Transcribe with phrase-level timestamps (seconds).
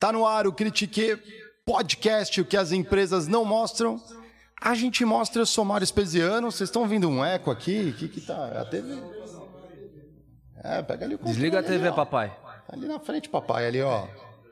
[0.00, 1.18] Tá no ar o Critique
[1.66, 4.02] Podcast, o que as empresas não mostram.
[4.58, 6.50] A gente mostra, eu sou Mário Espesiano.
[6.50, 7.90] Vocês estão ouvindo um eco aqui?
[7.90, 8.62] O que que tá?
[8.62, 8.98] A TV?
[10.64, 12.34] É, pega ali o controle Desliga a TV, ali, papai.
[12.70, 14.06] Ali na frente, papai, ali, ó.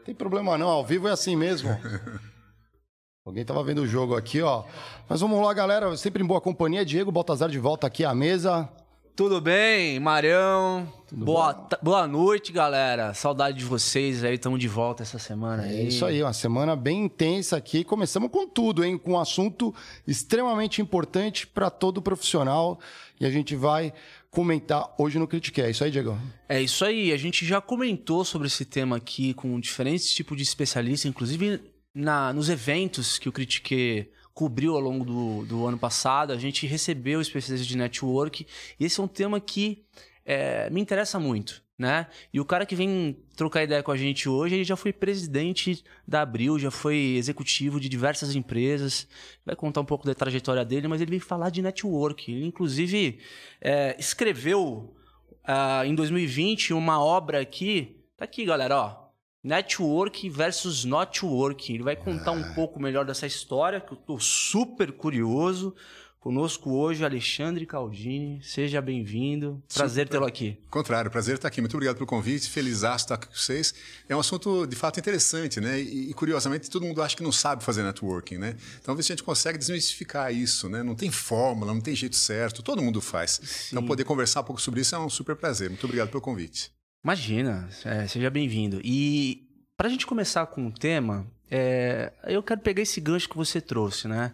[0.04, 1.70] Tem problema não, ao vivo é assim mesmo.
[3.25, 4.65] Alguém tava vendo o jogo aqui, ó.
[5.09, 5.97] Mas vamos lá, galera.
[5.97, 6.84] Sempre em boa companhia.
[6.84, 8.69] Diego Baltazar de volta aqui à mesa.
[9.18, 10.88] Tudo bem, Marião?
[11.10, 13.12] boa, ta- boa noite, galera.
[13.14, 15.88] Saudade de vocês aí, estamos de volta essa semana É aí.
[15.88, 17.82] isso aí, uma semana bem intensa aqui.
[17.82, 18.96] Começamos com tudo, hein?
[18.96, 19.74] Com um assunto
[20.06, 22.78] extremamente importante para todo profissional.
[23.18, 23.92] E a gente vai
[24.30, 25.60] comentar hoje no Critique.
[25.62, 26.16] É isso aí, Diego?
[26.48, 30.44] É isso aí, a gente já comentou sobre esse tema aqui com diferentes tipos de
[30.44, 31.60] especialistas, inclusive
[31.92, 34.08] na, nos eventos que o Critique
[34.38, 38.47] cobriu ao longo do, do ano passado, a gente recebeu especialistas de network,
[38.78, 39.84] e esse é um tema que
[40.25, 42.06] é, me interessa muito, né?
[42.32, 45.82] E o cara que vem trocar ideia com a gente hoje, ele já foi presidente
[46.06, 49.09] da Abril, já foi executivo de diversas empresas,
[49.44, 52.31] vai contar um pouco da trajetória dele, mas ele vem falar de network.
[52.31, 53.19] Ele, inclusive,
[53.60, 54.94] é, escreveu
[55.43, 59.07] ah, em 2020 uma obra aqui, tá aqui, galera, ó.
[59.43, 61.72] Network versus not work.
[61.72, 65.75] Ele vai contar um pouco melhor dessa história, que eu tô super curioso.
[66.19, 68.41] Conosco hoje, Alexandre Caldini.
[68.43, 69.62] Seja bem-vindo.
[69.72, 70.59] Prazer tê-lo aqui.
[70.69, 71.60] Contrário, prazer estar aqui.
[71.60, 72.50] Muito obrigado pelo convite.
[72.50, 73.72] Feliz estar aqui com vocês.
[74.09, 75.78] É um assunto de fato interessante, né?
[75.78, 78.56] E, curiosamente todo mundo acha que não sabe fazer networking, né?
[78.82, 80.82] Então ver se a gente consegue desmistificar isso, né?
[80.82, 82.65] Não tem fórmula, não tem jeito certo.
[82.65, 83.69] Todo mundo faz.
[83.69, 85.71] Então poder conversar um pouco sobre isso é um super prazer.
[85.71, 86.77] Muito obrigado pelo convite.
[87.08, 88.83] Imagina, é, seja bem-vindo.
[88.84, 89.48] E
[89.78, 93.62] para a gente começar com o tema, é, eu quero pegar esse gancho que você
[93.62, 94.30] trouxe, né?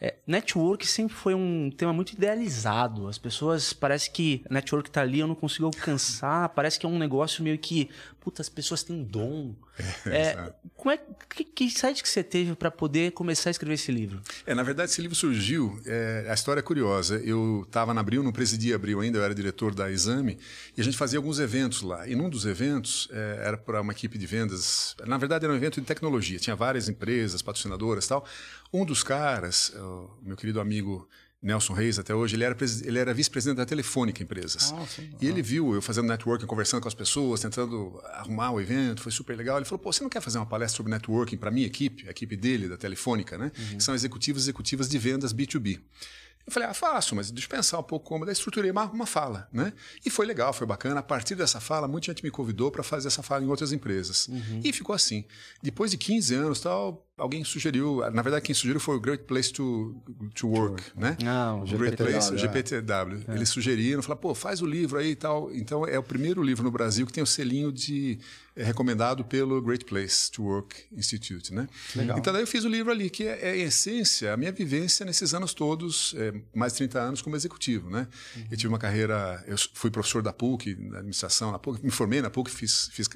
[0.00, 3.08] É, network sempre foi um tema muito idealizado.
[3.08, 6.48] As pessoas parece que network tá ali, eu não consigo alcançar.
[6.50, 7.90] Parece que é um negócio meio que,
[8.20, 9.54] puta, as pessoas têm dom.
[10.06, 10.98] É, como é
[11.28, 14.20] que, que insight que você teve para poder começar a escrever esse livro?
[14.44, 15.80] É, na verdade, esse livro surgiu.
[15.86, 17.16] É, a história é curiosa.
[17.18, 20.38] Eu estava na Abril, não presidia Abril ainda, eu era diretor da Exame,
[20.76, 22.08] e a gente fazia alguns eventos lá.
[22.08, 24.96] E num dos eventos é, era para uma equipe de vendas.
[25.06, 26.38] Na verdade, era um evento de tecnologia.
[26.38, 28.26] Tinha várias empresas, patrocinadoras, e tal.
[28.72, 31.08] Um dos caras, o meu querido amigo
[31.40, 34.72] Nelson Reis, até hoje, ele era, ele era vice-presidente da Telefônica Empresas.
[34.72, 35.08] Ah, sim.
[35.20, 39.12] E ele viu eu fazendo networking, conversando com as pessoas, tentando arrumar o evento, foi
[39.12, 39.56] super legal.
[39.56, 42.08] Ele falou: pô, você não quer fazer uma palestra sobre networking para a minha equipe,
[42.08, 43.52] a equipe dele, da Telefônica, né?
[43.76, 45.80] Que são executivos e executivas de vendas B2B.
[46.48, 48.24] Eu falei, ah, faço, mas deixa eu pensar um pouco como.
[48.24, 49.70] Daí estruturei uma, uma fala, né?
[50.02, 51.00] E foi legal, foi bacana.
[51.00, 54.30] A partir dessa fala, muita gente me convidou para fazer essa fala em outras empresas.
[54.64, 55.26] E ficou assim.
[55.62, 59.52] Depois de 15 anos tal, alguém sugeriu, na verdade quem sugeriu foi o Great Place
[59.52, 59.94] to,
[60.34, 61.18] to Work, né?
[61.22, 62.38] Não, o Great Place, o é.
[62.38, 63.24] GPTW.
[63.28, 65.52] Eles sugeriram, falaram, pô, faz o livro aí e tal.
[65.52, 68.18] Então é o primeiro livro no Brasil que tem o selinho de
[68.58, 71.68] é, recomendado pelo Great Place to Work Institute, né?
[71.94, 72.18] Legal.
[72.18, 75.06] Então daí eu fiz o livro ali, que é, é em essência a minha vivência
[75.06, 78.08] nesses anos todos, é, mais de 30 anos como executivo, né?
[78.50, 82.20] Eu tive uma carreira, eu fui professor da PUC, na administração na PUC, me formei
[82.20, 83.08] na PUC, fiz, fiz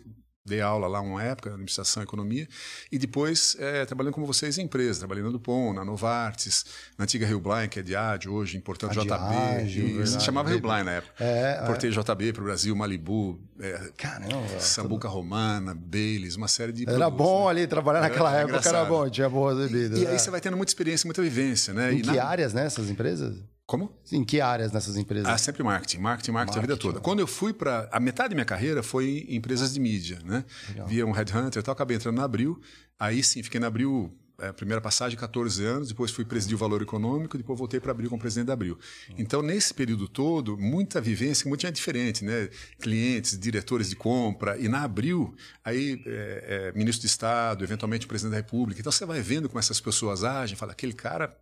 [0.44, 2.48] dei aula lá uma época, administração e economia,
[2.90, 6.64] e depois é, trabalhando como vocês em empresa, trabalhando no Dupont, na Novartis,
[6.98, 10.08] na antiga Rio Blind, que é Diageo hoje, importando JB, verdade.
[10.10, 11.12] se chamava Rio Blind na época.
[11.22, 14.58] É, Importei JB para o Brasil, Malibu, é, Caramba.
[14.58, 17.50] Sambuca Romana, Baileys, uma série de Era produtos, bom né?
[17.50, 18.88] ali, trabalhar naquela Era época era engraçado.
[18.88, 20.00] bom, tinha boas bebidas.
[20.00, 20.18] E aí é.
[20.18, 21.92] você vai tendo muita experiência, muita vivência, né?
[21.92, 23.36] Em E que na- áreas nessas empresas?
[23.66, 23.96] Como?
[24.10, 25.28] Em que áreas nessas empresas?
[25.28, 26.88] Ah, sempre marketing, marketing, marketing, a vida Marketing.
[26.94, 27.00] toda.
[27.00, 30.44] Quando eu fui para a metade da minha carreira foi em empresas de mídia, né?
[30.86, 32.60] Via um headhunter e tal, acabei entrando na Abril.
[32.98, 36.82] Aí sim, fiquei na Abril, é, primeira passagem 14 anos, depois fui presidir o Valor
[36.82, 38.78] Econômico, depois voltei para Abril como presidente da Abril.
[39.16, 42.48] Então, nesse período todo, muita vivência, muita gente diferente, né?
[42.80, 48.32] Clientes, diretores de compra, e na Abril, aí é, é, ministro de Estado, eventualmente presidente
[48.32, 48.80] da República.
[48.80, 51.34] Então, você vai vendo como essas pessoas agem, fala, aquele cara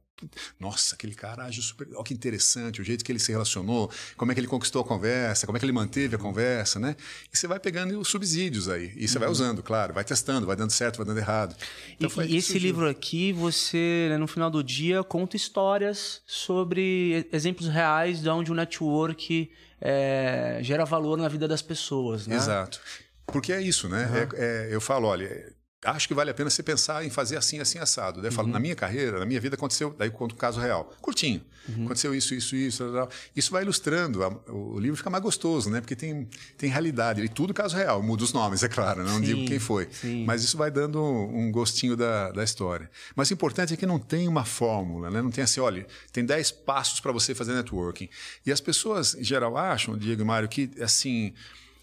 [0.58, 1.88] nossa, aquele cara age super.
[1.94, 4.84] Olha que interessante, o jeito que ele se relacionou, como é que ele conquistou a
[4.84, 6.96] conversa, como é que ele manteve a conversa, né?
[7.32, 8.92] E você vai pegando os subsídios aí.
[8.96, 11.56] E você vai usando, claro, vai testando, vai dando certo, vai dando errado.
[11.98, 12.60] Então, E- e esse surgiu.
[12.68, 18.50] livro aqui, você, né, no final do dia, conta histórias sobre exemplos reais de onde
[18.50, 19.50] o network
[19.82, 22.36] é, gera valor na vida das pessoas, né?
[22.36, 22.80] Exato.
[23.26, 24.28] Porque é isso, né?
[24.36, 25.52] É- é- eu falo, olha,
[25.84, 28.20] acho que vale a pena você pensar em fazer assim, assim, assado.
[28.20, 28.52] Daí eu falo, Uhum.
[28.54, 31.42] na minha carreira, na minha vida aconteceu, daí eu conto um caso real, curtinho.
[31.68, 31.84] Uhum.
[31.84, 32.84] Aconteceu isso, isso, isso.
[32.84, 33.08] tal, tal.
[33.34, 35.80] Isso vai ilustrando, o livro fica mais gostoso, né?
[35.80, 36.28] Porque tem,
[36.58, 37.22] tem realidade.
[37.22, 39.10] E tudo caso real, muda os nomes, é claro, né?
[39.10, 39.88] não Sim, digo quem foi.
[39.90, 40.24] sim.
[40.24, 42.90] Mas isso vai dando um gostinho da, da história.
[43.16, 45.22] Mas o importante é que não tem uma fórmula, né?
[45.22, 48.08] Não tem assim, olha, tem 10 passos para você fazer networking.
[48.44, 51.32] E as pessoas, em geral, acham, Diego e Mário, que assim.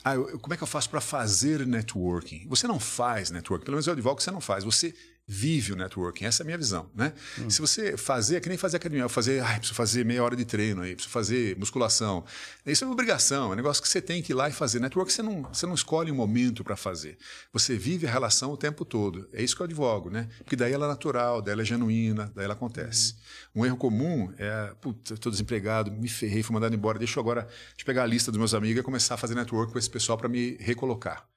[0.10, 2.46] Ah, eu- como é que eu faço para fazer networking?
[2.48, 4.64] Você não faz networking, pelo menos eu advogo que você não faz.
[4.64, 4.96] Você
[5.30, 7.12] vive o networking, essa é a minha visão, né?
[7.50, 10.38] Se você fazer, é que nem fazer academia, eu fazer, ai, preciso fazer meia hora
[10.38, 12.24] de treino aí, preciso fazer musculação.
[12.66, 14.80] Isso é uma obrigação, é um negócio que você tem que ir lá e fazer.
[14.80, 17.18] Network você não, você não escolhe um momento para fazer.
[17.52, 19.28] Você vive a relação o tempo todo.
[19.34, 20.30] É isso que eu advogo, né?
[20.38, 23.16] Porque daí ela é natural, daí ela é genuína, daí ela acontece.
[23.54, 27.22] Um erro comum é, putz, eu tô desempregado, me ferrei, fui mandado embora, deixa eu
[27.22, 29.90] agora eu pegar a lista dos meus amigos e começar a fazer network com esse
[29.90, 31.28] pessoal para me recolocar.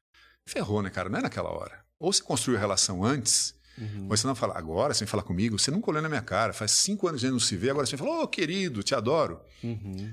[0.46, 1.08] Ferrou, né, cara?
[1.08, 1.84] Não é naquela hora.
[1.98, 3.54] Ou você construiu a relação antes,
[4.08, 6.72] você não fala, agora você vem falar comigo, você nunca olhou na minha cara, faz
[6.72, 9.40] cinco anos que a gente não se vê, agora você fala, ô querido, te adoro.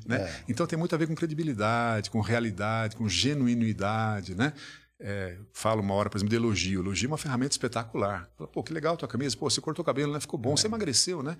[0.06, 0.34] Né?
[0.48, 4.54] Então tem muito a ver com credibilidade, com realidade, com genuinidade, né?
[5.00, 6.82] É, falo uma hora, por exemplo, de elogio.
[6.82, 8.28] Elogio é uma ferramenta espetacular.
[8.52, 9.38] Pô, que legal tua camisa.
[9.38, 10.20] Pô, você cortou o cabelo, né?
[10.20, 10.58] Ficou bom.
[10.58, 11.38] Você emagreceu, né?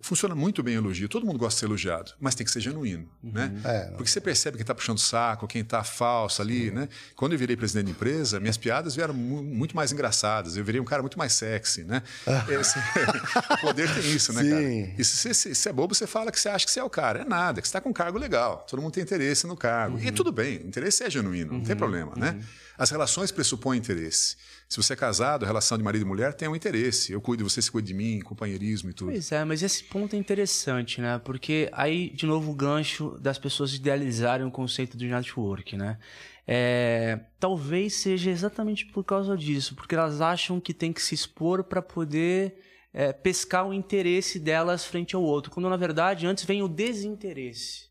[0.00, 1.08] Funciona muito bem o elogio.
[1.08, 3.52] Todo mundo gosta de ser elogiado, mas tem que ser genuíno, né?
[3.64, 6.88] É, Porque você percebe quem está puxando o saco, quem está falso ali, né?
[7.16, 10.56] Quando eu virei presidente da empresa, minhas piadas vieram mu- muito mais engraçadas.
[10.56, 12.02] Eu virei um cara muito mais sexy, né?
[12.48, 14.62] Esse- o poder tem isso, né, cara?
[14.62, 14.94] Sim.
[14.96, 16.84] E se você se, se é bobo, você fala que você acha que você é
[16.84, 17.22] o cara.
[17.22, 18.64] É nada, que você está com um cargo legal.
[18.70, 19.98] Todo mundo tem interesse no cargo.
[19.98, 22.38] E tudo bem, o interesse é genuíno, não tem problema, né?
[22.78, 24.36] As relações pressupõem interesse.
[24.68, 27.12] Se você é casado, a relação de marido e mulher tem um interesse.
[27.12, 29.10] Eu cuido de você, você cuida de mim, companheirismo e tudo.
[29.10, 31.20] Pois é, mas esse ponto é interessante, né?
[31.24, 35.98] Porque aí, de novo, o gancho das pessoas idealizarem o conceito de network, né?
[36.46, 41.64] É, talvez seja exatamente por causa disso, porque elas acham que tem que se expor
[41.64, 42.56] para poder
[42.92, 47.86] é, pescar o interesse delas frente ao outro, quando na verdade antes vem o desinteresse.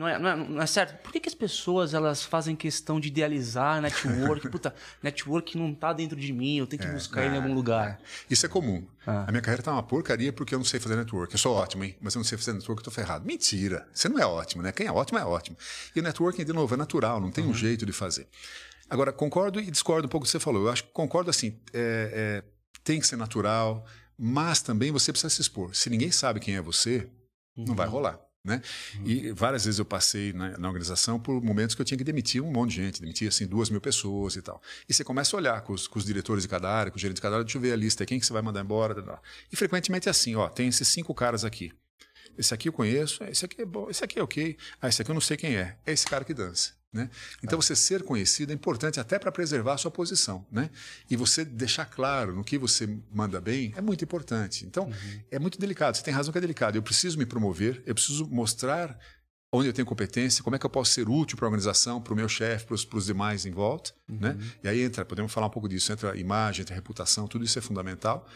[0.00, 0.98] Não é, não é, não é certo?
[1.02, 4.48] Por que, que as pessoas elas fazem questão de idealizar network?
[4.48, 8.00] Puta, network não tá dentro de mim, eu tenho que buscar ele em algum lugar.
[8.30, 8.82] Isso é comum.
[9.06, 9.26] Ah.
[9.28, 11.34] A minha carreira tá uma porcaria porque eu não sei fazer network.
[11.34, 11.98] Eu sou ótimo, hein?
[12.00, 13.26] Mas eu não sei fazer network, eu tô ferrado.
[13.26, 13.86] Mentira.
[13.92, 14.72] Você não é ótimo, né?
[14.72, 15.58] Quem é ótimo é ótimo.
[15.94, 18.26] E o networking, de novo, é natural, não tem um jeito de fazer.
[18.88, 20.62] Agora, concordo e discordo um pouco do que você falou.
[20.62, 22.44] Eu acho que concordo assim, é, é,
[22.82, 23.84] tem que ser natural,
[24.16, 25.74] mas também você precisa se expor.
[25.74, 27.06] Se ninguém sabe quem é você,
[27.54, 28.18] não vai rolar.
[28.42, 28.62] Né?
[29.04, 32.42] E várias vezes eu passei na, na organização por momentos que eu tinha que demitir
[32.42, 34.62] um monte de gente, demitir assim duas mil pessoas e tal.
[34.88, 37.02] E você começa a olhar com os, com os diretores de cada área, com os
[37.02, 39.20] gerentes de cada área, deixa eu ver a lista, quem que você vai mandar embora.
[39.52, 41.70] E frequentemente é assim, ó, tem esses cinco caras aqui.
[42.38, 44.56] Esse aqui eu conheço, esse aqui é bom, esse aqui é ok.
[44.80, 45.76] Ah, esse aqui eu não sei quem é.
[45.84, 46.79] É esse cara que dança.
[46.92, 47.08] Né?
[47.42, 50.44] Então, você ser conhecido é importante até para preservar a sua posição.
[50.50, 50.70] Né?
[51.08, 54.66] E você deixar claro no que você manda bem é muito importante.
[54.66, 54.90] Então,
[55.30, 55.96] é muito delicado.
[55.96, 56.76] Você tem razão que é delicado.
[56.76, 58.98] Eu preciso me promover, eu preciso mostrar
[59.52, 62.12] onde eu tenho competência, como é que eu posso ser útil para a organização, para
[62.12, 63.92] o meu chefe, para os demais em volta.
[64.08, 64.36] Né?
[64.62, 67.44] E aí entra, podemos falar um pouco disso, entra a imagem, entra a reputação, tudo
[67.44, 68.26] isso é fundamental.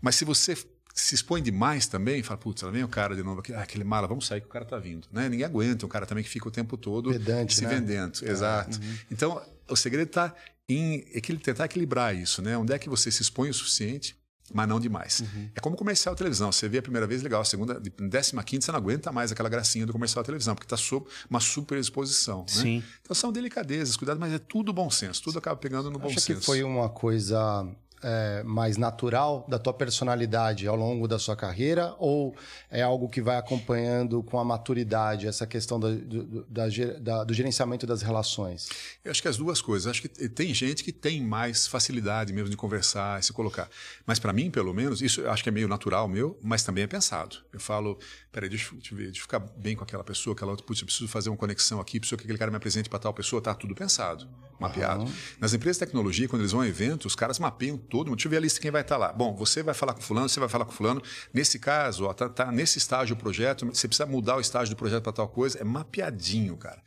[0.00, 0.56] Mas se você
[0.94, 3.84] se expõe demais também, fala, putz, lá vem o cara de novo, aquele, ah, aquele
[3.84, 5.08] mala, vamos sair que o cara tá vindo.
[5.10, 5.28] Né?
[5.28, 7.68] Ninguém aguenta um cara também que fica o tempo todo Pedante, se né?
[7.68, 8.18] vendendo.
[8.22, 8.78] Exato.
[9.10, 10.34] Então, o segredo está
[10.68, 11.00] em
[11.42, 12.56] tentar equilibrar isso, né?
[12.56, 14.16] Onde é que você se expõe o suficiente,
[14.52, 15.22] mas não demais.
[15.54, 16.52] É como comercial de televisão.
[16.52, 17.40] Você vê a primeira vez, legal.
[17.40, 20.76] A segunda, décima quinta, você não aguenta mais aquela gracinha do comercial televisão, porque está
[20.76, 22.40] sob uma super exposição.
[22.40, 22.46] Né?
[22.48, 22.84] Sim.
[23.00, 25.22] Então são delicadezas, cuidado, mas é tudo bom senso.
[25.22, 26.26] Tudo acaba pegando no bom senso.
[26.26, 27.66] que foi uma coisa
[28.02, 32.34] é, mais natural da tua personalidade ao longo da sua carreira ou
[32.70, 36.64] é algo que vai acompanhando com a maturidade essa questão da- do, da
[37.00, 38.68] da- do gerenciamento das relações?
[39.04, 39.86] Eu acho que as duas coisas.
[39.90, 43.68] Acho que tem gente que tem mais facilidade mesmo de conversar e se colocar.
[44.06, 46.84] Mas para mim, pelo menos, isso eu acho que é meio natural meu, mas também
[46.84, 47.36] é pensado.
[47.52, 47.98] Eu falo,
[48.30, 50.86] peraí, deixa, eu- deixa deixa eu ficar bem com aquela pessoa, aquela outra, putz, eu
[50.86, 53.54] preciso fazer uma conexão aqui, preciso que aquele cara me apresente para tal pessoa, tá
[53.54, 54.28] tudo pensado,
[54.58, 55.04] mapeado.
[55.40, 58.16] Nas empresas de tecnologia, quando eles vão a eventos, os caras mapeiam todo mundo.
[58.16, 59.12] Deixa eu ver a lista de quem vai estar lá.
[59.12, 61.02] Bom, você vai falar com fulano, você vai falar com fulano.
[61.32, 64.78] Nesse caso, ó, tá, tá nesse estágio o projeto, você precisa mudar o estágio do
[64.78, 65.58] projeto para tal coisa.
[65.60, 66.82] É mapeadinho, cara.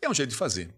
[0.00, 0.74] É um jeito de fazer.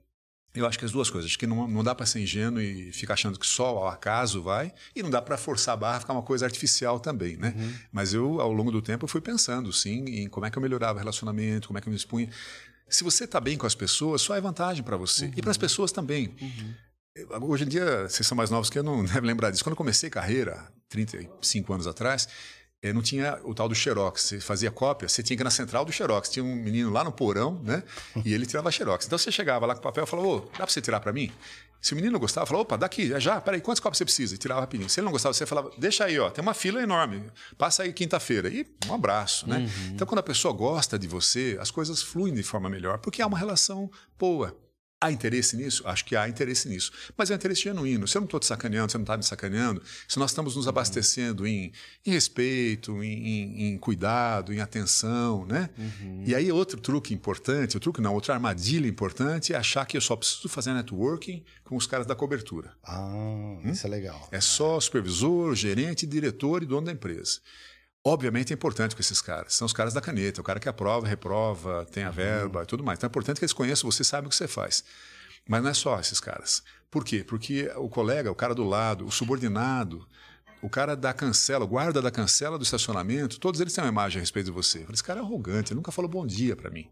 [0.55, 1.31] Eu acho que as duas coisas.
[1.31, 4.43] Acho que não, não dá para ser ingênuo e ficar achando que só ao acaso
[4.43, 7.55] vai, e não dá para forçar a barra ficar uma coisa artificial também, né?
[7.93, 10.97] Mas eu, ao longo do tempo, fui pensando, sim, em como é que eu melhorava
[10.97, 12.29] o relacionamento, como é que eu me expunha.
[12.89, 15.27] Se você está bem com as pessoas, só é vantagem para você.
[15.37, 16.35] E para as pessoas também.
[16.41, 16.88] Eu-
[17.43, 19.65] Hoje em dia, vocês são mais novos que eu, não devem lembrar disso.
[19.65, 22.29] Quando eu comecei carreira, 35 anos atrás,
[22.83, 24.23] eh, não tinha o tal do Xerox.
[24.23, 26.29] Você fazia cópia, você tinha que ir na central do Xerox.
[26.29, 27.83] Tinha um menino lá no porão, né?
[28.25, 29.07] E ele tirava Xerox.
[29.07, 31.13] Então você chegava lá com o papel e falava, ô, dá para você tirar para
[31.13, 31.33] mim?
[31.81, 34.35] Se o menino gostava, falava, opa, daqui, é já, peraí, quantas cópias você precisa?
[34.35, 34.91] E tirava rapidinho.
[34.91, 37.23] Se ele não gostava, você falava, deixa aí, ó, tem uma fila enorme,
[37.57, 38.49] passa aí quinta-feira.
[38.49, 39.69] E um abraço, né?
[39.93, 43.27] Então, quando a pessoa gosta de você, as coisas fluem de forma melhor, porque há
[43.29, 44.57] uma relação boa.
[45.01, 45.87] Há interesse nisso?
[45.87, 46.91] Acho que há interesse nisso.
[47.17, 48.09] Mas é um interesse genuíno.
[48.09, 50.67] Se eu não estou te sacaneando, você não está me sacaneando, se nós estamos nos
[50.67, 51.71] abastecendo em,
[52.05, 55.71] em respeito, em, em- em cuidado, em atenção, né?
[56.27, 60.01] E aí outro truque importante, o truque não, outra armadilha importante é achar que eu
[60.01, 62.73] só preciso fazer networking com os caras da cobertura.
[62.85, 64.29] Ah, isso é legal.
[64.33, 67.39] É só supervisor, gerente, diretor e dono da empresa.
[68.09, 69.53] Obviamente é importante com esses caras.
[69.53, 72.83] São os caras da caneta, o cara que aprova, reprova, tem a verba e tudo
[72.83, 72.99] mais.
[72.99, 74.83] Então é importante que eles conheçam você, sabem o que você faz.
[75.47, 76.63] Mas não é só esses caras.
[76.91, 77.23] Por quê?
[77.23, 80.09] Porque o colega, o cara do lado, o subordinado,
[80.63, 84.19] o cara da cancela, o guarda da cancela do estacionamento, todos eles têm uma imagem
[84.19, 84.87] a respeito de você.
[84.91, 86.89] Esse cara é arrogante, ele nunca falou bom dia para mim.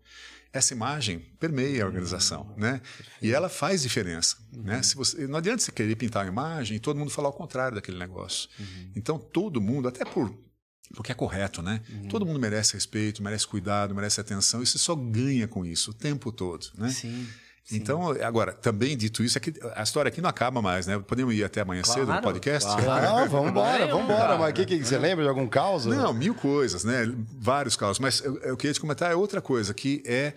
[0.53, 2.83] Essa imagem permeia a organização, né?
[3.23, 4.83] E ela faz diferença, né?
[4.83, 7.75] Se você, não adianta você querer pintar uma imagem e todo mundo falar o contrário
[7.75, 8.51] daquele negócio.
[8.95, 10.46] Então todo mundo, até por
[10.95, 11.81] porque é correto, né?
[12.09, 15.95] Todo mundo merece respeito, merece cuidado, merece atenção, e você só ganha com isso o
[15.95, 16.89] tempo todo, né?
[16.91, 17.27] Sim.
[17.73, 21.01] Então, agora, também dito isso, é que a história aqui não acaba mais, né?
[21.01, 22.69] Podemos ir até amanhã cedo no Claro, podcast?
[22.81, 23.07] claro.
[23.07, 24.39] Não, vamos embora, vamos embora.
[24.39, 25.85] Mas o que, que você lembra de algum caos?
[25.85, 27.13] Não, mil coisas, né?
[27.37, 27.99] Vários casos.
[27.99, 30.33] Mas eu, eu queria te comentar é outra coisa, que é,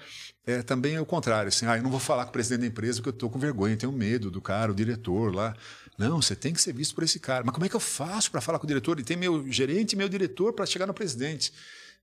[0.48, 1.50] é também o contrário.
[1.50, 3.38] Assim, ah, eu não vou falar com o presidente da empresa porque eu estou com
[3.38, 5.56] vergonha, tenho medo do cara, o diretor lá.
[6.00, 7.44] Não, você tem que ser visto por esse cara.
[7.46, 9.00] Mas como é que eu faço para falar com o diretor?
[9.00, 11.52] E tem meu gerente e meu diretor para chegar no presidente.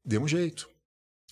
[0.04, 0.68] Dê um jeito.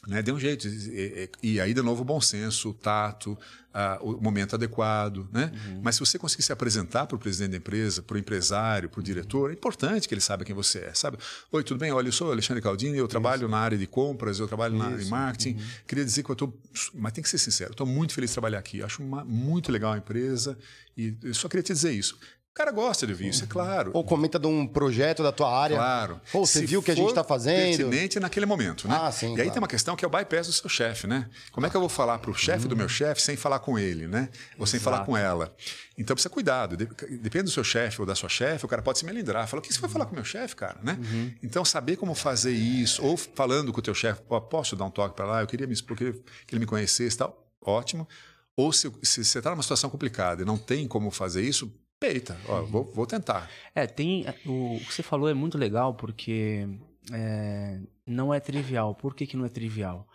[0.08, 0.22] Né?
[0.22, 0.66] Dê um jeito.
[0.68, 3.38] E, e- e aí, de novo, o bom senso, o tato,
[3.72, 5.26] ah, o momento adequado.
[5.32, 5.50] Né?
[5.82, 9.00] Mas se você conseguir se apresentar para o presidente da empresa, para o empresário, para
[9.00, 10.94] o diretor, é importante que ele saiba quem você é.
[10.94, 11.16] Sabe?
[11.50, 11.90] Oi, tudo bem?
[11.90, 14.98] Olha, eu sou Alexandre Caldini, eu trabalho na área de compras, eu trabalho na área
[14.98, 15.58] de marketing.
[15.86, 16.60] Queria dizer que eu estou.
[16.92, 18.82] Mas tem que ser sincero, estou muito feliz de trabalhar aqui.
[18.82, 20.58] Acho uma, muito legal a empresa
[20.96, 22.18] e eu só queria te dizer isso.
[22.54, 23.90] O cara gosta de ouvir isso, é claro.
[23.92, 25.74] Ou comenta de um projeto da tua área.
[25.76, 26.20] Claro.
[26.30, 27.76] Pô, você Se viu o que a gente está fazendo?
[27.78, 28.96] Pertinente naquele momento, né?
[28.96, 29.50] Ah, sim, E aí claro.
[29.50, 31.28] tem uma questão que é o bypass do seu chefe, né?
[31.50, 33.76] Como é que eu vou falar para o chefe do meu chefe sem falar com
[33.76, 34.28] ele, né?
[34.56, 35.52] Ou sem falar com ela?
[35.98, 36.76] Então precisa cuidado.
[36.76, 36.86] De-
[37.18, 39.48] Depende do seu chefe ou da sua chefe, o cara pode se melindrar.
[39.48, 40.96] Fala, o que você vai falar com o meu chefe, cara, né?
[41.42, 44.90] Então saber como fazer isso, ou falando com o teu chefe, "Pô, posso dar um
[44.92, 45.40] toque para lá?
[45.40, 46.12] Eu queria me queria
[46.46, 47.36] que ele me conhecesse e tal.
[47.60, 48.06] Ótimo.
[48.56, 52.38] Ou se, se você está numa situação complicada e não tem como fazer isso, peita.
[52.48, 53.50] Ó, vou, vou tentar.
[53.74, 54.24] É, tem.
[54.46, 56.68] O, o que você falou é muito legal porque
[57.12, 58.94] é, não é trivial.
[58.94, 60.06] Por que, que não é trivial?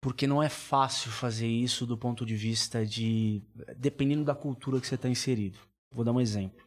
[0.00, 3.42] Porque não é fácil fazer isso do ponto de vista de.
[3.76, 5.58] dependendo da cultura que você está inserido.
[5.90, 6.64] Vou dar um exemplo.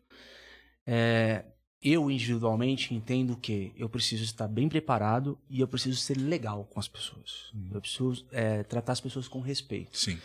[0.86, 1.44] É,
[1.82, 6.80] eu, individualmente, entendo que eu preciso estar bem preparado e eu preciso ser legal com
[6.80, 7.52] as pessoas.
[7.72, 9.96] Eu preciso é, tratar as pessoas com respeito.
[9.96, 10.18] Sim.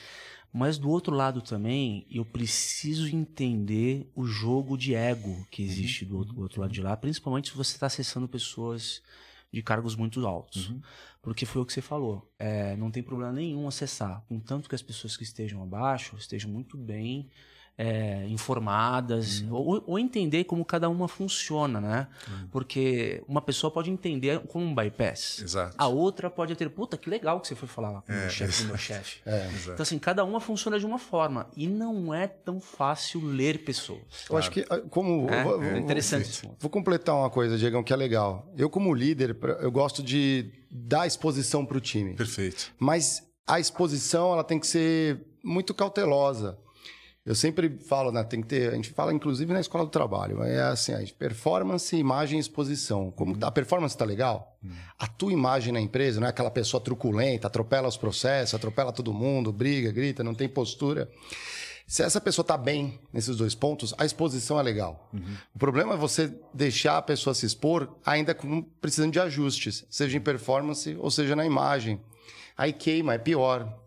[0.52, 6.18] Mas do outro lado também, eu preciso entender o jogo de ego que existe do
[6.18, 9.02] outro, do outro lado de lá, principalmente se você está acessando pessoas
[9.50, 10.74] de cargos muito altos.
[11.22, 12.30] Porque foi o que você falou.
[12.38, 14.22] É, não tem problema nenhum acessar.
[14.28, 17.30] Contanto que as pessoas que estejam abaixo estejam muito bem
[17.78, 22.06] é, informadas ou, ou entender como cada uma funciona, né?
[22.50, 25.40] Porque uma pessoa pode entender como um bypass.
[25.42, 25.74] Exato.
[25.78, 28.20] A outra pode ter, puta, que legal que você foi falar lá com o É,
[28.20, 29.20] meu chefe do meu chefe.
[29.26, 29.46] É.
[29.48, 29.70] Exato.
[29.72, 31.48] Então, assim, cada uma funciona de uma forma.
[31.56, 34.00] E não é tão fácil ler pessoas.
[34.28, 35.28] Eu acho que, ah, como.
[35.30, 36.56] É, vou- é vou- interessante ponto.
[36.60, 38.52] Vou completar uma coisa, Diegão, que é legal.
[38.56, 42.14] Eu, como líder, eu gosto de dar exposição para o time.
[42.14, 42.72] Perfeito.
[42.78, 46.58] Mas a exposição ela tem que ser muito cautelosa.
[47.24, 50.42] Eu sempre falo, né, tem que ter, a gente fala inclusive na escola do trabalho,
[50.42, 53.12] é assim, a performance, imagem e exposição.
[53.12, 54.58] Como a performance está legal?
[54.98, 59.14] A tua imagem na empresa não é aquela pessoa truculenta, atropela os processos, atropela todo
[59.14, 61.08] mundo, briga, grita, não tem postura.
[61.86, 65.08] Se essa pessoa está bem nesses dois pontos, a exposição é legal.
[65.54, 70.16] O problema é você deixar a pessoa se expor ainda com, precisando de ajustes, seja
[70.16, 72.00] em performance ou seja na imagem.
[72.56, 73.78] Aí queima, é pior.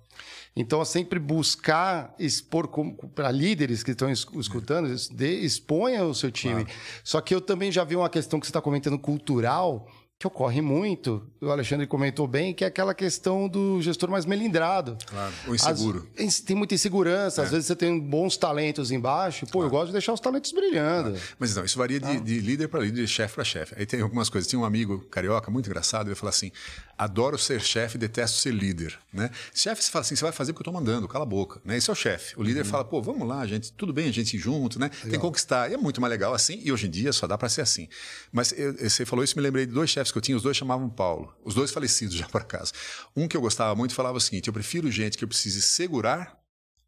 [0.56, 2.70] Então, é sempre buscar expor
[3.14, 4.88] para líderes que estão es- escutando,
[5.22, 6.66] exponha o seu time.
[7.04, 9.86] Só que eu também já vi uma questão que você está comentando cultural,
[10.18, 14.98] que ocorre muito, o Alexandre comentou bem, que é aquela questão do gestor mais melindrado.
[15.06, 15.34] Claro.
[15.46, 16.08] O inseguro.
[16.18, 19.46] Ins- tem muita insegurança, às vezes você tem bons talentos embaixo.
[19.48, 21.20] Pô, eu gosto de deixar os talentos brilhando.
[21.38, 23.76] Mas não, isso varia de, de líder para líder, de chefe para chefe.
[23.78, 24.50] Aí tem algumas coisas.
[24.50, 26.50] Tinha um amigo carioca muito engraçado, ele falou assim:
[26.98, 28.98] adoro ser chefe, detesto ser líder.
[29.12, 29.30] Né?
[29.54, 31.60] Chefe, você fala assim: você vai fazer porque eu estou mandando, cala a boca.
[31.66, 31.76] Né?
[31.76, 32.40] Esse é o chefe.
[32.40, 34.90] O líder fala: pô, vamos lá, gente, tudo bem a gente junto, né?
[35.02, 35.70] Tem que conquistar.
[35.70, 37.90] E é muito mais legal assim, e hoje em dia só dá para ser assim.
[38.32, 40.56] Mas eu- você falou isso, me lembrei de dois chefes que eu tinha, os dois
[40.56, 42.72] chamavam Paulo, os dois falecidos já por acaso.
[43.16, 46.38] Um que eu gostava muito falava o seguinte: eu prefiro gente que eu precise segurar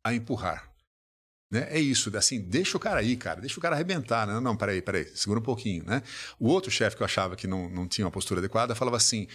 [0.04, 0.72] a empurrar.
[1.50, 1.66] Né?
[1.70, 4.28] É isso, assim, deixa o cara aí, cara, deixa o cara arrebentar.
[4.28, 4.34] Né?
[4.34, 5.84] Não, não, peraí, peraí, segura um pouquinho.
[5.86, 6.04] Né?
[6.38, 9.28] O outro chefe que eu achava que não, não tinha uma postura adequada falava assim: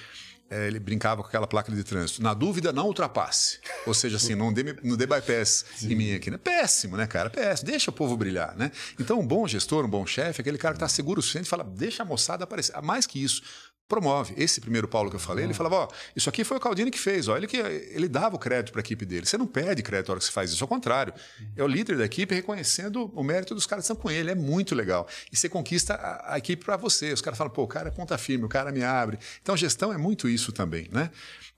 [0.52, 2.22] é, ele brincava com aquela placa de trânsito.
[2.22, 3.58] Na dúvida, não ultrapasse.
[3.86, 6.30] Ou seja, assim, não dê, não dê bypass em mim aqui.
[6.30, 6.36] Né?
[6.36, 7.30] Péssimo, né, cara?
[7.30, 7.70] Péssimo.
[7.70, 8.70] Deixa o povo brilhar, né?
[9.00, 11.64] Então, um bom gestor, um bom chefe, aquele cara que está seguro o suficiente fala:
[11.64, 12.78] deixa a moçada aparecer.
[12.82, 13.42] Mais que isso,
[13.88, 14.34] promove.
[14.36, 16.98] Esse primeiro Paulo que eu falei, ele falava: ó, isso aqui foi o Caldini que
[16.98, 19.26] fez, ó, ele, que, ele dava o crédito para a equipe dele.
[19.26, 21.12] Você não perde crédito na hora que você faz isso, ao contrário.
[21.56, 24.30] É o líder da equipe reconhecendo o mérito dos caras que estão com ele.
[24.30, 25.06] É muito legal.
[25.30, 27.12] E você conquista a, a equipe para você.
[27.12, 29.18] Os caras falam: pô, o cara é ponta firme, o cara me abre.
[29.40, 31.10] Então, gestão é muito isso também, né?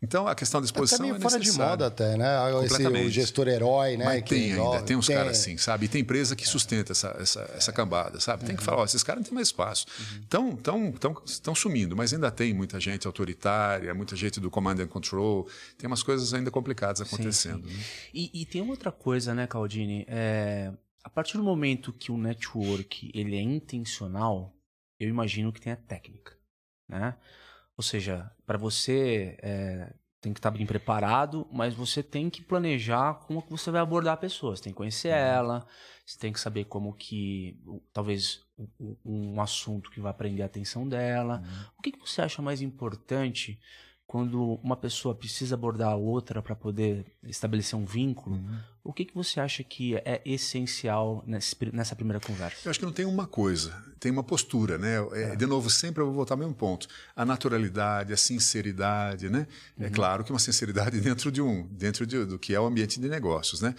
[0.05, 2.37] Então, a questão da Até exposição meio é fora de moda até, né?
[2.65, 4.05] Esse, o gestor herói, né?
[4.05, 5.87] Mas tem ainda, tem uns caras assim, sabe?
[5.87, 8.45] E tem empresa que sustenta essa, essa, essa cambada, sabe?
[8.45, 9.87] Tem que falar, ó, esses caras não têm mais espaço.
[10.21, 14.81] Estão tão, tão, tão sumindo, mas ainda tem muita gente autoritária, muita gente do command
[14.81, 15.49] and control.
[15.77, 17.67] Tem umas coisas ainda complicadas acontecendo.
[17.67, 17.85] né?
[18.13, 20.05] E, e tem outra coisa, né, Caldini?
[20.09, 20.73] É,
[21.03, 24.57] a partir do momento que o network ele é intencional,
[24.99, 26.37] eu imagino que tenha técnica,
[26.89, 27.17] né?
[27.77, 33.15] Ou seja, para você é, tem que estar bem preparado, mas você tem que planejar
[33.27, 34.57] como que você vai abordar a pessoa.
[34.57, 35.67] Você tem que conhecer ela,
[36.07, 37.61] você tem que saber como que,
[37.93, 38.41] talvez,
[38.79, 41.43] o- um assunto que vai prender a atenção dela.
[41.79, 43.59] O que, que você acha mais importante
[44.07, 48.37] quando uma pessoa precisa abordar a outra para poder estabelecer um vínculo?
[48.85, 52.59] O que, que você acha que é essencial nessa primeira conversa?
[52.67, 54.97] Eu acho que não tem uma coisa, tem uma postura, né?
[55.13, 56.87] É, De novo, sempre eu vou voltar ao mesmo ponto.
[57.17, 59.47] A naturalidade, a sinceridade, né?
[59.81, 63.01] É claro que uma sinceridade dentro de um, dentro de- do que é o ambiente
[63.01, 63.75] de negócios, né?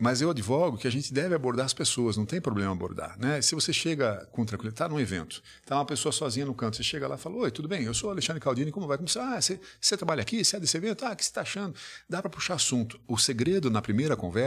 [0.00, 3.42] Mas eu advogo que a gente deve abordar as pessoas, não tem problema abordar, né?
[3.42, 6.82] Se você chega com tranquilidade, tá num evento, tá uma pessoa sozinha no canto, você
[6.82, 7.82] chega lá e fala, oi, tudo bem?
[7.82, 8.96] Eu sou Alexandre Caldini, como vai?
[8.96, 11.04] Como você, ah, você, você trabalha aqui, você é desse evento?
[11.04, 11.74] Ah, o que você está achando?
[12.08, 12.98] Dá para puxar assunto.
[13.06, 14.37] O segredo na primeira conversa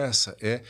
[0.41, 0.63] é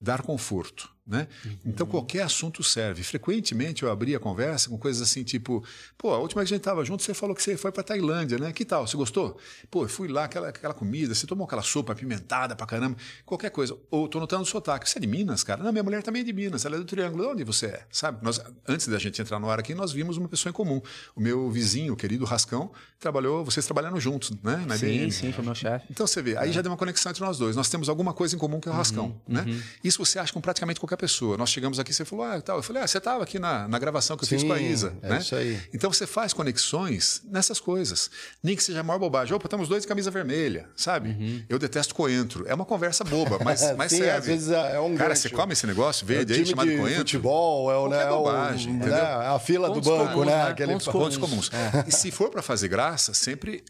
[0.00, 0.97] dar conforto.
[1.08, 1.26] Né?
[1.64, 3.02] Então qualquer assunto serve.
[3.02, 5.64] Frequentemente eu abria a conversa com coisas assim, tipo,
[5.96, 7.82] pô, a última vez que a gente estava junto, você falou que você foi para
[7.82, 8.52] Tailândia, né?
[8.52, 8.86] Que tal?
[8.86, 9.38] Você gostou?
[9.70, 13.48] Pô, eu fui lá, aquela, aquela comida, você tomou aquela sopa apimentada pra caramba, qualquer
[13.48, 13.74] coisa.
[13.90, 14.88] Ou tô notando o sotaque.
[14.88, 15.62] Você é de Minas, cara?
[15.62, 17.22] Não, minha mulher também é de Minas, ela é do Triângulo.
[17.24, 17.86] De onde você é?
[17.90, 18.22] Sabe?
[18.22, 20.82] Nós, antes da gente entrar no ar aqui, nós vimos uma pessoa em comum.
[21.16, 24.62] O meu vizinho, o querido Rascão, trabalhou, vocês trabalharam juntos, né?
[24.66, 25.10] Na Sim, IBM.
[25.10, 25.86] sim, foi meu chefe.
[25.90, 27.56] Então você vê, aí já deu uma conexão entre nós dois.
[27.56, 29.46] Nós temos alguma coisa em comum que é o rascão, né?
[29.82, 31.36] Isso você acha com praticamente qualquer pessoa.
[31.38, 32.58] Nós chegamos aqui, você falou, ah, tal.
[32.58, 34.60] Eu falei, ah, você estava aqui na, na gravação que eu fiz Sim, com a
[34.60, 35.18] Isa, é né?
[35.18, 35.58] isso aí.
[35.72, 38.10] Então você faz conexões nessas coisas.
[38.42, 39.34] Nem que seja a maior bobagem.
[39.34, 41.44] Opa, estamos dois de camisa vermelha, sabe?
[41.48, 42.44] Eu detesto coentro.
[42.46, 44.10] É uma conversa boba, mas, mas Sim, serve.
[44.18, 45.22] às vezes é é um Cara, gancho.
[45.22, 46.98] você come esse negócio É verde aí time chamado de coentro?
[46.98, 49.04] futebol, é o, né, o- bobagem, né, entendeu?
[49.04, 50.36] a fila Pontos do banco, comuns, né?
[50.44, 50.50] né?
[50.50, 51.50] Aquele Pontos Pontos comuns.
[51.86, 53.64] E se for para fazer graça, sempre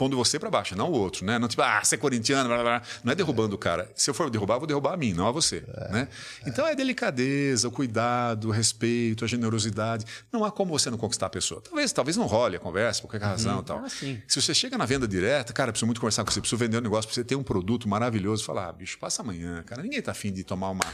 [0.00, 1.38] pondo você para baixo, não o outro, né?
[1.38, 3.92] Não tipo, ah, você é corintiano, blá, blá, não é derrubando o cara.
[3.94, 6.08] Se eu for derrubar, eu vou derrubar a mim, não a você, né?
[6.46, 10.06] Então é delicadeza, o cuidado, o respeito, a generosidade.
[10.32, 11.60] Não há como você não conquistar a pessoa.
[11.60, 13.78] Talvez, talvez não role a conversa, por qualquer razão, e tal.
[13.84, 13.88] Ah.
[14.26, 16.80] Se você chega na venda direta, cara, preciso muito conversar com você, preciso vender um
[16.80, 19.82] negócio, você ter um produto maravilhoso, falar, ah, bicho, passa amanhã, cara.
[19.82, 20.86] Ninguém tá afim de tomar uma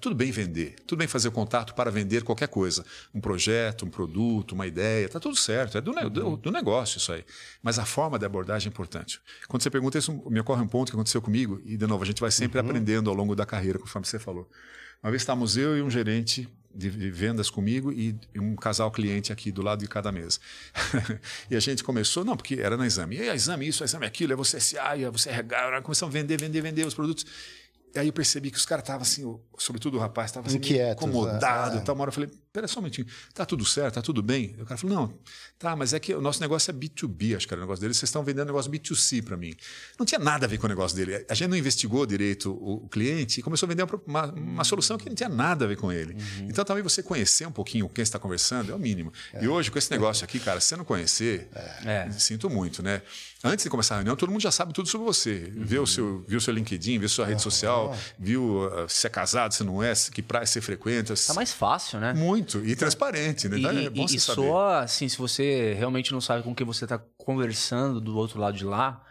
[0.00, 2.84] Tudo bem vender, tudo bem fazer contato para vender qualquer coisa.
[3.14, 5.78] Um projeto, um produto, uma ideia, tá tudo certo.
[5.78, 7.24] É do, do- do negócio isso aí.
[7.62, 9.20] Mas a forma de abordagem é importante.
[9.48, 12.06] Quando você pergunta isso, me ocorre um ponto que aconteceu comigo, e de novo, a
[12.06, 14.48] gente vai sempre aprendendo ao longo da carreira, conforme você falou.
[15.02, 19.52] Uma vez estávamos eu e um gerente de, vendas comigo e um casal cliente aqui
[19.52, 20.38] do lado de cada mesa.
[21.50, 23.16] e a gente começou, não, porque era na exame.
[23.16, 26.14] E aí, a exame isso, a exame aquilo, é você SA, é você RH, começamos
[26.14, 27.24] a vender, vender, vender os produtos.
[27.94, 29.22] E aí eu percebi que os caras estavam assim,
[29.56, 31.78] sobretudo o rapaz, estava assim, Inquietos, incomodado.
[31.78, 31.80] é.
[31.80, 31.94] Tal.
[31.94, 34.54] Uma hora eu falei, pera só um minutinho, tá tudo certo, tá tudo bem?
[34.58, 35.18] E o cara falou, não,
[35.58, 37.94] tá, mas é que o nosso negócio é B2B, acho que era o negócio dele,
[37.94, 39.54] vocês estão vendendo negócio B2C para mim.
[39.98, 41.24] Não tinha nada a ver com o negócio dele.
[41.28, 44.98] A gente não investigou direito o, cliente e começou a vender uma, uma, uma solução
[44.98, 46.16] que não tinha nada a ver com ele.
[46.48, 49.12] Então também você conhecer um pouquinho quem está conversando é o mínimo.
[49.40, 51.48] E hoje, com esse negócio aqui, cara, se você não conhecer,
[51.84, 52.10] É.
[52.12, 53.02] sinto muito, né?
[53.46, 55.52] Antes de começar a reunião, todo mundo já sabe tudo sobre você.
[55.54, 59.10] Vê o seu, viu o seu LinkedIn, viu sua rede social, viu uh, se é
[59.10, 61.12] casado, se não é, que praia você frequenta.
[61.26, 62.14] Tá mais fácil, né?
[62.14, 62.64] Muito.
[62.64, 63.58] E transparente, né?
[63.58, 64.40] E, Então é e- bom e saber.
[64.40, 68.56] soa, assim, se você realmente não sabe com quem você está conversando do outro lado
[68.56, 69.04] de lá,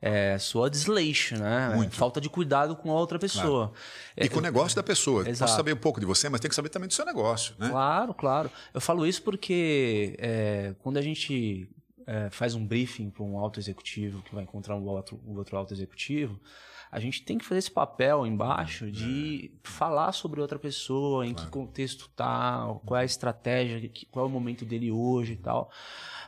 [0.00, 1.72] é, soa desleixo, né?
[1.74, 1.96] Muito.
[1.96, 3.72] Falta de cuidado com a outra pessoa.
[4.16, 5.28] E com o negócio da pessoa.
[5.28, 5.40] Exato.
[5.40, 7.68] Posso saber um pouco de você, mas tem que saber também do seu negócio, né?
[7.68, 8.50] Claro, claro.
[8.72, 11.68] Eu falo isso porque é, quando a gente
[12.10, 15.56] é, faz um briefing para um alto executivo que vai encontrar um outro, um outro
[15.56, 16.40] alto executivo,
[16.90, 21.46] a gente tem que fazer esse papel embaixo de falar sobre outra pessoa, em que
[21.46, 25.70] contexto tá, qual é a estratégia, qual é o momento dele hoje e tal.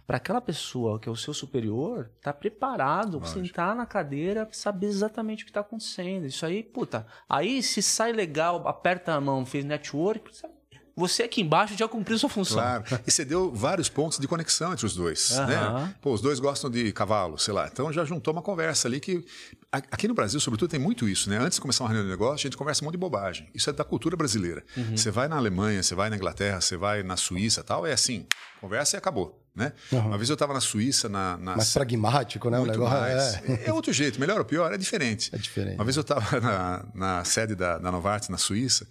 [0.07, 5.43] Para aquela pessoa que é o seu superior, tá preparado, sentar na cadeira, saber exatamente
[5.43, 6.27] o que está acontecendo.
[6.27, 7.09] Isso aí, puta.
[7.29, 10.62] Aí se sai legal, aperta a mão, fez network, sabe?
[10.97, 12.59] Você aqui embaixo já cumpriu sua função.
[12.59, 12.85] Claro.
[13.07, 15.33] E você deu vários pontos de conexão entre os dois.
[15.33, 15.47] Aham.
[15.47, 15.95] Né?
[16.01, 17.69] Pô, os dois gostam de cavalo, sei lá.
[17.71, 19.25] Então já juntou uma conversa ali que.
[19.71, 21.39] Aqui no Brasil, sobretudo, tem muito isso, né?
[21.39, 23.49] Antes de começar uma reunião de negócio, a gente conversa um monte de bobagem.
[23.55, 24.63] Isso é da cultura brasileira.
[24.77, 24.97] Uhum.
[24.97, 28.27] Você vai na Alemanha, você vai na Inglaterra, você vai na Suíça tal, é assim,
[28.61, 29.39] conversa e acabou.
[29.55, 29.73] Né?
[29.91, 31.37] Uma vez eu estava na Suíça, na.
[31.37, 32.59] na Mais pragmático, né?
[32.59, 33.35] O muito negócio mais.
[33.45, 33.65] é.
[33.67, 33.73] É.
[33.73, 35.31] outro jeito, melhor ou pior, é diferente.
[35.35, 35.75] É diferente.
[35.75, 38.87] Uma vez eu estava na, na sede da, da Novartis, na Suíça,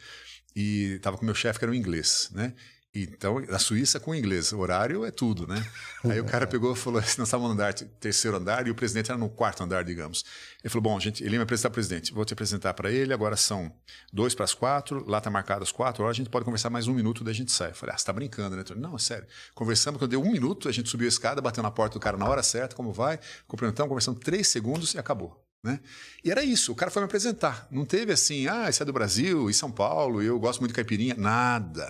[0.56, 2.54] e estava com meu chefe, que era um inglês, né?
[2.94, 5.66] Então, na Suíça com inglês, horário é tudo, né?
[6.04, 8.76] Aí o cara pegou e falou assim, nós estávamos no andar, terceiro andar, e o
[8.76, 10.26] presidente era no quarto andar, digamos.
[10.62, 13.14] Ele falou, bom, gente, ele ia me apresentar o presidente, vou te apresentar para ele,
[13.14, 13.74] agora são
[14.12, 16.86] dois para as quatro, lá está marcado as quatro horas, a gente pode conversar mais
[16.90, 17.70] um minuto, daí a gente sai.
[17.70, 18.64] Eu falei, ah, você está brincando, né?
[18.68, 19.26] Falei, Não, é sério.
[19.56, 22.18] Conversamos, quando deu um minuto, a gente subiu a escada, bateu na porta do cara
[22.18, 25.41] na hora certa, como vai, cumprimentamos, conversamos três segundos e acabou.
[25.64, 25.80] Né?
[26.24, 27.68] E era isso, o cara foi me apresentar.
[27.70, 30.76] Não teve assim, ah, isso é do Brasil, e São Paulo, eu gosto muito de
[30.76, 31.14] caipirinha.
[31.16, 31.86] Nada.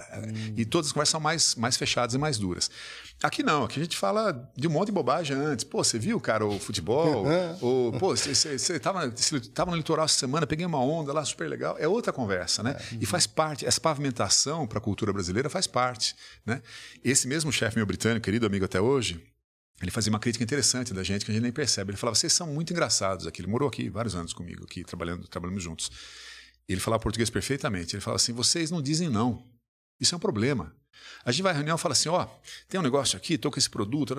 [0.57, 2.69] E todas as conversas são mais, mais fechadas e mais duras.
[3.23, 5.63] Aqui não, aqui a gente fala de um monte de bobagem antes.
[5.63, 7.25] Pô, você viu, cara, o futebol?
[7.61, 9.05] Ou, pô, você- você tava,
[9.71, 11.77] no litoral essa semana, peguei uma onda lá, super legal.
[11.79, 12.75] É outra conversa, né?
[12.99, 16.13] E faz parte, essa pavimentação para a cultura brasileira faz parte,
[16.45, 16.61] né?
[17.05, 19.23] Esse mesmo chefe meu britânico, querido amigo até hoje,
[19.81, 21.91] ele fazia uma crítica interessante da gente que a gente nem percebe.
[21.91, 23.41] Ele falava: vocês são muito engraçados aqui.
[23.41, 25.89] Ele morou aqui vários anos comigo, aqui trabalhando, trabalhamos juntos.
[26.67, 27.95] Ele falava português perfeitamente.
[27.95, 29.45] Ele falava assim: vocês não dizem não.
[29.99, 30.75] Isso é um problema.
[31.25, 32.27] A gente vai à reunião e fala assim: ó,
[32.67, 34.15] tem um negócio aqui, tô com esse produto.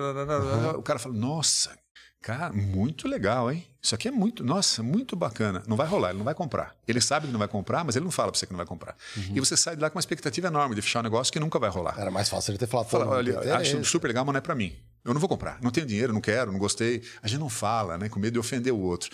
[0.77, 1.77] O cara fala: nossa,
[2.21, 3.65] cara, muito legal, hein?
[3.81, 5.63] Isso aqui é muito, nossa, muito bacana.
[5.67, 6.75] Não vai rolar, ele não vai comprar.
[6.87, 8.65] Ele sabe que não vai comprar, mas ele não fala pra você que não vai
[8.65, 8.95] comprar.
[9.33, 11.59] E você sai de lá com uma expectativa enorme de fechar um negócio que nunca
[11.59, 11.95] vai rolar.
[11.97, 14.55] Era mais fácil ele ter falado, Fala, olha, acho super legal, mas não é para
[14.55, 14.73] mim.
[15.05, 15.59] Eu não vou comprar.
[15.61, 17.03] Não tenho dinheiro, não quero, não gostei.
[17.21, 18.07] A gente não fala, né?
[18.07, 19.09] Com medo de ofender o outro.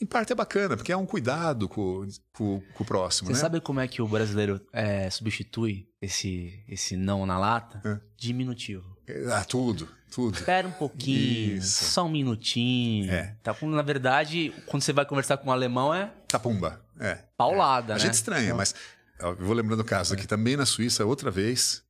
[0.00, 3.38] Em parte é bacana, porque é um cuidado com, com- com o próximo, Você né?
[3.38, 7.80] sabe como é que o brasileiro é, substitui esse, esse não na lata?
[7.84, 8.00] É.
[8.16, 8.96] Diminutivo.
[9.32, 10.34] Ah, tudo, tudo.
[10.38, 11.84] Espera um pouquinho, Isso.
[11.84, 13.10] só um minutinho.
[13.10, 13.36] É.
[13.42, 16.82] Tá na verdade, quando você vai conversar com um alemão é Tapumba.
[17.00, 17.14] É.
[17.36, 18.02] paulada, A né?
[18.02, 18.74] gente estranha, mas
[19.22, 21.82] ó, eu vou lembrando o caso aqui também na Suíça, outra vez.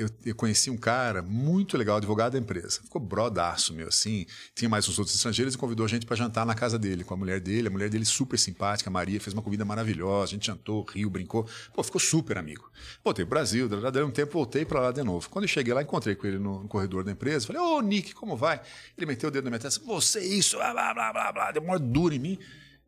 [0.00, 2.80] Eu, eu conheci um cara muito legal, advogado da empresa.
[2.82, 4.24] Ficou brodaço, meu, assim.
[4.54, 7.12] Tinha mais uns outros estrangeiros e convidou a gente para jantar na casa dele, com
[7.12, 7.68] a mulher dele.
[7.68, 10.32] A mulher dele super simpática, a Maria, fez uma comida maravilhosa.
[10.32, 11.46] A gente jantou, riu, brincou.
[11.74, 12.70] Pô, ficou super amigo.
[13.04, 15.28] Voltei pro Brasil, deu um tempo, voltei para lá de novo.
[15.28, 17.46] Quando eu cheguei lá, encontrei com ele no, no corredor da empresa.
[17.46, 18.62] Falei, ô, Nick, como vai?
[18.96, 19.84] Ele meteu o dedo na minha testa.
[19.84, 21.52] Você isso, blá, blá, blá, blá, blá.
[21.52, 22.38] Deu uma dura em mim.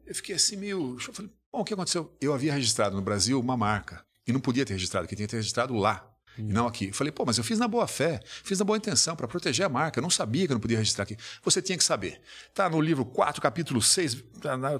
[0.06, 0.96] Eu fiquei assim, meio.
[1.06, 2.16] Eu falei, bom, o que aconteceu?
[2.22, 4.02] Eu havia registrado no Brasil uma marca.
[4.26, 6.11] E não podia ter registrado, que tinha que ter registrado lá.
[6.38, 6.88] E não aqui.
[6.88, 9.66] Eu falei, pô, mas eu fiz na boa fé, fiz na boa intenção, para proteger
[9.66, 9.98] a marca.
[9.98, 11.16] Eu não sabia que eu não podia registrar aqui.
[11.42, 12.20] Você tinha que saber.
[12.54, 14.24] Tá no livro 4, capítulo 6,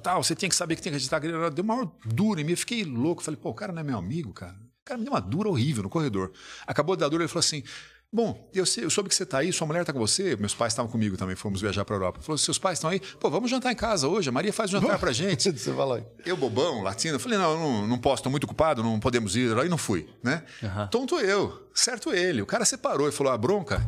[0.03, 1.29] tal, você tinha que saber que tinha que registrar aqui.
[1.29, 3.23] Deu uma dura em mim, eu fiquei louco.
[3.23, 4.55] Falei, pô, o cara não é meu amigo, cara.
[4.55, 6.33] O cara me deu uma dura horrível no corredor.
[6.67, 7.62] Acabou de dar dura, ele falou assim:
[8.14, 10.55] Bom, eu, sei, eu soube que você está aí, sua mulher está com você, meus
[10.55, 12.20] pais estavam comigo também, fomos viajar para a Europa.
[12.20, 13.01] Falou, seus pais estão aí?
[13.18, 15.51] Pô, vamos jantar em casa hoje, a Maria faz um jantar para gente.
[15.59, 16.05] você falou aí.
[16.27, 19.68] Eu, bobão, latino, falei, não, não, não posso, estou muito ocupado, não podemos ir, aí
[19.68, 20.42] não fui, né?
[20.62, 20.87] Uhum.
[20.88, 22.42] Tonto eu, certo ele.
[22.42, 23.83] O cara separou e falou, a bronca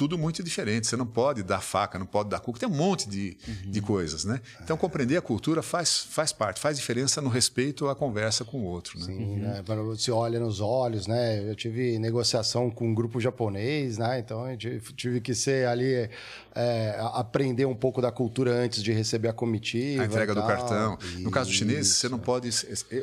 [0.00, 0.86] tudo muito diferente.
[0.86, 3.70] Você não pode dar faca, não pode dar cuca, tem um monte de, uhum.
[3.70, 4.40] de coisas, né?
[4.62, 8.64] Então, compreender a cultura faz, faz parte, faz diferença no respeito à conversa com o
[8.64, 9.04] outro, né?
[9.04, 9.36] Sim, uhum.
[9.36, 9.62] né?
[9.88, 11.46] Você olha nos olhos, né?
[11.46, 14.20] Eu tive negociação com um grupo japonês, né?
[14.20, 16.08] Então, eu tive que ser ali,
[16.54, 20.02] é, aprender um pouco da cultura antes de receber a comitiva.
[20.02, 20.96] A entrega do cartão.
[21.02, 21.20] Isso.
[21.20, 22.48] No caso do chinês, você não pode,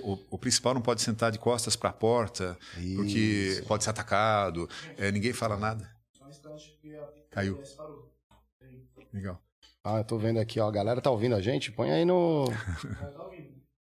[0.02, 2.96] o, o principal não pode sentar de costas para a porta, Isso.
[2.96, 5.97] porque pode ser atacado, é, ninguém fala nada.
[7.32, 7.60] Caiu.
[9.14, 9.42] Legal.
[9.84, 10.68] Ah, eu tô vendo aqui, ó.
[10.68, 11.72] A galera tá ouvindo a gente?
[11.72, 12.46] Põe aí no.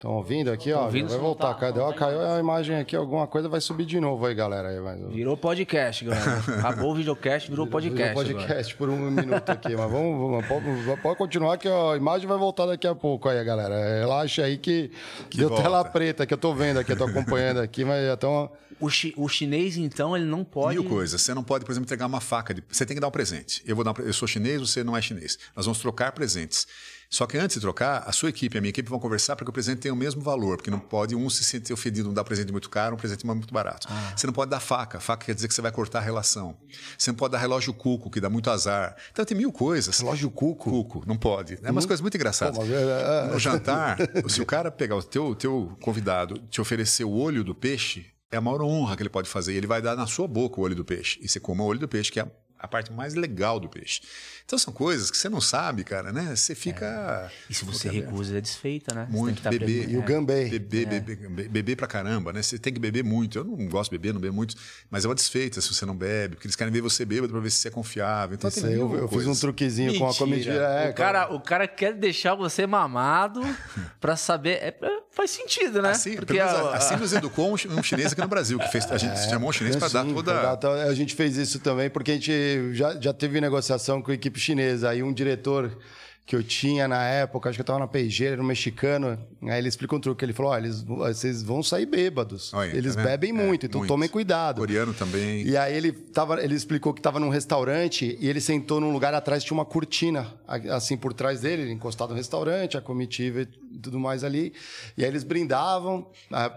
[0.04, 0.84] Estão ouvindo aqui, ó.
[0.84, 1.54] Ouvindo, vai voltar.
[1.54, 1.80] Tá, Cadê?
[1.80, 4.68] Ó, caiu a imagem aqui, alguma coisa vai subir de novo aí, galera.
[4.68, 5.00] Aí, mas...
[5.14, 6.40] Virou podcast, galera.
[6.60, 8.10] Acabou o videocast, virou, podcast.
[8.10, 8.78] Virou podcast agora.
[8.78, 12.38] por um minuto aqui, mas vamos, vamos pode, pode, continuar que ó, a imagem vai
[12.38, 14.00] voltar daqui a pouco aí, galera.
[14.02, 14.92] Relaxa aí que,
[15.30, 15.64] que deu volta.
[15.64, 18.52] tela preta que eu tô vendo aqui, eu tô acompanhando aqui, mas já estão.
[18.82, 20.78] O, chi, o chinês, então, ele não pode.
[20.78, 21.22] Mil coisas.
[21.22, 22.54] Você não pode, por exemplo, entregar uma faca.
[22.54, 22.62] De...
[22.70, 23.64] Você tem que dar um presente.
[23.66, 24.04] Eu, vou dar um...
[24.04, 25.40] eu sou chinês, você não é chinês.
[25.56, 26.68] Nós vamos trocar presentes.
[27.14, 29.46] Só que antes de trocar, a sua equipe e a minha equipe vão conversar para
[29.46, 32.14] que o presente tenha o mesmo valor, porque não pode um se sentir ofendido, não
[32.16, 33.88] dar presente muito caro, um presente muito barato.
[33.88, 34.14] Ah.
[34.18, 36.58] Você não pode dar faca, faca quer dizer que você vai cortar a relação.
[36.98, 38.96] Você não pode dar relógio cuco, que dá muito azar.
[39.12, 40.00] Então tem mil coisas.
[40.00, 40.72] Relógio cuco?
[40.72, 41.60] Cuco, não pode.
[41.62, 41.88] É umas hum.
[41.88, 42.58] coisas muito engraçadas.
[42.58, 43.32] Pô, é, é...
[43.32, 43.98] No jantar,
[44.28, 48.38] se o cara pegar o teu, teu convidado, te oferecer o olho do peixe, é
[48.38, 49.54] a maior honra que ele pode fazer.
[49.54, 51.20] Ele vai dar na sua boca o olho do peixe.
[51.22, 52.26] E você come o olho do peixe, que é
[52.64, 54.02] a parte mais legal do peixe.
[54.46, 56.36] Então são coisas que você não sabe, cara, né?
[56.36, 57.30] Você fica.
[57.30, 57.34] É.
[57.50, 59.08] E se você recusa, é desfeita, né?
[59.10, 59.42] Muito.
[59.42, 59.90] Tá beber.
[59.90, 60.50] E o gambê.
[60.50, 61.00] Beber, é.
[61.00, 62.42] beber, beber pra caramba, né?
[62.42, 63.38] Você tem que beber muito.
[63.38, 64.56] Eu não gosto de beber, não bebo muito,
[64.92, 67.42] mas é uma desfeita se você não bebe, porque eles querem ver você bêbado pra
[67.42, 68.36] ver se você é confiável.
[68.36, 70.06] Então Isso tem eu, eu fiz um truquezinho Mentira.
[70.06, 70.54] com a comidinha.
[70.56, 73.42] É, o, cara, o cara quer deixar você mamado
[74.00, 74.56] pra saber.
[74.62, 74.76] É,
[75.10, 75.92] faz sentido, né?
[75.92, 79.14] Assim, porque a, assim nos educou um, chinês aqui no Brasil, que fez, a gente
[79.18, 80.84] é, chamou um chinês para dar toda.
[80.84, 84.33] A gente fez isso também, porque a gente já, já teve negociação com a equipe
[84.40, 84.90] chinesa.
[84.90, 85.78] Aí um diretor
[86.26, 89.58] que eu tinha na época, acho que eu estava na PG, era um mexicano, aí
[89.58, 93.32] ele explicou um truque, ele falou, eles, vocês vão sair bêbados, Olha, eles tá bebem
[93.32, 93.90] é, muito, então muito.
[93.90, 94.60] tomem cuidado.
[94.60, 95.46] Coreano também.
[95.46, 99.14] E aí ele, tava, ele explicou que estava num restaurante e ele sentou num lugar
[99.14, 100.34] atrás, tinha uma cortina,
[100.72, 104.54] assim, por trás dele, encostado no restaurante, a comitiva e tudo mais ali,
[104.98, 106.10] e aí eles brindavam,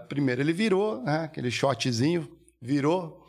[0.07, 2.25] primeiro ele virou, né, aquele shotzinho,
[2.61, 3.27] virou,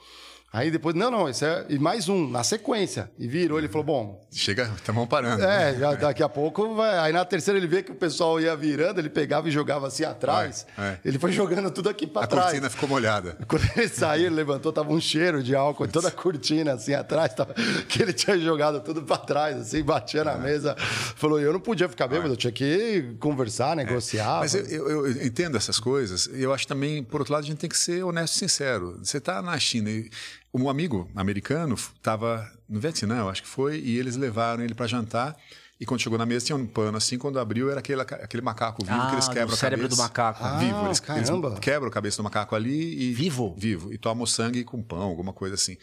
[0.51, 1.67] Aí depois, não, não, esse é.
[1.69, 3.11] E mais um, na sequência.
[3.19, 4.29] E virou, ele falou: bom.
[4.33, 5.45] Chega, estamos parando.
[5.45, 6.99] É, já, daqui a pouco vai.
[6.99, 10.05] Aí na terceira ele vê que o pessoal ia virando, ele pegava e jogava assim
[10.05, 10.67] atrás.
[10.79, 10.99] É, é.
[11.05, 12.47] Ele foi jogando tudo aqui para trás.
[12.47, 13.37] A cortina ficou molhada.
[13.47, 16.95] Quando ele saiu, ele levantou, tava um cheiro de álcool em toda a cortina, assim,
[16.95, 17.53] atrás, tava,
[17.87, 20.39] que ele tinha jogado tudo para trás, assim, batia na é.
[20.39, 20.75] mesa.
[20.79, 23.85] Falou: eu não podia ficar bêbado, eu tinha que conversar, é.
[23.85, 24.39] negociar.
[24.41, 27.59] Mas eu, eu, eu, entendo essas coisas, eu acho também, por outro lado, a gente
[27.59, 28.99] tem que ser honesto e sincero.
[29.03, 30.09] Você está na China e
[30.53, 34.87] um amigo americano estava no Vietnã, eu acho que foi, e eles levaram ele para
[34.87, 35.37] jantar.
[35.81, 38.85] E quando chegou na mesa tinha um pano assim, quando abriu era aquele, aquele macaco
[38.85, 40.03] vivo ah, que eles quebram o cérebro a cabeça.
[40.03, 40.45] do macaco.
[40.45, 41.49] Ah, vivo, eles, caramba.
[41.51, 45.03] eles quebram a cabeça do macaco ali e vivo, vivo e tomam sangue com pão,
[45.03, 45.77] alguma coisa assim.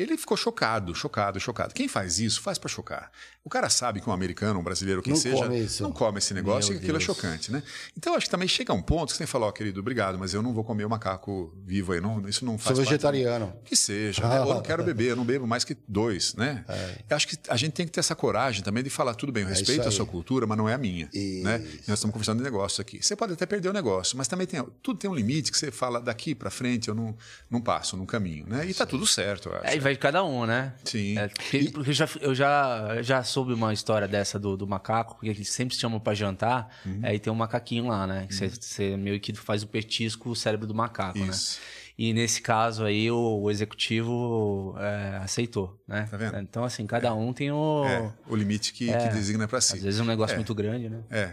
[0.00, 1.74] Ele ficou chocado, chocado, chocado.
[1.74, 3.10] Quem faz isso, faz para chocar.
[3.44, 6.34] O cara sabe que um americano, um brasileiro, quem não seja, come não come esse
[6.34, 7.10] negócio Meu e aquilo é Deus.
[7.10, 7.62] é chocante, né?
[7.96, 9.80] Então, acho que também chega um ponto que você tem que falar, ó, oh, querido,
[9.80, 12.84] obrigado, mas eu não vou comer o macaco vivo aí, não, isso não faz Sou
[12.84, 13.54] vegetariano.
[13.64, 14.40] Que seja, ah, né?
[14.40, 16.64] Ou eu não quero beber, eu não bebo mais que dois, né?
[16.68, 16.96] É.
[17.10, 19.42] Eu acho que a gente tem que ter essa coragem também de falar, tudo bem,
[19.42, 21.44] eu é respeito é a sua cultura, mas não é a minha, isso.
[21.44, 21.60] né?
[21.62, 23.02] E nós estamos conversando de negócio aqui.
[23.02, 25.70] Você pode até perder o negócio, mas também tem, tudo tem um limite que você
[25.70, 27.16] fala daqui para frente, eu não,
[27.50, 28.66] não passo, não caminho, né?
[28.66, 29.66] E tá tudo certo, eu acho.
[29.66, 30.72] É, vai de cada um, né?
[30.84, 31.18] Sim.
[31.18, 35.14] É, porque, porque eu, já, eu já, já soube uma história dessa do, do macaco,
[35.14, 37.00] porque eles sempre se chamam para jantar, uhum.
[37.02, 38.26] aí tem um macaquinho lá, né?
[38.26, 38.98] Que você uhum.
[38.98, 41.26] meio que faz o petisco o cérebro do macaco, né?
[41.26, 41.58] Isso.
[41.58, 41.66] né?
[41.98, 46.08] E nesse caso aí o, o executivo é, aceitou, né?
[46.10, 46.38] Tá vendo?
[46.38, 47.12] Então, assim, cada é.
[47.12, 47.84] um tem o...
[47.84, 49.08] É, o limite que, que é.
[49.08, 49.76] designa para si.
[49.76, 50.36] Às vezes é um negócio é.
[50.36, 51.02] muito grande, né?
[51.10, 51.26] É.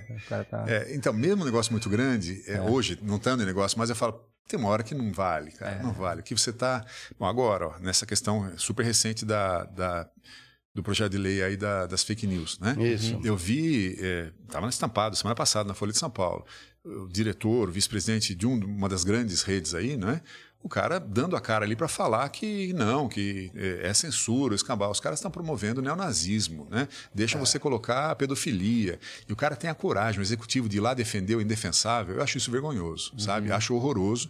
[0.44, 0.66] Tá...
[0.90, 4.60] Então, mesmo um negócio muito grande, hoje, não estando em negócio, mas eu falo, tem
[4.60, 5.84] uma hora que não vale, cara, é.
[5.84, 6.22] não vale.
[6.22, 6.86] O que você está.
[7.20, 10.10] Bom, agora, ó, nessa questão super recente da, da,
[10.74, 12.76] do projeto de lei aí da, das fake news, né?
[12.80, 13.20] Isso.
[13.24, 13.94] Eu vi,
[14.46, 16.46] estava é, no estampado semana passada na Folha de São Paulo,
[16.84, 20.22] o diretor, o vice-presidente de um, uma das grandes redes aí, né?
[20.68, 24.92] O cara dando a cara ali para falar que não, que é, é censura, escambau.
[24.92, 26.88] Os caras estão promovendo o neonazismo, né?
[27.14, 27.40] Deixa é.
[27.40, 29.00] você colocar a pedofilia.
[29.28, 32.18] E o cara tem a coragem, o executivo, de ir lá defender o indefensável.
[32.18, 33.20] Eu acho isso vergonhoso, uhum.
[33.20, 33.52] sabe?
[33.52, 34.30] Acho horroroso.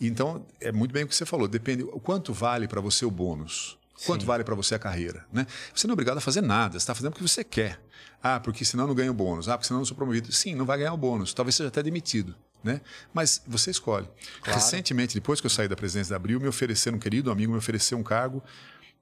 [0.00, 1.46] Então, é muito bem o que você falou.
[1.46, 1.82] Depende.
[1.84, 3.78] O quanto vale para você o bônus?
[4.06, 4.26] Quanto Sim.
[4.26, 5.24] vale para você a carreira?
[5.32, 5.46] Né?
[5.72, 7.78] Você não é obrigado a fazer nada, você está fazendo porque você quer.
[8.22, 9.48] Ah, porque senão não ganha o bônus.
[9.48, 10.32] Ah, porque senão não sou promovido.
[10.32, 11.34] Sim, não vai ganhar o bônus.
[11.34, 12.34] Talvez seja até demitido.
[12.64, 12.80] Né?
[13.12, 14.08] Mas você escolhe.
[14.42, 14.58] Claro.
[14.58, 17.58] Recentemente, depois que eu saí da presidência da Abril, me ofereceram, um querido amigo me
[17.58, 18.42] ofereceu um cargo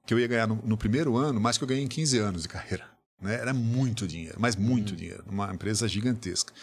[0.05, 2.41] que eu ia ganhar no, no primeiro ano, mais que eu ganhei em 15 anos
[2.41, 2.85] de carreira.
[3.21, 3.35] Né?
[3.35, 4.97] Era muito dinheiro, mas muito hum.
[4.97, 5.23] dinheiro.
[5.29, 6.53] Uma empresa gigantesca.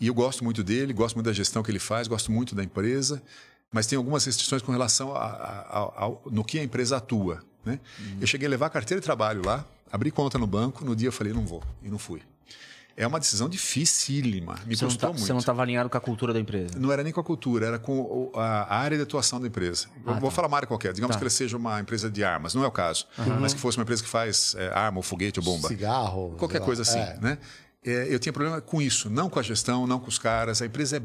[0.00, 2.64] E eu gosto muito dele, gosto muito da gestão que ele faz, gosto muito da
[2.64, 3.22] empresa
[3.70, 7.42] mas tem algumas restrições com relação a, a, a, no que a empresa atua.
[7.64, 7.78] Né?
[7.98, 8.18] Uhum.
[8.20, 11.08] Eu cheguei a levar a carteira de trabalho lá, abri conta no banco, no dia
[11.08, 12.22] eu falei, não vou, e não fui.
[12.98, 15.24] É uma decisão dificílima, me você custou tá, muito.
[15.24, 16.76] Você não estava alinhado com a cultura da empresa?
[16.76, 19.86] Não era nem com a cultura, era com a, área de atuação da empresa.
[20.04, 20.34] Ah, vou tá.
[20.34, 21.18] falar uma área qualquer, digamos tá.
[21.20, 23.38] que ela seja uma empresa de armas, não é o caso, uhum.
[23.38, 25.68] mas que fosse uma empresa que faz é, arma, ou foguete, ou bomba.
[25.68, 26.34] Cigarro.
[26.36, 27.18] Qualquer coisa assim, é.
[27.20, 27.38] né?
[27.84, 30.60] É, eu tinha problema com isso, não com a gestão, não com os caras.
[30.60, 31.02] A empresa é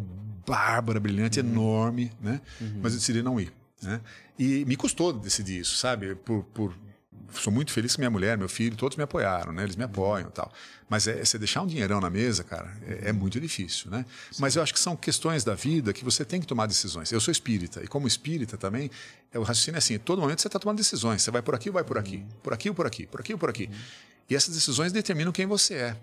[0.47, 1.47] bárbara, brilhante, uhum.
[1.47, 2.41] enorme, né?
[2.59, 2.79] Uhum.
[2.81, 3.53] Mas eu decidi não ir.
[3.83, 4.01] Né?
[4.39, 6.15] E me custou decidir isso, sabe?
[6.15, 6.73] Por, por,
[7.31, 9.63] sou muito feliz que minha mulher, meu filho, todos me apoiaram, né?
[9.63, 10.51] Eles me apoiam e tal.
[10.89, 14.05] Mas é, você deixar um dinheirão na mesa, cara, é, é muito difícil, né?
[14.31, 14.41] Sim.
[14.41, 17.11] Mas eu acho que são questões da vida que você tem que tomar decisões.
[17.11, 18.91] Eu sou espírita, e como espírita também,
[19.31, 21.21] é, o raciocínio é assim, todo momento você está tomando decisões.
[21.21, 22.17] Você vai por aqui ou vai por aqui?
[22.17, 22.27] Uhum.
[22.43, 23.07] Por aqui ou por aqui?
[23.07, 23.65] Por aqui ou por aqui?
[23.65, 23.77] Uhum.
[24.29, 25.97] E essas decisões determinam quem você é.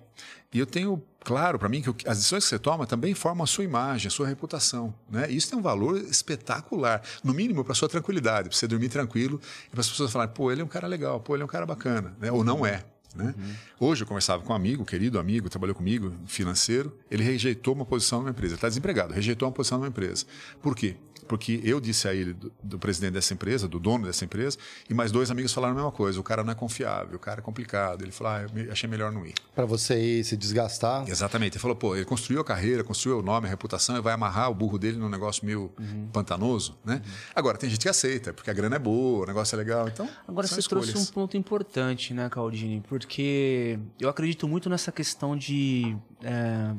[0.53, 3.47] E eu tenho claro para mim que as decisões que você toma também formam a
[3.47, 4.93] sua imagem, a sua reputação.
[5.09, 5.31] Né?
[5.31, 8.89] E isso tem um valor espetacular, no mínimo para a sua tranquilidade, para você dormir
[8.89, 11.45] tranquilo e para as pessoas falarem, pô, ele é um cara legal, pô, ele é
[11.45, 12.33] um cara bacana, né?
[12.33, 12.85] ou não é.
[13.15, 13.35] Né?
[13.37, 13.89] Uhum.
[13.89, 18.21] Hoje eu conversava com um amigo, querido amigo, trabalhou comigo, financeiro, ele rejeitou uma posição
[18.21, 18.53] numa empresa.
[18.53, 20.27] Ele está desempregado, rejeitou uma posição numa empresa.
[20.63, 20.97] Por quê?
[21.31, 24.93] Porque eu disse a ele, do, do, presidente dessa empresa, do dono dessa empresa, e
[24.93, 26.19] mais dois amigos falaram a mesma coisa.
[26.19, 28.03] O cara não é confiável, o cara é complicado.
[28.03, 29.35] Ele falou, ah, eu achei melhor não ir.
[29.55, 31.09] Para você ir se desgastar?
[31.09, 31.53] Exatamente.
[31.53, 34.51] Ele falou, pô, ele construiu a carreira, construiu o nome, a reputação, e vai amarrar
[34.51, 36.09] o burro dele num negócio meio uhum.
[36.13, 36.95] pantanoso, né?
[36.97, 37.13] Uhum.
[37.33, 40.09] Agora, tem gente que aceita, porque a grana é boa, o negócio é legal, então...
[40.27, 40.91] Agora, você escolhas.
[40.91, 42.83] trouxe um ponto importante, né, Caldini?
[42.89, 45.97] Porque eu acredito muito nessa questão de...
[46.25, 46.75] É,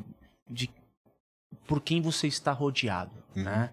[0.50, 0.68] de
[1.66, 3.44] por quem você está rodeado, uhum.
[3.44, 3.70] né?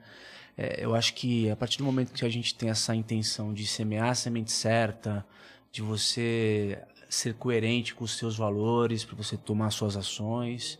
[0.62, 3.66] É, eu acho que a partir do momento que a gente tem essa intenção de
[3.66, 5.26] semear a semente certa,
[5.72, 6.78] de você
[7.10, 10.78] ser coerente com os seus valores, para você tomar suas ações,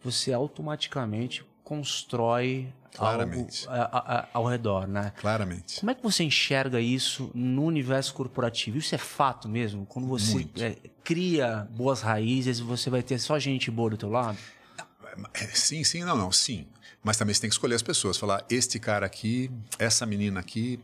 [0.00, 3.66] você automaticamente constrói Claramente.
[3.66, 5.12] algo a, a, ao redor, né?
[5.16, 5.80] Claramente.
[5.80, 8.78] Como é que você enxerga isso no universo corporativo?
[8.78, 9.86] Isso é fato mesmo?
[9.86, 14.38] Quando você é, cria boas raízes, você vai ter só gente boa do teu lado?
[15.34, 16.64] É, sim, sim, não, não, sim.
[17.02, 18.16] Mas também você tem que escolher as pessoas.
[18.16, 20.78] Falar, este cara aqui, essa menina aqui.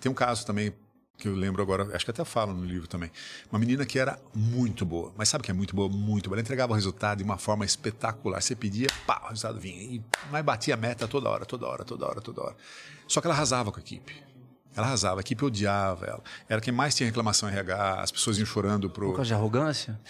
[0.00, 0.72] Tem um caso também
[1.16, 3.10] que eu lembro agora, acho que até falo no livro também.
[3.50, 5.88] Uma menina que era muito boa, mas sabe que é muito boa?
[5.88, 6.36] Muito boa.
[6.36, 8.40] Ela entregava o resultado de uma forma espetacular.
[8.40, 9.80] Você pedia, pá, o resultado vinha.
[9.80, 12.56] E, mas batia a meta toda hora, toda hora, toda hora, toda hora.
[13.06, 14.22] Só que ela arrasava com a equipe.
[14.76, 16.22] Ela arrasava, a equipe odiava ela.
[16.48, 19.06] Era quem mais tinha reclamação em RH, as pessoas iam chorando pro.
[19.10, 20.00] Por causa de arrogância?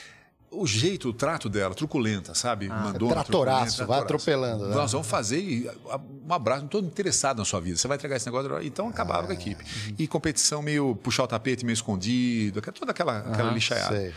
[0.55, 2.69] O jeito, o trato dela, truculenta, sabe?
[2.71, 4.69] Ah, Mandona, tratoraço, vai atropelando.
[4.69, 4.75] Né?
[4.75, 5.71] Nós vamos fazer
[6.27, 7.77] um abraço, não estou interessado na sua vida.
[7.77, 8.63] Você vai entregar esse negócio.
[8.63, 9.65] Então acabava ah, com a equipe.
[9.65, 9.95] Uhum.
[9.99, 13.97] E competição meio puxar o tapete meio escondido, toda aquela, aquela ah, lixaiada.
[13.97, 14.15] Sei.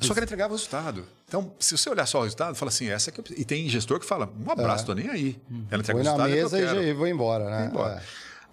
[0.00, 1.04] Só que ela entregava o resultado.
[1.26, 3.24] Então, se você olhar só o resultado, fala assim, essa é que eu...
[3.36, 4.86] E tem gestor que fala, um abraço, é.
[4.86, 5.40] tô nem aí.
[5.70, 6.18] Ela entrega Põe o resultado.
[6.18, 7.70] na mesa e, e vou embora, né?
[7.72, 7.94] Vou embora.
[7.94, 8.02] É.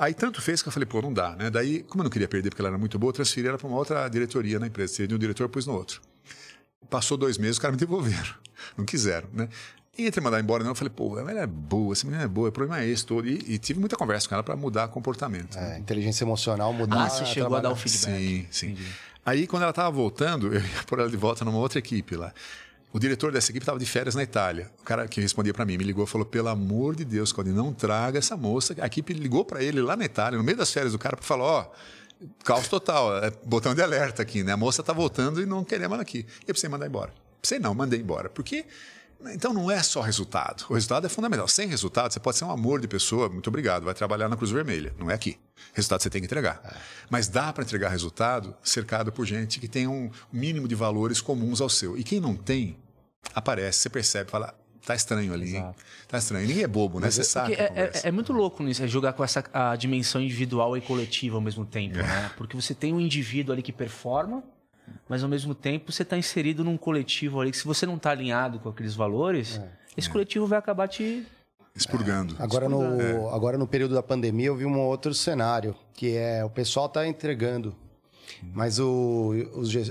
[0.02, 1.52] Aí tanto fez que eu falei, pô, não dá, né?
[1.52, 3.68] Daí, como eu não queria perder porque ela era muito boa, eu transferi ela para
[3.68, 4.94] uma outra diretoria na empresa.
[4.94, 6.02] Seria de um diretor, pus no outro.
[6.92, 8.36] Passou dois meses, os caras me devolveram.
[8.78, 9.48] Não quiseram, né?
[9.98, 12.48] E entre mandar embora, não, eu falei, pô, ela é boa, essa menina é boa,
[12.48, 13.28] o problema é esse todo.
[13.28, 15.58] E, e tive muita conversa com ela para mudar comportamento.
[15.58, 15.80] É, né?
[15.80, 17.06] inteligência emocional, mudar.
[17.06, 17.60] Ah, você chegou trabalhar.
[17.60, 18.18] a dar o feedback.
[18.18, 18.68] Sim, sim.
[18.68, 18.88] Entendi.
[19.26, 22.34] Aí, quando ela estava voltando, eu ia pôr ela de volta numa outra equipe lá.
[22.94, 24.72] O diretor dessa equipe estava de férias na Itália.
[24.80, 27.52] O cara que respondia para mim me ligou e falou: pelo amor de Deus, Cody,
[27.52, 28.76] não traga essa moça.
[28.82, 31.26] A equipe ligou para ele lá na Itália, no meio das férias do cara, para
[31.26, 31.62] falar: ó.
[31.62, 32.01] Oh,
[32.44, 34.54] caos total, é botão de alerta aqui, né?
[34.54, 36.20] A moça está voltando e não queremos ela aqui.
[36.20, 37.14] E eu precisei mandar embora.
[37.42, 38.30] Sei não, mandei embora.
[38.30, 38.66] Porque
[39.34, 40.66] então não é só resultado.
[40.70, 41.48] O resultado é fundamental.
[41.48, 44.52] Sem resultado, você pode ser um amor de pessoa, muito obrigado, vai trabalhar na Cruz
[44.52, 44.94] Vermelha.
[44.98, 45.38] Não é aqui.
[45.74, 46.60] Resultado você tem que entregar.
[46.64, 46.78] É.
[47.10, 51.62] Mas dá para entregar resultado cercado por gente que tem um mínimo de valores comuns
[51.62, 51.98] ao seu.
[51.98, 52.78] E quem não tem,
[53.34, 54.56] aparece, você percebe, fala,
[54.86, 55.76] tá estranho ali, hein?
[56.08, 56.48] Tá estranho.
[56.48, 57.10] Ninguém é bobo, né?
[57.10, 57.54] Você é, sabe.
[57.54, 61.36] É, é, é, muito louco nisso, é jogar com essa a dimensão individual e coletiva
[61.36, 62.04] ao mesmo tempo, é.
[62.04, 62.32] né?
[62.38, 64.44] Porque você tem um indivíduo ali que performa,
[65.08, 68.12] mas ao mesmo tempo você está inserido num coletivo ali que se você não está
[68.12, 69.70] alinhado com aqueles valores, é.
[69.98, 71.26] esse coletivo vai acabar te
[71.76, 72.36] expurgando.
[72.40, 72.44] É.
[72.44, 73.04] Agora, expurgando.
[73.04, 73.34] No, é.
[73.34, 77.08] agora no período da pandemia eu vi um outro cenário, que é o pessoal está
[77.08, 77.76] entregando,
[78.54, 79.34] mas o,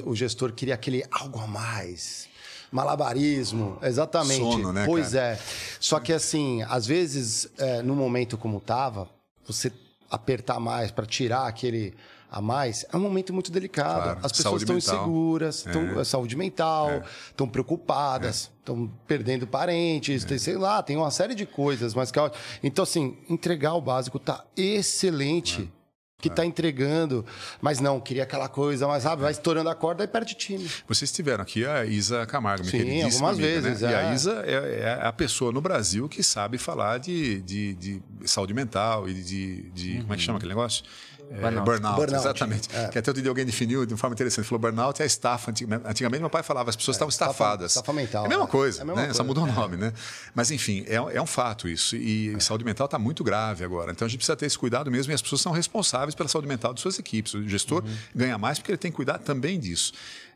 [0.04, 2.29] o gestor queria aquele algo a mais.
[2.70, 4.40] Malabarismo, exatamente.
[4.40, 5.34] Sono, né, pois cara?
[5.34, 5.38] é.
[5.80, 9.08] Só que assim, às vezes, é, no momento como tava,
[9.46, 9.72] você
[10.08, 11.94] apertar mais para tirar aquele
[12.30, 14.02] a mais, é um momento muito delicado.
[14.02, 14.20] Claro.
[14.22, 16.04] As pessoas estão inseguras, estão é.
[16.04, 17.50] saúde mental, estão é.
[17.50, 18.88] preocupadas, estão é.
[19.06, 22.12] perdendo parentes, tem, sei lá, tem uma série de coisas, mas
[22.62, 25.68] então assim, entregar o básico tá excelente
[26.20, 27.24] que está entregando,
[27.60, 30.68] mas não, queria aquela coisa, mas sabe, vai estourando a corda e perde time.
[30.86, 33.80] Vocês tiveram aqui a Isa Camargo, minha Sim, algumas amiga, vezes.
[33.80, 33.88] Né?
[33.88, 33.92] É.
[33.92, 38.02] E a Isa é, é, a pessoa no Brasil que sabe falar de, de, de
[38.24, 40.00] saúde mental e de, de uhum.
[40.02, 40.84] como é que chama aquele negócio?
[41.30, 41.64] Burnout.
[41.64, 42.68] burnout, burnout, exatamente.
[42.74, 42.88] É.
[42.88, 44.46] Que até outro dia alguém definiu de uma forma interessante.
[44.46, 45.52] Falou burnout é a estafa.
[45.84, 47.72] Antigamente meu pai falava, as pessoas estavam estafadas.
[47.72, 48.24] Estafa mental.
[48.24, 49.06] É a mesma coisa, é a mesma né?
[49.06, 49.16] coisa.
[49.16, 49.92] Só mudou o nome, né?
[50.34, 51.94] Mas enfim, é, é um fato isso.
[51.94, 53.92] E saúde mental está muito grave agora.
[53.92, 56.48] Então a gente precisa ter esse cuidado mesmo e as pessoas são responsáveis pela saúde
[56.48, 57.34] mental de suas equipes.
[57.34, 57.96] O gestor uhum.
[58.14, 59.92] ganha mais porque ele tem que cuidar também disso.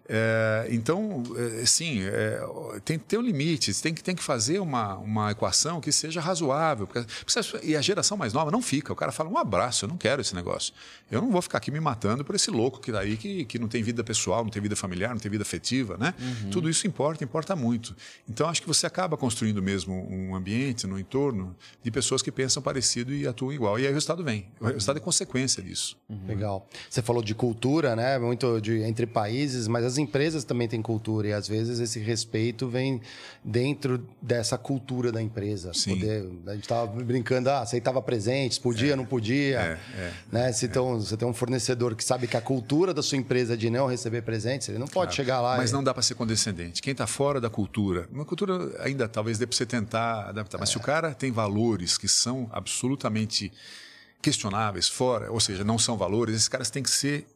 [0.07, 2.41] É, então, é, sim, é,
[2.85, 6.21] tem que ter um limite, tem que, tem que fazer uma, uma equação que seja
[6.21, 6.87] razoável.
[6.87, 8.93] Porque, porque, e a geração mais nova não fica.
[8.93, 10.75] O cara fala, um abraço, eu não quero esse negócio.
[11.11, 13.59] Eu não vou ficar aqui me matando por esse louco que está aí, que, que
[13.59, 15.97] não tem vida pessoal, não tem vida familiar, não tem vida afetiva.
[15.97, 16.15] Né?
[16.19, 16.51] Uhum.
[16.51, 17.97] Tudo isso importa, importa muito.
[18.29, 22.31] Então, acho que você acaba construindo mesmo um ambiente, no um entorno, de pessoas que
[22.31, 23.79] pensam parecido e atuam igual.
[23.79, 24.47] E aí o resultado vem.
[24.61, 25.97] O resultado é consequência disso.
[26.09, 26.27] Uhum.
[26.27, 26.69] Legal.
[26.91, 28.19] Você falou de cultura, né?
[28.19, 32.69] Muito de, entre países, mas as empresas também têm cultura e às vezes esse respeito
[32.69, 33.01] vem
[33.45, 35.73] dentro dessa cultura da empresa.
[35.73, 35.95] Sim.
[35.95, 38.97] Poder, a gente estava brincando, ah, aceitava presentes, podia, é.
[38.97, 39.61] não podia.
[39.61, 40.53] É, é, né?
[40.53, 43.57] Se então, você tem um fornecedor que sabe que a cultura da sua empresa é
[43.57, 45.13] de não receber presentes, ele não pode claro.
[45.13, 45.57] chegar lá.
[45.57, 45.73] Mas e...
[45.73, 46.83] não dá para ser condescendente.
[46.83, 50.71] Quem está fora da cultura, uma cultura ainda talvez dê para você tentar adaptar, mas
[50.71, 53.53] se o cara tem valores que são absolutamente
[54.21, 57.27] questionáveis, fora, ou seja, não são valores, esses caras têm que ser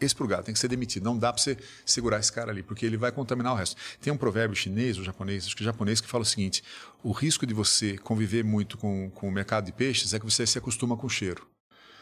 [0.00, 1.04] expurgado, tem que ser demitido.
[1.04, 3.76] Não dá para você segurar esse cara ali, porque ele vai contaminar o resto.
[4.00, 6.62] Tem um provérbio chinês ou japonês, acho que japonês, que fala o seguinte:
[7.02, 10.46] o risco de você conviver muito com, com o mercado de peixes é que você
[10.46, 11.46] se acostuma com o cheiro.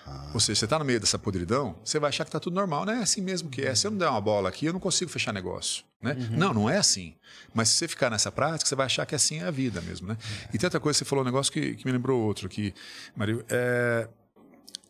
[0.07, 0.33] Ah.
[0.35, 2.85] Ou seja, você está no meio dessa podridão, você vai achar que está tudo normal.
[2.85, 3.75] Não é assim mesmo que é.
[3.75, 5.85] Se eu não der uma bola aqui, eu não consigo fechar negócio.
[6.03, 6.13] Né?
[6.13, 6.37] Uhum.
[6.37, 7.15] Não, não é assim.
[7.55, 10.07] Mas se você ficar nessa prática, você vai achar que assim é a vida mesmo.
[10.07, 10.19] Né?
[10.53, 12.75] E tem outra coisa, você falou um negócio que, que me lembrou outro aqui,
[13.17, 13.45] Mario.
[13.49, 14.07] É,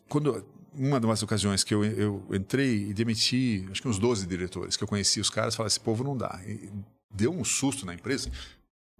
[0.09, 0.45] quando
[0.77, 4.83] uma das ocasiões que eu, eu entrei e demiti, acho que uns 12 diretores, que
[4.83, 6.39] eu conheci os caras, falei, esse povo não dá.
[6.45, 6.69] E
[7.09, 8.29] deu um susto na empresa.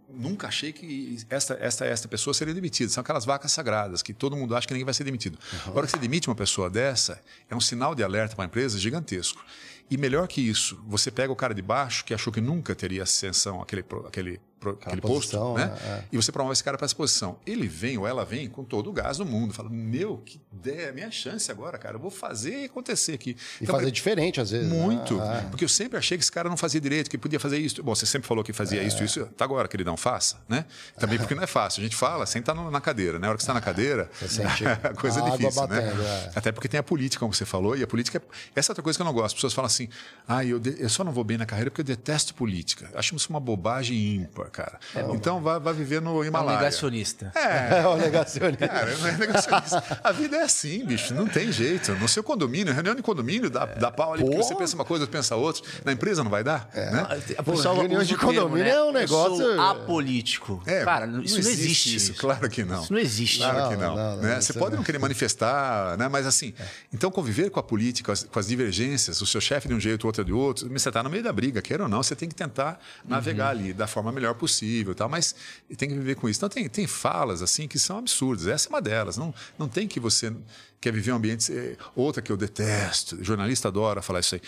[0.08, 2.90] Nunca achei que esta, esta, esta pessoa seria demitida.
[2.90, 5.38] São aquelas vacas sagradas que todo mundo acha que ninguém vai ser demitido.
[5.52, 5.74] Uhum.
[5.74, 8.48] A hora que você demite uma pessoa dessa, é um sinal de alerta para a
[8.48, 9.44] empresa gigantesco.
[9.90, 13.04] E melhor que isso, você pega o cara de baixo, que achou que nunca teria
[13.04, 15.78] ascensão àquele, àquele, àquele posição, posto, né?
[15.84, 16.04] É.
[16.12, 17.38] E você promove esse cara para essa posição.
[17.46, 19.54] Ele vem ou ela vem com todo o gás do mundo.
[19.54, 21.96] Fala, meu, que ideia, é minha chance agora, cara.
[21.96, 23.32] Eu vou fazer acontecer aqui.
[23.60, 24.68] E então, fazer diferente, às vezes.
[24.68, 25.16] Muito.
[25.16, 25.48] Né?
[25.50, 27.82] Porque eu sempre achei que esse cara não fazia direito, que podia fazer isso.
[27.84, 28.86] Bom, você sempre falou que fazia é.
[28.86, 29.26] isso, isso.
[29.38, 30.66] Tá agora, queridão, faça, né?
[30.98, 31.82] Também porque não é fácil.
[31.82, 33.28] A gente fala sem estar na cadeira, né?
[33.28, 34.10] A hora que você está na cadeira,
[34.84, 36.32] a coisa é difícil, batendo, né?
[36.36, 38.22] Até porque tem a política, como você falou, e a política...
[38.56, 39.28] Essa é outra coisa que eu não gosto.
[39.28, 39.90] As pessoas falam assim,
[40.28, 40.82] ah, eu, de...
[40.82, 42.90] eu só não vou bem na carreira porque eu detesto política.
[42.94, 44.80] Acho isso uma bobagem ímpar, cara.
[44.96, 46.56] É, então, vai, vai viver no Himalaia.
[46.56, 47.32] É um negacionista.
[47.36, 48.68] É, é um negacionista.
[48.68, 50.00] Cara, não é negacionista.
[50.04, 51.94] A vida é assim, bicho, não tem jeito.
[51.94, 55.08] No seu condomínio, reunião de condomínio, dá, dá pau ali, porque você pensa uma coisa,
[55.08, 55.64] pensa outra.
[55.84, 56.70] Na empresa não vai dar?
[56.74, 56.92] É.
[56.92, 57.08] Né?
[57.38, 58.70] A pessoa reunião de condomínio termo, né?
[58.70, 59.42] é um negócio.
[59.42, 60.62] Eu sou apolítico.
[60.66, 61.96] É, Cara, isso não existe.
[61.96, 62.82] Isso, claro que não.
[62.82, 63.38] Isso não existe.
[63.40, 63.96] Claro Não, que não.
[63.96, 64.40] não, não, né?
[64.40, 64.78] isso Você pode não.
[64.78, 66.08] não querer manifestar, né?
[66.08, 66.54] mas assim,
[66.94, 69.80] então conviver com a política, com as, com as divergências, o seu chefe de um
[69.80, 72.16] jeito, o outro de outro, você está no meio da briga, queira ou não, você
[72.16, 75.36] tem que tentar navegar ali da forma melhor possível, tal, mas
[75.78, 76.40] tem que viver com isso.
[76.40, 78.48] Então tem, tem falas assim que são absurdas.
[78.48, 79.18] Essa é uma delas.
[79.18, 80.34] Não, não tem que você
[80.80, 81.52] quer viver um ambiente.
[81.96, 84.42] Outra que eu detesto, jornalista adora falar isso aí.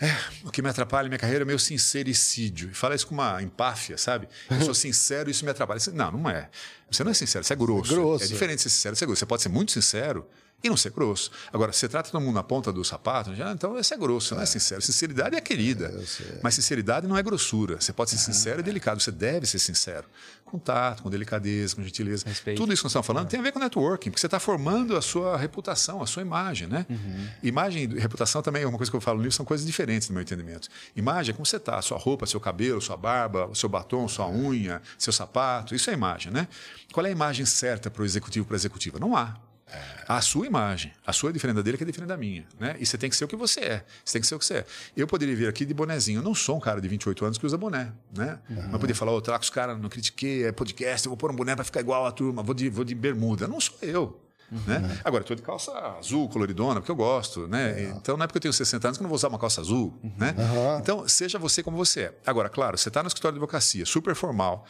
[0.00, 2.70] É, o que me atrapalha na minha carreira é meu sincericídio.
[2.70, 4.28] E fala isso com uma empáfia, sabe?
[4.48, 5.80] Eu sou sincero e isso me atrapalha.
[5.92, 6.48] Não, não é.
[6.88, 7.92] Você não é sincero, você é grosso.
[7.92, 8.24] É grosso.
[8.24, 9.20] É diferente de ser sincero e ser grosso.
[9.20, 10.24] Você pode ser muito sincero
[10.62, 11.30] e não ser grosso.
[11.52, 14.42] Agora, você trata todo mundo na ponta do sapato, já, então esse é grosso, não
[14.42, 14.82] é sincero.
[14.82, 15.88] Sinceridade é querida.
[16.42, 17.80] Mas sinceridade não é grossura.
[17.80, 19.00] Você pode ser sincero e delicado.
[19.00, 20.06] Você deve ser sincero.
[20.44, 22.24] Com tato, com delicadeza, com gentileza.
[22.26, 22.56] Respeito.
[22.56, 24.96] Tudo isso que nós estamos falando tem a ver com networking, porque você está formando
[24.96, 26.86] a sua reputação, a sua imagem, né?
[27.42, 30.08] Imagem e reputação também é uma coisa que eu falo no livro, são coisas diferentes
[30.08, 30.68] no meu entendimento.
[30.96, 34.80] Imagem é como você está, sua roupa, seu cabelo, sua barba, seu batom, sua unha,
[34.96, 36.48] seu sapato, isso é imagem, né?
[36.92, 38.98] Qual é a imagem certa para o executivo, para a executiva?
[38.98, 39.36] Não há.
[40.06, 40.92] A sua imagem.
[41.06, 42.46] A sua é diferente da dele, que é diferente da minha.
[42.58, 42.76] Né?
[42.78, 43.84] E você tem que ser o que você é.
[44.04, 44.66] Você tem que ser o que você é.
[44.96, 46.20] Eu poderia vir aqui de bonezinho.
[46.20, 47.92] Eu não sou um cara de 28 anos que usa boné.
[48.16, 48.38] Né?
[48.48, 48.56] Uhum.
[48.56, 51.36] Mas poderia falar, oh, trago os caras, não critiquei, é podcast, eu vou pôr um
[51.36, 53.46] boné para ficar igual a turma, vou de, vou de bermuda.
[53.46, 54.20] Não sou eu.
[54.50, 54.60] Uhum.
[54.66, 55.00] Né?
[55.04, 57.46] Agora, estou de calça azul, coloridona, porque eu gosto.
[57.46, 57.82] Né?
[57.82, 57.84] É.
[57.90, 59.60] Então, não é porque eu tenho 60 anos que eu não vou usar uma calça
[59.60, 59.98] azul.
[60.02, 60.12] Uhum.
[60.16, 60.34] Né?
[60.80, 62.14] Então, seja você como você é.
[62.26, 64.64] Agora, claro, você está no escritório de advocacia, super formal.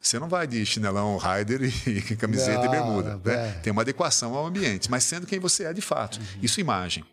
[0.00, 3.20] Você não vai de chinelão rider e camiseta não, e bermuda.
[3.24, 3.52] Né?
[3.62, 6.18] Tem uma adequação ao ambiente, mas sendo quem você é de fato.
[6.18, 6.40] Uhum.
[6.42, 7.04] Isso imagem.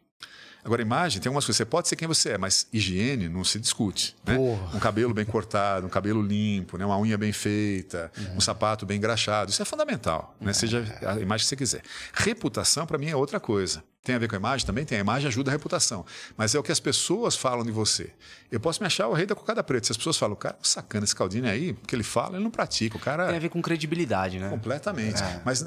[0.63, 1.57] Agora, imagem, tem algumas coisas.
[1.57, 4.15] Você pode ser quem você é, mas higiene não se discute.
[4.25, 4.37] Né?
[4.73, 6.85] Um cabelo bem cortado, um cabelo limpo, né?
[6.85, 9.51] uma unha bem feita, um sapato bem engraxado.
[9.51, 10.53] Isso é fundamental, né?
[10.53, 11.81] seja a imagem que você quiser.
[12.13, 13.83] Reputação, para mim, é outra coisa.
[14.03, 14.67] Tem a ver com a imagem?
[14.67, 14.97] Também tem.
[14.97, 16.05] A imagem ajuda a reputação.
[16.35, 18.11] Mas é o que as pessoas falam de você.
[18.51, 19.85] Eu posso me achar o rei da cocada preta.
[19.85, 22.43] Se as pessoas falam, o cara, sacana, esse Caldini aí, o que ele fala, ele
[22.43, 22.97] não pratica.
[22.97, 23.27] O cara...
[23.27, 24.49] Tem a ver com credibilidade, né?
[24.49, 25.23] Completamente.
[25.23, 25.41] É.
[25.45, 25.65] Mas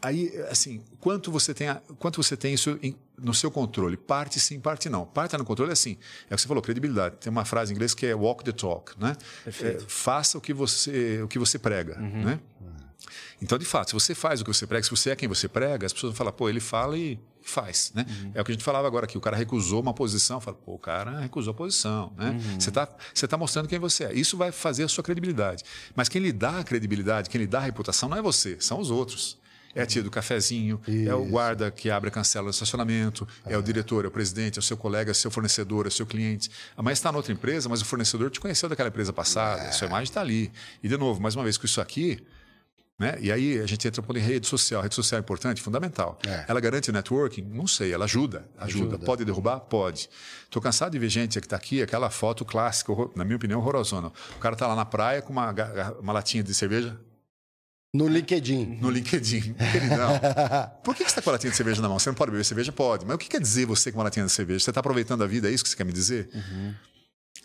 [0.00, 1.68] aí, assim, quanto você tem,
[1.98, 3.98] quanto você tem isso em, no seu controle?
[3.98, 5.04] Parte sim, parte não.
[5.04, 5.98] Parte tá no controle é assim.
[6.30, 7.16] É o que você falou, credibilidade.
[7.16, 9.14] Tem uma frase em inglês que é walk the talk, né?
[9.46, 12.24] É, faça o que você, o que você prega, uhum.
[12.24, 12.40] né?
[13.40, 15.48] Então, de fato, se você faz o que você prega, se você é quem você
[15.48, 18.06] prega, as pessoas vão falar, pô, ele fala e faz, né?
[18.08, 18.32] Uhum.
[18.34, 20.74] É o que a gente falava agora aqui, o cara recusou uma posição, fala, pô,
[20.74, 22.30] o cara recusou a posição, né?
[22.30, 22.60] Uhum.
[22.60, 24.14] Você está você tá mostrando quem você é.
[24.14, 25.62] Isso vai fazer a sua credibilidade.
[25.94, 28.80] Mas quem lhe dá a credibilidade, quem lhe dá a reputação não é você, são
[28.80, 29.38] os outros.
[29.74, 31.10] É a tia do cafezinho, Isso.
[31.10, 33.54] é o guarda que abre a cancela do estacionamento, é.
[33.54, 35.88] é o diretor, é o presidente, é o seu colega, é o seu fornecedor, é
[35.88, 36.48] o seu cliente.
[36.76, 39.72] Amanhã está noutra empresa, mas o fornecedor te conheceu daquela empresa passada, é.
[39.72, 40.52] sua imagem está ali.
[40.80, 42.24] E, de novo, mais uma vez, com isso aqui,
[42.98, 43.16] né?
[43.20, 44.80] E aí a gente entra um pouco em rede social.
[44.80, 46.18] A rede social é importante, fundamental.
[46.26, 46.44] É.
[46.46, 47.42] Ela garante o networking?
[47.42, 48.94] Não sei, ela ajuda, ajuda.
[48.94, 48.98] ajuda.
[49.04, 49.60] Pode derrubar?
[49.60, 50.08] Pode.
[50.44, 54.12] Estou cansado de ver gente que está aqui, aquela foto clássica, na minha opinião, horrorosona.
[54.36, 55.52] O cara está lá na praia com uma,
[56.00, 56.96] uma latinha de cerveja.
[57.92, 58.78] No LinkedIn.
[58.80, 59.54] No LinkedIn.
[59.70, 60.20] Queridão.
[60.82, 61.98] Por que você está com a latinha de cerveja na mão?
[61.98, 62.72] Você não pode beber cerveja?
[62.72, 63.04] Pode.
[63.04, 64.60] Mas o que quer dizer você com uma latinha de cerveja?
[64.64, 65.48] Você está aproveitando a vida?
[65.48, 66.28] É isso que você quer me dizer?
[66.34, 66.74] Uhum.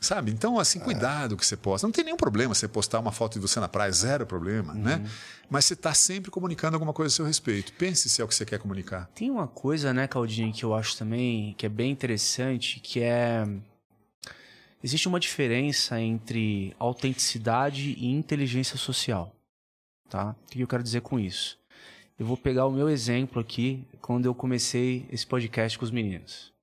[0.02, 0.32] Sabe?
[0.32, 1.86] Então, assim, cuidado que você posta.
[1.86, 4.95] Não tem nenhum problema você postar uma foto de você na praia, zero problema, né?
[4.95, 5.04] uhum.
[5.04, 5.12] né?
[5.50, 7.74] Mas você está sempre comunicando alguma coisa a seu respeito.
[7.74, 9.10] Pense se é o que você quer comunicar.
[9.14, 13.45] Tem uma coisa, né, Caldinho, que eu acho também que é bem interessante, que é...
[14.82, 19.36] Existe uma diferença entre autenticidade e inteligência social,
[20.10, 20.34] tá?
[20.45, 21.60] O que eu quero dizer com isso?
[22.18, 26.54] Eu vou pegar o meu exemplo aqui, quando eu comecei esse podcast com os meninos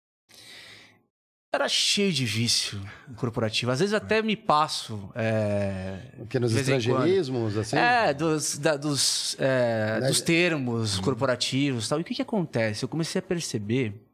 [1.56, 2.80] era cheio de vício
[3.16, 3.72] corporativo.
[3.72, 5.10] Às vezes até me passo.
[5.14, 5.98] É,
[6.28, 7.76] que nos estrangeirismos, assim?
[7.76, 11.98] É, dos, da, dos, é, dos termos corporativos tal.
[11.98, 12.84] E o que, que acontece?
[12.84, 14.06] Eu comecei a perceber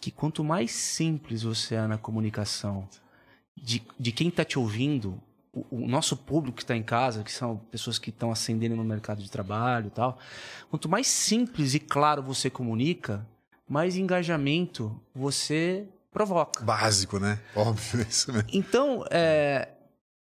[0.00, 2.88] que quanto mais simples você é na comunicação
[3.56, 5.20] de, de quem está te ouvindo,
[5.52, 8.84] o, o, nosso público que está em casa, que são pessoas que estão ascendendo no
[8.84, 10.18] mercado de trabalho e tal,
[10.70, 13.26] quanto mais simples e claro você comunica,
[13.68, 15.86] mais engajamento você
[16.18, 16.64] provoca.
[16.64, 17.38] Básico, né?
[17.54, 18.48] Óbvio, isso mesmo.
[18.52, 19.68] Então, é,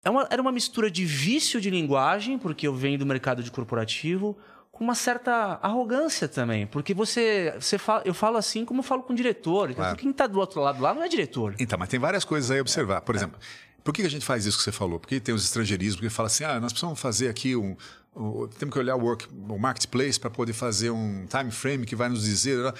[0.05, 3.51] é uma, era uma mistura de vício de linguagem, porque eu venho do mercado de
[3.51, 4.37] corporativo,
[4.72, 6.66] com uma certa arrogância também.
[6.66, 9.70] Porque você, você fala, eu falo assim como eu falo com o diretor.
[9.70, 9.97] Então, claro.
[9.97, 11.55] quem está do outro lado lá não é diretor.
[11.61, 13.01] Então, mas tem várias coisas aí a observar.
[13.03, 13.18] Por é.
[13.18, 13.39] exemplo,
[13.85, 14.99] por que a gente faz isso que você falou?
[14.99, 17.76] Porque tem os estrangeirismos, porque fala assim, ah, nós precisamos fazer aqui um...
[18.16, 21.95] um temos que olhar o, work, o marketplace para poder fazer um time frame que
[21.95, 22.74] vai nos dizer...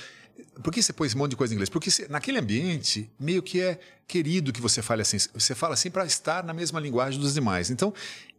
[0.63, 1.69] Por que você põe esse monte de coisa em inglês?
[1.69, 5.17] Porque você, naquele ambiente, meio que é querido que você fale assim.
[5.35, 7.71] Você fala assim para estar na mesma linguagem dos demais.
[7.71, 7.93] Então,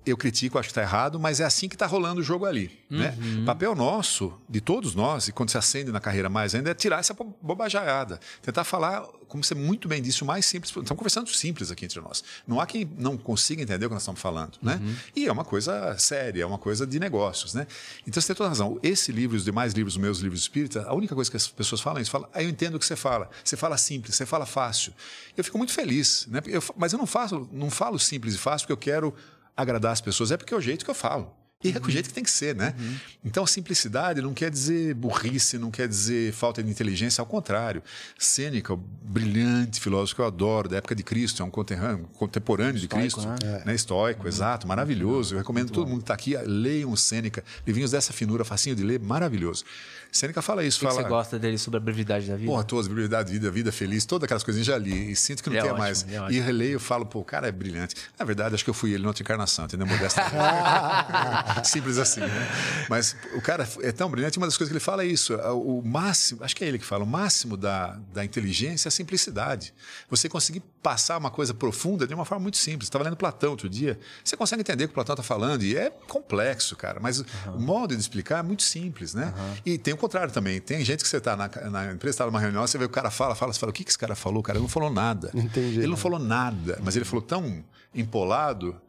[0.06, 2.72] eu critico, acho que está errado, mas é assim que está rolando o jogo ali.
[2.90, 3.16] Né?
[3.18, 3.40] Uhum.
[3.42, 3.46] Né?
[3.46, 7.00] Papel nosso, de todos nós, e quando se acende na carreira mais ainda, é tirar
[7.00, 8.20] essa bobajada.
[8.42, 10.70] Tentar falar, como você muito bem disse, o mais simples.
[10.70, 12.24] Estamos conversando simples aqui entre nós.
[12.48, 14.58] Não há quem não consiga entender o que nós estamos falando.
[14.62, 14.80] Né?
[14.82, 14.96] Uhum.
[15.16, 17.54] E é uma coisa séria, é uma coisa de negócios.
[17.54, 17.68] Né?
[18.08, 18.80] Então você tem toda razão.
[18.82, 21.48] Esse livro e os demais livros, os meus livros espírita, a única coisa que as
[21.48, 22.12] pessoas falam é isso.
[22.12, 23.30] Falam, ah, eu entendo o que você fala.
[23.44, 24.94] Você fala simples, você fala fácil.
[25.36, 26.26] Eu fico muito feliz.
[26.28, 26.42] Né?
[26.46, 29.14] Eu, mas eu não, faço, não falo simples e fácil porque eu quero
[29.62, 31.34] agradar as pessoas, é porque é o jeito que eu falo.
[31.62, 32.74] E é o jeito que tem que ser, né?
[32.80, 32.96] Uhum.
[33.26, 37.84] Então, a simplicidade não quer dizer burrice, não quer dizer falta de inteligência, ao contrário.
[38.18, 42.80] Sêneca, o brilhante filósofo que eu adoro, da época de Cristo, é um contemporâneo, contemporâneo
[42.80, 43.36] de Cristo, né?
[43.44, 43.66] É.
[43.66, 43.76] né?
[43.76, 44.30] Estoico, uhum.
[44.30, 45.36] exato, maravilhoso.
[45.36, 48.84] Eu recomendo todo mundo que está aqui, leiam o Sêneca, livrinhos dessa finura, facinho de
[48.84, 49.66] ler, maravilhoso.
[50.12, 50.78] Sêneca fala isso.
[50.78, 52.50] O que, fala, que você gosta dele sobre a brevidade da vida?
[52.50, 55.12] Porra, todas, brevidade da vida, vida feliz, todas aquelas coisinhas já li.
[55.12, 56.06] E sinto que não é tem mais.
[56.08, 57.96] É e releio, falo, pô, o cara é brilhante.
[58.18, 59.86] Na verdade, acho que eu fui ele na outra encarnação, entendeu?
[59.86, 60.22] Modesta.
[61.64, 62.50] Simples assim, né?
[62.90, 65.36] Mas o cara é tão brilhante, uma das coisas que ele fala é isso.
[65.36, 68.92] O máximo, acho que é ele que fala, o máximo da, da inteligência é a
[68.92, 69.74] simplicidade.
[70.10, 72.88] Você conseguir passar uma coisa profunda de uma forma muito simples.
[72.88, 75.76] Estava lendo Platão outro dia, você consegue entender o que o Platão está falando, e
[75.76, 77.56] é complexo, cara, mas uhum.
[77.56, 79.34] o modo de explicar é muito simples, né?
[79.38, 79.56] Uhum.
[79.66, 80.60] E tem o contrário também.
[80.60, 83.12] Tem gente que você está na, na empresa, está numa reunião, você vê o cara
[83.12, 84.40] fala, fala, você fala, o que, que esse cara falou?
[84.40, 85.32] O cara não falou nada.
[85.34, 85.80] Entendi.
[85.80, 88.80] Ele não falou nada, mas ele falou tão empolado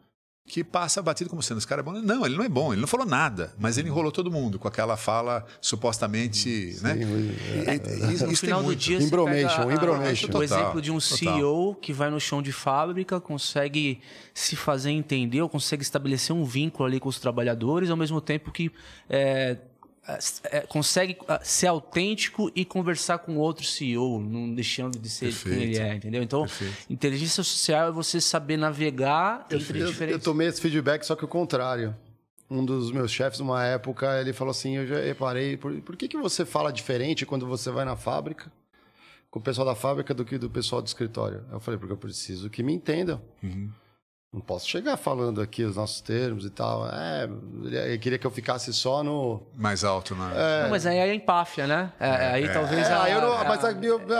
[0.51, 1.93] que passa batido como sendo esse cara é bom.
[1.93, 4.67] Não, ele não é bom, ele não falou nada, mas ele enrolou todo mundo com
[4.67, 6.97] aquela fala supostamente, Sim, né?
[7.65, 9.65] É, é, isso, no final do dia, Imbromation,
[10.33, 11.17] O exemplo de um total.
[11.17, 14.01] CEO que vai no chão de fábrica, consegue
[14.33, 18.51] se fazer entender, ou consegue estabelecer um vínculo ali com os trabalhadores, ao mesmo tempo
[18.51, 18.71] que
[19.09, 19.57] é,
[20.67, 25.57] consegue ah, ser autêntico e conversar com outro CEO, não deixando de ser Perfeito.
[25.57, 26.23] quem ele é, entendeu?
[26.23, 26.75] Então, Perfeito.
[26.89, 30.19] inteligência social é você saber navegar eu, entre eu, diferentes...
[30.19, 31.95] Eu tomei esse feedback, só que o contrário.
[32.49, 36.07] Um dos meus chefes, numa época, ele falou assim, eu já reparei, por, por que,
[36.07, 38.51] que você fala diferente quando você vai na fábrica
[39.29, 41.45] com o pessoal da fábrica do que do pessoal do escritório?
[41.49, 43.21] Eu falei, porque eu preciso que me entendam.
[43.41, 43.71] Uhum.
[44.33, 46.87] Não posso chegar falando aqui os nossos termos e tal.
[46.87, 47.29] É,
[47.65, 49.43] ele queria que eu ficasse só no.
[49.57, 50.31] Mais alto, né?
[50.33, 50.63] É.
[50.63, 51.91] Não, mas aí é empáfia, né?
[51.99, 52.87] É, é, aí talvez.
[52.87, 53.71] É, a, eu não, a, mas a,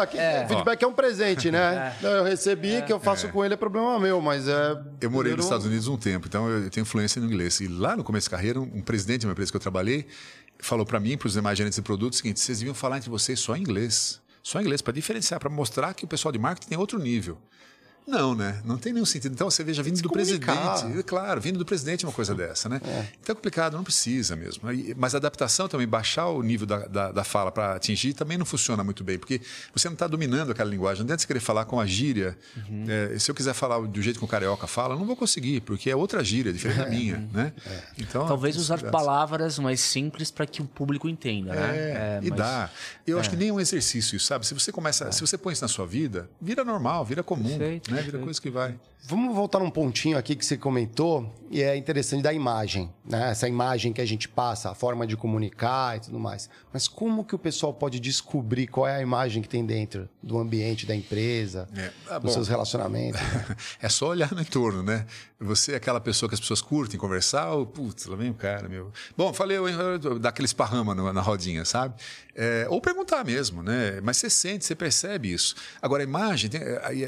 [0.02, 0.46] aqui, é.
[0.50, 1.96] feedback é um presente, né?
[2.04, 2.20] É.
[2.20, 2.82] Eu recebi, é.
[2.82, 4.78] que eu faço com ele é problema meu, mas é.
[5.00, 7.62] Eu morei nos Estados Unidos um tempo, então eu tenho influência no inglês.
[7.62, 10.08] E lá no começo da carreira, um presidente de uma empresa que eu trabalhei
[10.60, 13.10] falou para mim, para os demais gerentes de produtos, o seguinte: vocês deviam falar entre
[13.10, 14.22] vocês só inglês.
[14.44, 17.38] Só inglês, para diferenciar, para mostrar que o pessoal de marketing tem outro nível.
[18.08, 18.60] Não, né?
[18.66, 19.34] Não tem nenhum sentido.
[19.34, 20.46] Então você veja, vindo do presidente.
[21.06, 22.82] Claro, vindo do presidente uma coisa dessa, né?
[22.84, 23.06] É.
[23.22, 24.64] Então é complicado, não precisa mesmo.
[24.98, 28.46] Mas a adaptação também, baixar o nível da, da, da fala para atingir, também não
[28.46, 29.40] funciona muito bem, porque
[29.74, 31.00] você não está dominando aquela linguagem.
[31.00, 32.38] Não adianta você querer falar com a gíria.
[32.58, 32.86] Uhum.
[32.88, 35.62] É, se eu quiser falar do jeito que o carioca fala, eu não vou conseguir,
[35.62, 37.30] porque é outra gíria, diferente da minha, uhum.
[37.32, 37.54] né?
[37.66, 37.82] É.
[38.00, 41.78] Então, Talvez usar palavras mais simples para que o público entenda, né?
[41.78, 42.40] É, é e mas...
[42.40, 42.70] dá.
[43.06, 44.46] Eu acho que nem um exercício, sabe?
[44.46, 47.58] Se você começa, se você põe isso na sua vida, vira normal, vira comum.
[47.58, 48.02] Perfeito né?
[48.02, 48.76] Vira coisa que vai.
[49.04, 53.32] Vamos voltar num pontinho aqui que você comentou, e é interessante da imagem, né?
[53.32, 56.50] Essa imagem que a gente passa, a forma de comunicar e tudo mais.
[56.72, 60.38] Mas como que o pessoal pode descobrir qual é a imagem que tem dentro do
[60.38, 61.92] ambiente da empresa, é.
[62.10, 63.20] ah, dos bom, seus relacionamentos?
[63.82, 65.06] é só olhar no entorno, né?
[65.40, 68.70] Você é aquela pessoa que as pessoas curtem conversar, ou, putz, lá vem o cara,
[68.70, 68.92] meu.
[69.18, 69.58] Bom, falei,
[70.22, 71.96] dá aquele esparrama na rodinha, sabe?
[72.36, 74.00] É, ou perguntar mesmo, né?
[74.02, 75.56] Mas você sente, você percebe isso.
[75.82, 76.52] Agora, a imagem,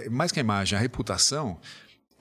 [0.09, 1.59] mais que a imagem, a reputação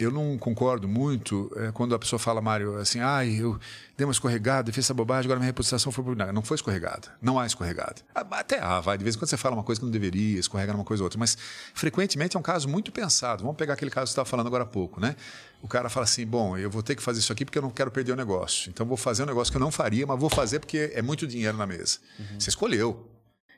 [0.03, 3.59] eu não concordo muito é, quando a pessoa fala, Mário, assim, ah, eu
[3.97, 6.33] dei uma escorregada, fiz essa bobagem, agora minha reputação foi nada.
[6.33, 7.09] Não foi escorregada.
[7.21, 7.97] Não há escorregada.
[8.15, 8.99] Ah, até há, vai.
[8.99, 11.07] De vez em quando você fala uma coisa que não deveria, escorrega numa coisa ou
[11.07, 11.19] outra.
[11.19, 11.37] Mas
[11.75, 13.43] frequentemente é um caso muito pensado.
[13.43, 15.15] Vamos pegar aquele caso que você estava falando agora há pouco, né?
[15.63, 17.71] O cara fala assim: bom, eu vou ter que fazer isso aqui porque eu não
[17.71, 18.71] quero perder o negócio.
[18.71, 21.27] Então vou fazer um negócio que eu não faria, mas vou fazer porque é muito
[21.27, 21.99] dinheiro na mesa.
[22.19, 22.41] Uhum.
[22.41, 23.09] Você escolheu.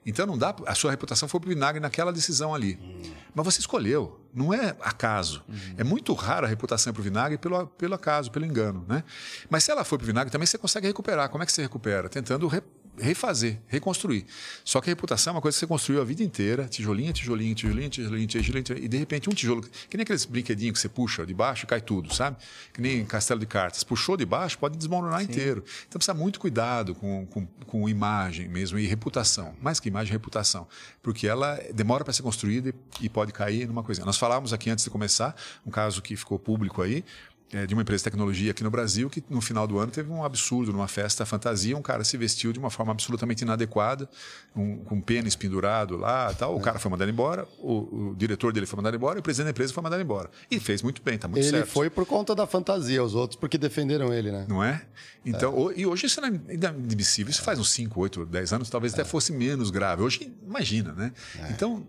[0.06, 0.54] Então não dá.
[0.66, 2.78] A sua reputação foi para o vinagre naquela decisão ali.
[2.80, 3.12] Uhum.
[3.34, 4.20] Mas você escolheu.
[4.32, 5.42] Não é acaso.
[5.48, 5.74] Uhum.
[5.78, 8.84] É muito raro a reputação para o vinagre pelo, pelo acaso, pelo engano.
[8.88, 9.02] Né?
[9.48, 11.28] Mas se ela for para o vinagre, também você consegue recuperar.
[11.28, 12.08] Como é que você recupera?
[12.08, 12.62] Tentando re
[12.98, 14.26] refazer, reconstruir.
[14.64, 17.54] Só que a reputação é uma coisa que você construiu a vida inteira, tijolinho, tijolinho,
[17.54, 20.88] tijolinho, tijolinho, tijolinho, tijolinho e de repente um tijolo, que nem aqueles brinquedinhos que você
[20.88, 22.36] puxa de baixo e cai tudo, sabe?
[22.72, 23.82] Que nem castelo de cartas.
[23.84, 25.26] Puxou de baixo, pode desmoronar Sim.
[25.26, 25.64] inteiro.
[25.88, 29.54] Então precisa muito cuidado com, com, com imagem mesmo e reputação.
[29.60, 30.66] Mais que imagem, reputação.
[31.02, 32.74] Porque ela demora para ser construída e,
[33.06, 34.04] e pode cair numa coisa.
[34.04, 35.34] Nós falávamos aqui antes de começar,
[35.66, 37.04] um caso que ficou público aí,
[37.52, 40.10] é, de uma empresa de tecnologia aqui no Brasil que no final do ano teve
[40.10, 44.08] um absurdo numa festa fantasia, um cara se vestiu de uma forma absolutamente inadequada,
[44.56, 46.56] um, com um pênis pendurado lá, tal.
[46.56, 49.46] O cara foi mandado embora, o, o, diretor dele foi mandado embora, e o presidente
[49.46, 50.30] da empresa foi mandado embora.
[50.50, 51.64] E fez muito bem, tá muito ele certo.
[51.64, 54.46] Ele foi por conta da fantasia, os outros porque defenderam ele, né?
[54.48, 54.82] Não é?
[55.24, 55.74] Então, é.
[55.76, 57.30] e hoje isso não é inadmissível.
[57.30, 59.00] Isso faz uns 5, 8, 10 anos, talvez é.
[59.00, 60.02] até fosse menos grave.
[60.02, 61.12] Hoje, imagina, né?
[61.38, 61.50] É.
[61.50, 61.86] Então,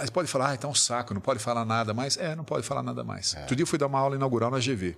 [0.00, 2.16] você pode falar, ah, tá um saco, não pode falar nada mais.
[2.16, 3.34] É, não pode falar nada mais.
[3.34, 3.40] É.
[3.40, 4.96] Outro dia eu fui dar uma aula inaugural na GV,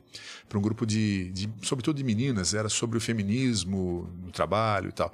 [0.49, 4.93] para um grupo de, de, sobretudo de meninas, era sobre o feminismo no trabalho e
[4.93, 5.13] tal.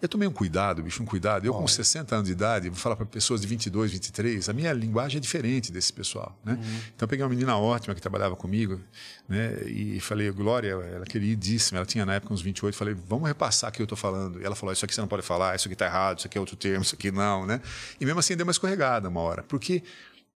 [0.00, 1.44] Eu tomei um cuidado, bicho, um cuidado.
[1.44, 4.72] Eu, com 60 anos de idade, vou falar para pessoas de 22, 23, a minha
[4.72, 6.38] linguagem é diferente desse pessoal.
[6.44, 6.52] Né?
[6.52, 6.80] Uhum.
[6.94, 8.80] Então, eu peguei uma menina ótima que trabalhava comigo
[9.28, 9.54] né?
[9.66, 13.72] e falei, Glória, ela queridíssima, ela tinha na época uns 28, falei, vamos repassar o
[13.72, 14.40] que eu estou falando.
[14.40, 16.38] E ela falou, isso aqui você não pode falar, isso aqui está errado, isso aqui
[16.38, 17.44] é outro termo, isso aqui não.
[17.44, 17.60] Né?
[18.00, 19.42] E mesmo assim, deu uma escorregada uma hora.
[19.42, 19.82] Porque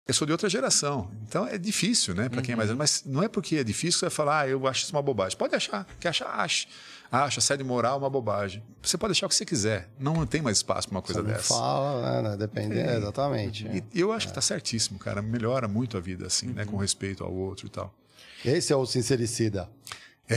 [0.07, 1.12] eu sou de outra geração.
[1.28, 2.28] Então é difícil, né?
[2.28, 2.43] Para uhum.
[2.43, 2.76] quem é mais uhum.
[2.76, 5.03] Mas não é porque é difícil que você vai falar, ah, eu acho isso uma
[5.03, 5.38] bobagem.
[5.38, 6.68] Pode achar, quer achar, ache
[7.12, 8.64] acha assédio moral uma bobagem.
[8.82, 9.89] Você pode achar o que você quiser.
[9.99, 11.53] Não tem mais espaço para uma coisa você dessa.
[11.53, 12.38] Fala, né?
[12.38, 12.97] Depende, é.
[12.97, 13.68] exatamente.
[13.68, 14.28] E, eu acho é.
[14.28, 15.22] que está certíssimo, cara.
[15.22, 16.53] Melhora muito a vida, assim, uhum.
[16.53, 16.66] né?
[16.66, 16.82] Com uhum.
[16.82, 17.93] respeito ao outro e tal.
[18.45, 19.70] Esse é o sincericida.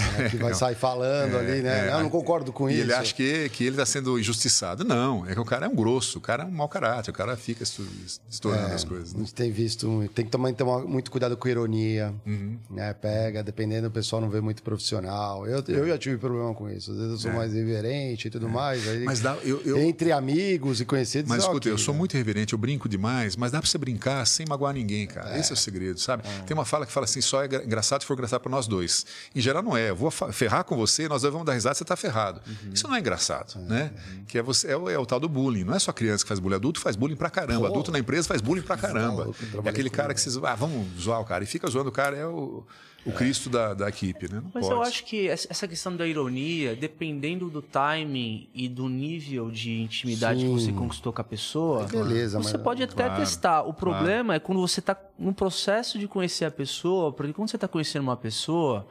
[0.00, 1.88] Né, que vai é, sair falando é, ali, né?
[1.88, 2.82] É, eu não concordo com e isso.
[2.82, 4.84] ele acha que, que ele está sendo injustiçado.
[4.84, 7.14] Não, é que o cara é um grosso, o cara é um mau caráter, o
[7.14, 9.12] cara fica estourando é, as coisas.
[9.12, 9.20] Né?
[9.20, 10.52] A gente tem visto, tem que tomar
[10.86, 12.58] muito cuidado com ironia, uhum.
[12.70, 12.92] né?
[12.94, 15.46] Pega, dependendo, o pessoal não vê muito profissional.
[15.46, 16.90] Eu, eu já tive problema com isso.
[16.90, 17.34] Às vezes eu sou é.
[17.34, 18.86] mais irreverente e tudo mais.
[18.88, 19.78] Aí, mas dá, eu, eu...
[19.78, 21.28] Entre amigos e conhecidos.
[21.28, 21.98] Mas escuta, okay, eu sou né?
[21.98, 25.38] muito irreverente, eu brinco demais, mas dá para você brincar sem magoar ninguém, cara.
[25.38, 26.22] Esse é o segredo, sabe?
[26.46, 29.06] Tem uma fala que fala assim: só é engraçado se for engraçado para nós dois.
[29.34, 29.83] Em geral, não é.
[29.88, 32.40] Eu vou ferrar com você, nós vamos dar risada, você está ferrado.
[32.46, 32.72] Uhum.
[32.72, 33.66] Isso não é engraçado, uhum.
[33.66, 33.92] né?
[34.26, 35.64] Que é, você, é o, é, o, tal do bullying.
[35.64, 37.62] Não é só criança que faz bullying, adulto faz bullying pra caramba.
[37.62, 37.70] Oh.
[37.70, 39.30] Adulto na empresa faz bullying pra caramba.
[39.64, 40.36] é aquele cara que vocês.
[40.36, 41.44] Ah, vamos zoar o cara.
[41.44, 42.64] E fica zoando o cara, é o
[43.04, 44.40] o Cristo da, da equipe, né?
[44.40, 44.74] Não Mas pode.
[44.74, 50.40] eu acho que essa questão da ironia, dependendo do timing e do nível de intimidade
[50.40, 50.46] Sim.
[50.46, 53.62] que você conquistou com a pessoa, Beleza, você pode até claro, testar.
[53.62, 54.36] O problema claro.
[54.36, 58.02] é quando você está no processo de conhecer a pessoa, porque quando você está conhecendo
[58.02, 58.86] uma pessoa,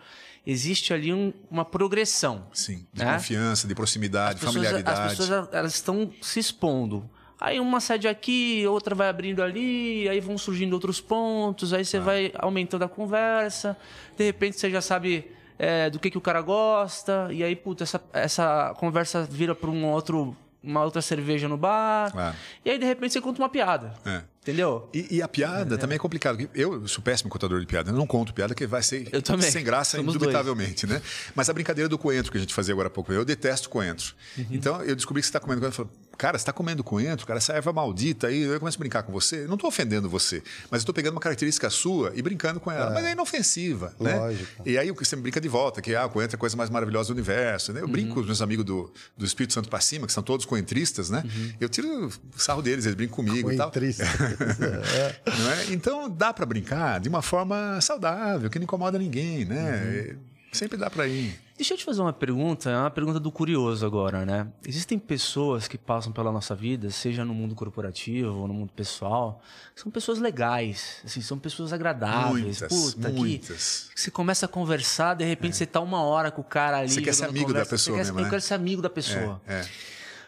[0.46, 2.48] existe ali um, uma progressão.
[2.54, 3.14] Sim, de né?
[3.14, 5.02] confiança, de proximidade, as familiaridade.
[5.02, 7.10] as pessoas elas estão se expondo.
[7.40, 11.98] Aí uma cede aqui, outra vai abrindo ali, aí vão surgindo outros pontos, aí você
[11.98, 12.02] ah.
[12.02, 13.76] vai aumentando a conversa,
[14.18, 15.30] de repente você já sabe
[15.60, 19.70] é, do que, que o cara gosta, e aí, puta, essa, essa conversa vira para
[19.70, 22.12] um outro uma outra cerveja no bar.
[22.16, 22.34] Ah.
[22.64, 23.94] E aí, de repente, você conta uma piada.
[24.06, 24.24] É.
[24.42, 24.90] Entendeu?
[24.94, 25.78] E, e, a piada é.
[25.78, 26.50] também é complicado.
[26.54, 27.92] Eu sou péssimo contador de piada.
[27.92, 29.10] Eu não conto piada que vai ser
[29.42, 31.02] sem graça, Somos indubitavelmente, dois.
[31.02, 31.08] né?
[31.34, 34.14] Mas a brincadeira do coentro que a gente fazia agora há pouco, eu detesto coentro.
[34.38, 34.48] Uhum.
[34.52, 35.84] Então, eu descobri que você está comendo coentro.
[35.84, 38.42] Eu falo, cara, você está comendo coentro, cara, essa erva maldita aí.
[38.44, 39.46] Eu começo a brincar com você.
[39.48, 42.92] Não estou ofendendo você, mas eu estou pegando uma característica sua e brincando com ela.
[42.92, 42.94] É.
[42.94, 44.16] Mas é inofensiva, né?
[44.16, 44.64] Lógico.
[44.66, 46.70] E aí você me brinca de volta, que ah, o coentro é a coisa mais
[46.70, 47.74] maravilhosa do universo.
[47.74, 47.82] Né?
[47.82, 47.92] Eu uhum.
[47.92, 51.10] brinco com os meus amigos do, do Espírito Santo para cima, que são todos coentristas,
[51.10, 51.24] né?
[51.26, 51.54] Uhum.
[51.60, 53.72] Eu tiro sarro deles, eles brincam comigo e tal.
[53.76, 55.70] é.
[55.70, 55.74] É?
[55.74, 60.12] Então dá para brincar de uma forma saudável, que não incomoda ninguém, né?
[60.12, 60.18] Uhum.
[60.52, 61.43] Sempre dá para ir.
[61.56, 64.48] Deixa eu te fazer uma pergunta, é uma pergunta do curioso agora, né?
[64.66, 69.40] Existem pessoas que passam pela nossa vida, seja no mundo corporativo ou no mundo pessoal,
[69.76, 72.62] são pessoas legais, assim, são pessoas agradáveis.
[72.62, 73.90] Muitas, Puta, muitas.
[73.94, 75.58] Que você começa a conversar, de repente é.
[75.58, 76.90] você tá uma hora com o cara ali.
[76.90, 78.28] Você quer ser amigo conversa, da pessoa você mesmo, quer, né?
[78.28, 79.42] Eu quero ser amigo da pessoa.
[79.48, 79.70] É, é.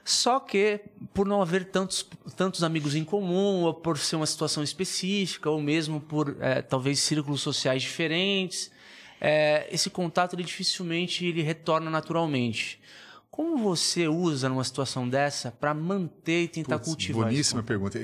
[0.06, 0.82] Só que,
[1.16, 5.60] por não haver tantos, tantos amigos em comum, ou por ser uma situação específica, ou
[5.60, 8.70] mesmo por é, talvez círculos sociais diferentes,
[9.20, 12.80] é, esse contato ele dificilmente ele retorna naturalmente.
[13.30, 18.00] Como você usa numa situação dessa para manter e tentar Puts, cultivar Boníssima pergunta.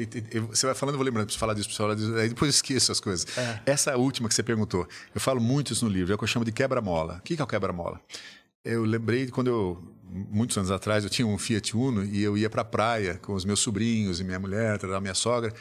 [0.49, 2.91] Você vai falando, eu vou lembrando para falar disso, para falar disso, aí depois esqueço
[2.91, 3.26] as coisas.
[3.38, 3.62] É.
[3.66, 4.86] Essa última que você perguntou,
[5.16, 7.20] eu falo muito isso no livro, é o que eu chamo de quebra-mola.
[7.20, 8.01] O que é o quebra-mola?
[8.66, 9.95] Eu lembrei quando eu
[10.30, 13.34] muitos anos atrás, eu tinha um Fiat Uno e eu ia para a praia com
[13.34, 15.53] os meus sobrinhos e minha mulher, a minha sogra.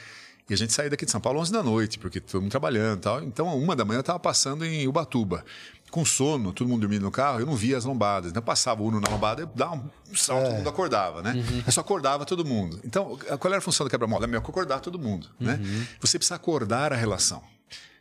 [0.51, 2.99] E a gente saía daqui de São Paulo 11 da noite, porque todo mundo trabalhando
[2.99, 3.23] e tal.
[3.23, 5.45] Então, uma da manhã eu estava passando em Ubatuba.
[5.93, 8.33] Com sono, todo mundo dormindo no carro, eu não via as lombadas.
[8.33, 10.49] Então, passava o Uno na lombada, eu dava um salto, é.
[10.49, 11.35] todo mundo acordava, né?
[11.35, 11.63] Uhum.
[11.65, 12.81] Eu só acordava todo mundo.
[12.85, 14.25] Então, qual era a função do quebra-mola?
[14.25, 15.55] É melhor acordar todo mundo, né?
[15.55, 15.79] uhum.
[15.79, 15.89] né?
[16.01, 17.43] Você precisa acordar a relação.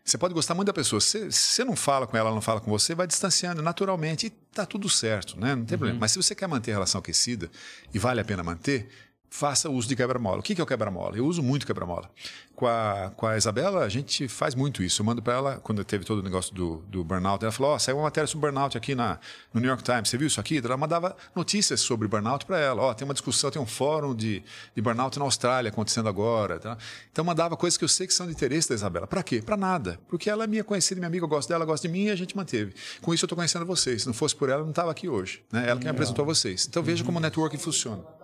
[0.03, 0.99] Você pode gostar muito da pessoa.
[0.99, 4.29] Se você não fala com ela, ela não fala com você, vai distanciando naturalmente e
[4.29, 5.55] tá tudo certo, né?
[5.55, 5.79] Não tem uhum.
[5.79, 5.99] problema.
[5.99, 7.49] Mas se você quer manter a relação aquecida
[7.93, 8.89] e vale a pena manter,
[9.29, 10.39] faça uso de quebra-mola.
[10.39, 11.15] O que é o quebra-mola?
[11.15, 12.09] Eu uso muito quebra-mola.
[12.55, 15.01] Com a, com a Isabela, a gente faz muito isso.
[15.01, 17.75] Eu mando para ela, quando teve todo o negócio do, do burnout, ela falou: Ó,
[17.75, 19.19] oh, saiu uma matéria sobre burnout aqui na,
[19.53, 20.09] no New York Times.
[20.09, 20.57] Você viu isso aqui?
[20.57, 22.81] Ela mandava notícias sobre burnout para ela.
[22.81, 24.43] Ó, oh, tem uma discussão, tem um fórum de,
[24.75, 26.59] de burnout na Austrália acontecendo agora.
[26.59, 26.77] Tá?
[27.11, 29.07] Então, mandava coisas que eu sei que são de interesse da Isabela.
[29.07, 29.41] Para quê?
[29.41, 29.99] Para nada.
[30.09, 32.15] Porque ela é minha conhecida, minha amiga, eu gosto dela, gosto de mim e a
[32.15, 32.73] gente manteve.
[33.01, 34.01] Com isso, eu estou conhecendo vocês.
[34.01, 35.43] Se não fosse por ela, eu não estava aqui hoje.
[35.51, 35.69] Né?
[35.69, 36.67] Ela que me apresentou a vocês.
[36.67, 38.18] Então, veja como o networking funciona.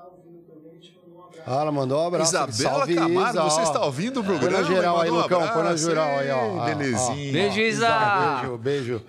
[1.47, 2.35] Ah, ela mandou um abraço.
[2.35, 4.51] Isabela Camargo, você está ouvindo o programa?
[4.51, 6.65] Põe na geral aí, Lucão, põe na geral aí, ó.
[6.65, 7.31] Belezinha.
[7.33, 8.39] Beijo, Isa.
[8.41, 9.01] Beijo, beijo.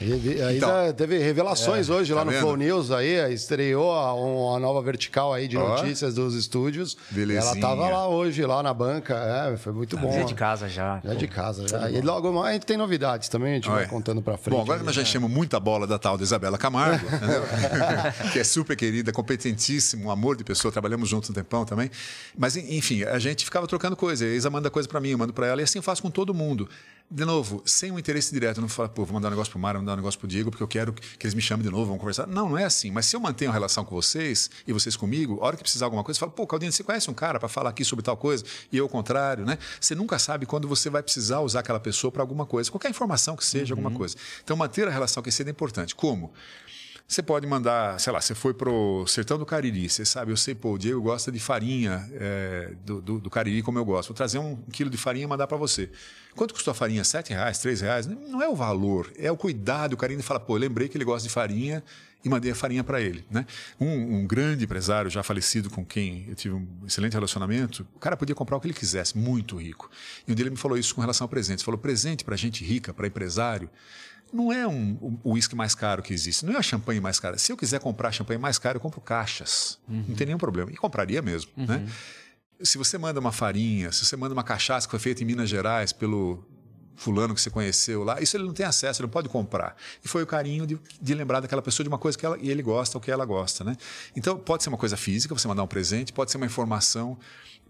[0.00, 2.40] Aí então, teve revelações é, hoje lá tá no vendo?
[2.40, 6.96] Flow News aí, estreou uma nova vertical aí de notícias dos estúdios.
[7.10, 7.52] Belezinha.
[7.52, 9.14] Ela tava lá hoje, lá na banca,
[9.52, 10.12] é, foi muito bom.
[10.12, 11.00] Já de casa já.
[11.04, 11.90] Já de casa, já.
[11.90, 14.54] E logo mais a gente tem novidades também, a gente vai contando pra frente.
[14.54, 17.06] Bom, agora nós já enchemos muita bola da tal da Isabela Camargo,
[18.32, 21.90] que é super querida, competentíssima, um amor de pessoa, trabalhamos juntos um tempão também.
[22.36, 24.24] Mas, enfim, a gente ficava trocando coisa.
[24.24, 26.10] A Isa manda coisa para mim, eu mando para ela, e assim eu faço com
[26.10, 26.68] todo mundo
[27.10, 29.60] de novo, sem um interesse direto, eu não falo, pô, vou mandar um negócio pro
[29.60, 31.70] Mário, vou mandar um negócio pro Diego, porque eu quero que eles me chamem de
[31.70, 32.26] novo, vamos conversar.
[32.26, 32.90] Não, não é assim.
[32.90, 35.86] Mas se eu mantenho a relação com vocês e vocês comigo, a hora que precisar
[35.86, 38.16] alguma coisa, eu falo, pô, Claudinho, você conhece um cara para falar aqui sobre tal
[38.16, 38.44] coisa?
[38.72, 39.58] E eu, ao contrário, né?
[39.80, 43.36] Você nunca sabe quando você vai precisar usar aquela pessoa para alguma coisa, qualquer informação
[43.36, 43.80] que seja, uhum.
[43.80, 44.16] alguma coisa.
[44.42, 45.94] Então, manter a relação que seja é importante.
[45.94, 46.32] Como?
[47.06, 50.54] Você pode mandar, sei lá, você foi pro Sertão do Cariri, você sabe, eu sei,
[50.54, 54.08] pô, o Diego gosta de farinha é, do, do, do, Cariri como eu gosto.
[54.08, 55.90] Vou trazer um quilo de farinha e mandar para você.
[56.34, 57.04] Quanto custou a farinha?
[57.04, 58.06] Sete reais, três reais?
[58.06, 59.92] Não é o valor, é o cuidado.
[59.92, 61.82] O carinho de falar, pô, lembrei que ele gosta de farinha
[62.24, 63.24] e mandei a farinha para ele.
[63.30, 63.46] Né?
[63.78, 68.16] Um, um, grande empresário já falecido com quem eu tive um excelente relacionamento, o cara
[68.16, 69.90] podia comprar o que ele quisesse, muito rico.
[70.26, 71.62] E um dia ele me falou isso com relação a presentes.
[71.62, 73.68] Ele falou, presente para gente rica, para empresário,
[74.32, 77.38] não é um, o uísque mais caro que existe, não é a champanhe mais cara.
[77.38, 79.78] Se eu quiser comprar champanhe mais caro, eu compro caixas.
[79.88, 80.04] Uhum.
[80.08, 80.72] Não tem nenhum problema.
[80.72, 81.50] E compraria mesmo.
[81.56, 81.66] Uhum.
[81.66, 81.86] Né?
[82.62, 85.48] Se você manda uma farinha, se você manda uma cachaça que foi feita em Minas
[85.48, 86.44] Gerais pelo
[86.96, 89.76] fulano que você conheceu lá, isso ele não tem acesso, ele não pode comprar.
[90.04, 92.62] E foi o carinho de, de lembrar daquela pessoa de uma coisa que ela, ele
[92.62, 93.64] gosta ou que ela gosta.
[93.64, 93.76] Né?
[94.14, 97.18] Então, pode ser uma coisa física, você mandar um presente, pode ser uma informação,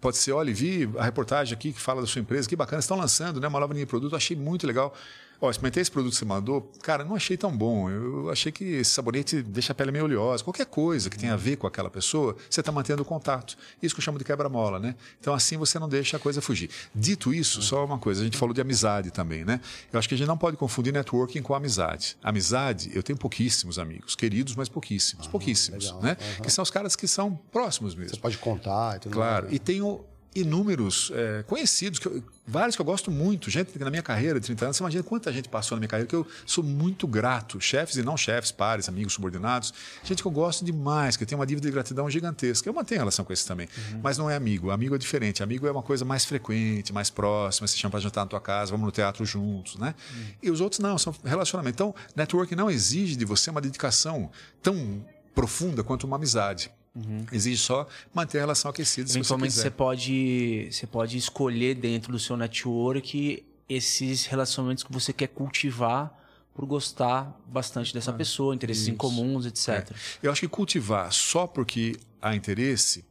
[0.00, 2.96] pode ser, olha, vi a reportagem aqui que fala da sua empresa, que bacana, estão
[2.96, 4.94] lançando né, uma nova linha de produto, achei muito legal.
[5.40, 7.90] Ó, experimentei esse produto que você mandou, cara, não achei tão bom.
[7.90, 10.42] Eu achei que esse sabonete deixa a pele meio oleosa.
[10.42, 13.56] Qualquer coisa que tenha a ver com aquela pessoa, você está mantendo o contato.
[13.82, 14.94] Isso que eu chamo de quebra-mola, né?
[15.20, 16.70] Então assim você não deixa a coisa fugir.
[16.94, 19.60] Dito isso, só uma coisa, a gente falou de amizade também, né?
[19.92, 22.16] Eu acho que a gente não pode confundir networking com amizade.
[22.22, 26.02] Amizade, eu tenho pouquíssimos amigos, queridos, mas pouquíssimos, pouquíssimos, legal.
[26.02, 26.16] né?
[26.38, 26.42] Uhum.
[26.44, 28.14] Que são os caras que são próximos mesmo.
[28.14, 29.56] Você pode contar e tudo Claro, mais.
[29.56, 30.04] e tenho
[30.34, 34.46] inúmeros é, conhecidos, que eu, vários que eu gosto muito, gente na minha carreira de
[34.46, 37.60] 30 anos, você imagina quanta gente passou na minha carreira, que eu sou muito grato,
[37.60, 39.72] chefes e não chefes, pares, amigos, subordinados,
[40.02, 42.68] gente que eu gosto demais, que eu tenho uma dívida de gratidão gigantesca.
[42.68, 44.00] Eu mantenho relação com esses também, uhum.
[44.02, 44.70] mas não é amigo.
[44.70, 48.22] Amigo é diferente, amigo é uma coisa mais frequente, mais próxima, você chama para jantar
[48.22, 49.94] na tua casa, vamos no teatro juntos, né?
[50.10, 50.24] Uhum.
[50.42, 51.74] E os outros não, são relacionamento.
[51.74, 54.30] Então, network não exige de você uma dedicação
[54.62, 55.04] tão
[55.34, 56.70] profunda quanto uma amizade.
[56.94, 57.26] Uhum.
[57.32, 59.10] Exige só manter a relação aquecida.
[59.10, 65.12] Eventualmente você, você, pode, você pode escolher dentro do seu network esses relacionamentos que você
[65.12, 66.20] quer cultivar
[66.54, 68.92] por gostar bastante dessa ah, pessoa, interesses isso.
[68.92, 69.68] em comuns, etc.
[69.68, 69.84] É.
[70.22, 73.04] Eu acho que cultivar só porque há interesse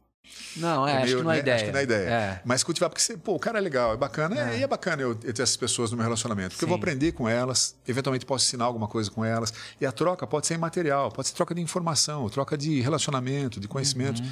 [0.56, 1.40] não, é, é meio, acho que não é né?
[1.40, 1.56] ideia.
[1.56, 2.08] Acho que não é ideia.
[2.08, 2.42] É.
[2.44, 4.38] Mas cultivar, porque você, pô, o cara é legal, é bacana.
[4.38, 4.54] É.
[4.54, 4.58] é.
[4.60, 6.50] e é bacana eu, eu, ter essas pessoas no meu relacionamento.
[6.50, 6.66] Porque Sim.
[6.66, 9.52] eu vou aprender com elas, eventualmente posso ensinar alguma coisa com elas.
[9.80, 13.68] E a troca pode ser material, pode ser troca de informação, troca de relacionamento, de
[13.68, 14.22] conhecimento.
[14.22, 14.30] Uhum.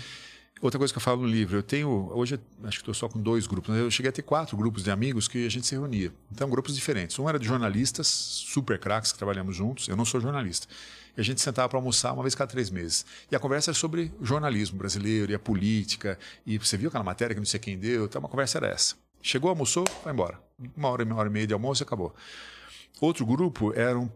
[0.62, 3.20] Outra coisa que eu falo no livro, eu tenho, hoje acho que estou só com
[3.20, 6.12] dois grupos, eu cheguei a ter quatro grupos de amigos que a gente se reunia.
[6.30, 7.18] Então, grupos diferentes.
[7.18, 9.88] Um era de jornalistas, super craques, que trabalhamos juntos.
[9.88, 10.68] Eu não sou jornalista.
[11.16, 13.04] E a gente sentava para almoçar uma vez cada três meses.
[13.30, 16.18] E a conversa era sobre jornalismo brasileiro e a política.
[16.46, 18.06] E você viu aquela matéria que não sei quem deu.
[18.06, 18.94] Então, uma conversa era essa.
[19.20, 20.40] Chegou, almoçou, vai embora.
[20.76, 22.14] Uma hora, uma hora e meia de almoço e acabou.
[23.00, 24.10] Outro grupo eram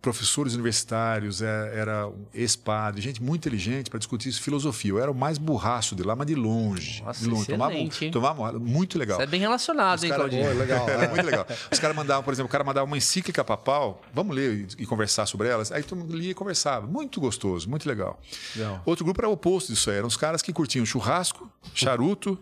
[0.00, 4.90] professores universitários, é, era ex-padre, gente muito inteligente para discutir isso, filosofia.
[4.90, 7.02] Eu era o mais burraço de lá, mas de longe.
[7.02, 7.46] Nossa, de longe.
[7.46, 7.74] Tomava,
[8.10, 9.18] tomava muito legal.
[9.18, 10.58] Você é bem relacionado, Os hein, cara, Claudinho?
[10.58, 10.88] legal.
[10.98, 11.08] É.
[11.08, 11.46] muito legal.
[11.70, 14.86] Os caras mandavam, por exemplo, o cara mandava uma encíclica papal, vamos ler e, e,
[14.86, 15.70] conversar sobre elas.
[15.70, 16.86] Aí todo mundo lia e conversava.
[16.86, 18.18] Muito gostoso, muito legal.
[18.56, 18.82] legal.
[18.84, 19.98] Outro grupo era o oposto disso aí.
[19.98, 22.38] Eram os caras que curtiam churrasco, charuto,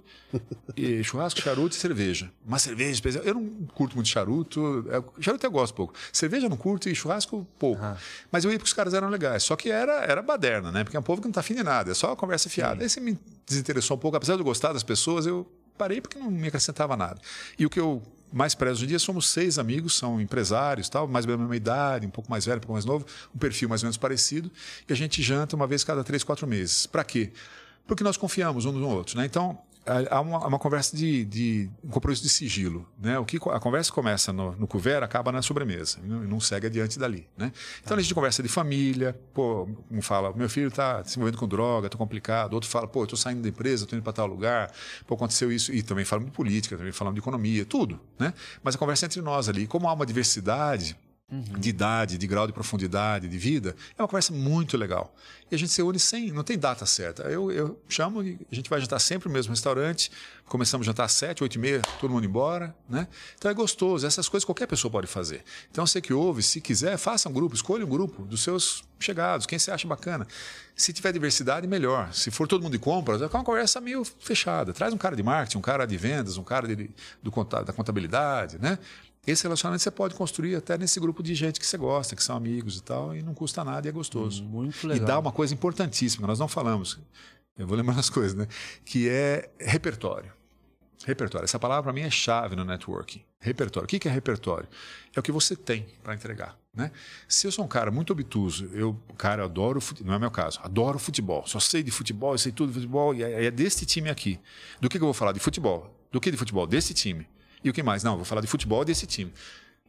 [0.77, 2.31] e churrasco, charuto e cerveja.
[2.45, 3.25] Uma cerveja especial.
[3.25, 4.85] Eu não curto muito charuto.
[4.91, 5.95] É, charuto eu gosto pouco.
[6.13, 7.83] Cerveja eu não curto e churrasco pouco.
[7.83, 7.95] Uhum.
[8.31, 9.43] Mas eu ia porque os caras eram legais.
[9.43, 10.85] Só que era, era baderna, né?
[10.85, 11.91] Porque é um povo que não tá afim de nada.
[11.91, 12.77] É só conversa fiada.
[12.77, 12.83] Sim.
[12.83, 14.17] Aí você me desinteressou um pouco.
[14.17, 17.21] Apesar de eu gostar das pessoas, eu parei porque não me acrescentava nada.
[17.59, 18.03] E o que eu
[18.33, 21.49] mais prezo hoje em dia somos seis amigos, são empresários, tal, mais ou menos da
[21.49, 23.97] mesma idade, um pouco mais velho, um pouco mais novo, um perfil mais ou menos
[23.97, 24.51] parecido.
[24.89, 26.87] E a gente janta uma vez cada três, quatro meses.
[26.87, 27.33] Para quê?
[27.87, 29.17] Porque nós confiamos uns no outro.
[29.17, 29.27] Né?
[29.27, 29.59] Então,
[30.11, 33.19] há uma, uma conversa de, de, um compromisso de sigilo, né?
[33.19, 36.99] O que a conversa começa no, no couvert acaba na sobremesa e não, segue adiante
[36.99, 37.53] dali, né?
[37.83, 41.47] Então a gente conversa de família, pô, um fala, meu filho está se envolvendo com
[41.47, 44.71] droga, está complicado, outro fala, pô, estou saindo da empresa, estou indo para tal lugar,
[45.07, 48.35] pô, aconteceu isso e também falamos de política, também falamos de economia, tudo, né?
[48.63, 50.97] Mas a conversa é entre nós ali, como há uma diversidade
[51.29, 51.43] Uhum.
[51.59, 55.13] de idade, de grau de profundidade, de vida, é uma conversa muito legal.
[55.51, 57.25] E a gente se une sem, não tem data certa.
[57.25, 60.09] Eu, eu chamo e a gente vai jantar sempre no mesmo restaurante.
[60.45, 63.09] Começamos a jantar às sete, oito e meia, todo mundo embora, né?
[63.37, 64.07] Então é gostoso.
[64.07, 65.43] Essas coisas qualquer pessoa pode fazer.
[65.69, 69.47] Então você que ouve, se quiser, faça um grupo, escolha um grupo dos seus chegados,
[69.47, 70.29] quem você acha bacana.
[70.77, 72.13] Se tiver diversidade, melhor.
[72.15, 74.73] Se for todo mundo de compras, é uma conversa meio fechada.
[74.73, 76.89] Traz um cara de marketing, um cara de vendas, um cara de,
[77.21, 78.79] do, da contabilidade, né?
[79.27, 82.37] Esse relacionamento você pode construir até nesse grupo de gente que você gosta, que são
[82.37, 84.45] amigos e tal, e não custa nada e é gostoso.
[84.45, 85.03] Muito legal.
[85.03, 86.99] E dá uma coisa importantíssima, nós não falamos,
[87.59, 88.47] eu vou lembrar as coisas, né?
[88.85, 90.33] Que é repertório.
[91.05, 91.45] Repertório.
[91.45, 93.23] Essa palavra para mim é chave no networking.
[93.39, 93.85] Repertório.
[93.85, 94.69] O que é repertório?
[95.15, 96.59] É o que você tem para entregar.
[96.75, 96.91] Né?
[97.29, 100.99] Se eu sou um cara muito obtuso, eu, cara, adoro não é meu caso, adoro
[100.99, 104.11] futebol, só sei de futebol, eu sei tudo de futebol, e é, é desse time
[104.11, 104.39] aqui.
[104.79, 105.33] Do que, que eu vou falar?
[105.33, 105.91] De futebol.
[106.13, 106.67] Do que de futebol?
[106.67, 107.27] Desse time.
[107.67, 108.05] E o que mais?
[108.05, 109.33] Não, vou falar de futebol desse time.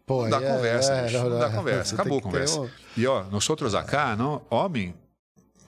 [0.03, 1.93] Pô, não dá é, conversa, é, não, não, dá conversa.
[1.93, 2.61] Acabou a conversa.
[2.61, 2.69] Um...
[2.97, 4.95] E ó, nós outros acá, não, homem,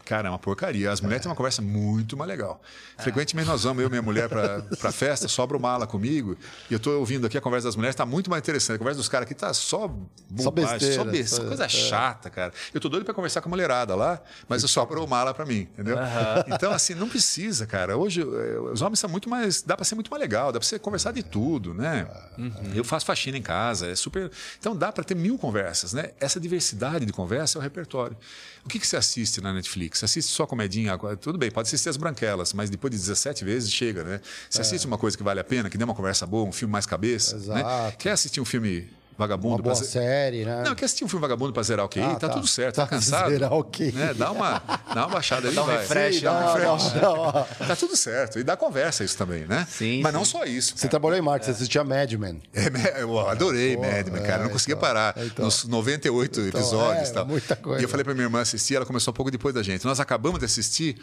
[0.10, 0.92] Cara, é uma porcaria.
[0.92, 2.60] As mulheres têm uma conversa muito mais legal.
[2.98, 6.36] Frequentemente nós vamos, eu e minha mulher, para pra festa, sobra o mala comigo,
[6.68, 8.78] e eu estou ouvindo aqui a conversa das mulheres, está muito mais interessante.
[8.78, 9.88] A conversa dos caras aqui está só
[10.28, 11.70] bobagem, só besteira, só besteira, coisa é.
[11.70, 12.52] chata, cara.
[12.74, 15.46] Eu tô doido para conversar com a mulherada lá, mas eu sobra o mala para
[15.46, 15.96] mim, entendeu?
[15.96, 16.56] Uhum.
[16.56, 17.96] Então, assim, não precisa, cara.
[17.96, 19.62] Hoje, eh, os homens são muito mais.
[19.62, 22.08] dá para ser muito mais legal, dá para você conversar de tudo, né?
[22.36, 22.72] Uhum.
[22.74, 24.32] Eu faço faxina em casa, é super.
[24.58, 26.14] Então dá para ter mil conversas, né?
[26.20, 28.18] Essa diversidade de conversa é o repertório.
[28.66, 29.99] O que, que você assiste na Netflix?
[30.00, 30.98] Você assiste só comedinha?
[31.20, 34.22] Tudo bem, pode assistir as branquelas, mas depois de 17 vezes chega, né?
[34.50, 34.62] Você é.
[34.62, 36.86] assiste uma coisa que vale a pena, que dê uma conversa boa, um filme mais
[36.86, 37.36] cabeça.
[37.36, 37.42] Né?
[37.42, 37.64] Exato.
[37.64, 37.92] Né?
[38.00, 38.90] Quer assistir um filme
[39.20, 39.56] vagabundo.
[39.56, 39.86] Uma boa pra...
[39.86, 40.64] série, né?
[40.66, 42.02] Não, quer assistir um filme vagabundo pra zerar o QI?
[42.02, 43.30] Ah, tá, tá, tudo certo, tá, tá cansado.
[43.30, 43.92] Zerar o QI.
[43.92, 44.14] Né?
[44.14, 44.62] Dá, uma,
[44.94, 45.78] dá uma baixada ali, dá um vai.
[45.80, 46.22] refresh.
[46.22, 46.94] Dá um refresh.
[47.02, 47.32] Não, não.
[47.68, 48.40] tá tudo certo.
[48.40, 49.68] E dá conversa isso também, né?
[49.70, 50.02] Sim.
[50.02, 50.18] Mas sim.
[50.18, 50.74] não só isso.
[50.78, 51.54] Você trabalhou em marketing, é.
[51.54, 52.42] você assistia Mad Men.
[52.54, 54.42] É, eu adorei Pô, Mad Men, cara.
[54.42, 55.14] É, não conseguia então, parar.
[55.18, 55.46] Então.
[55.46, 57.26] Nos 98 então, episódios e é, tal.
[57.26, 57.82] Muita coisa.
[57.82, 59.84] E eu falei pra minha irmã assistir, ela começou um pouco depois da gente.
[59.86, 60.96] Nós acabamos de assistir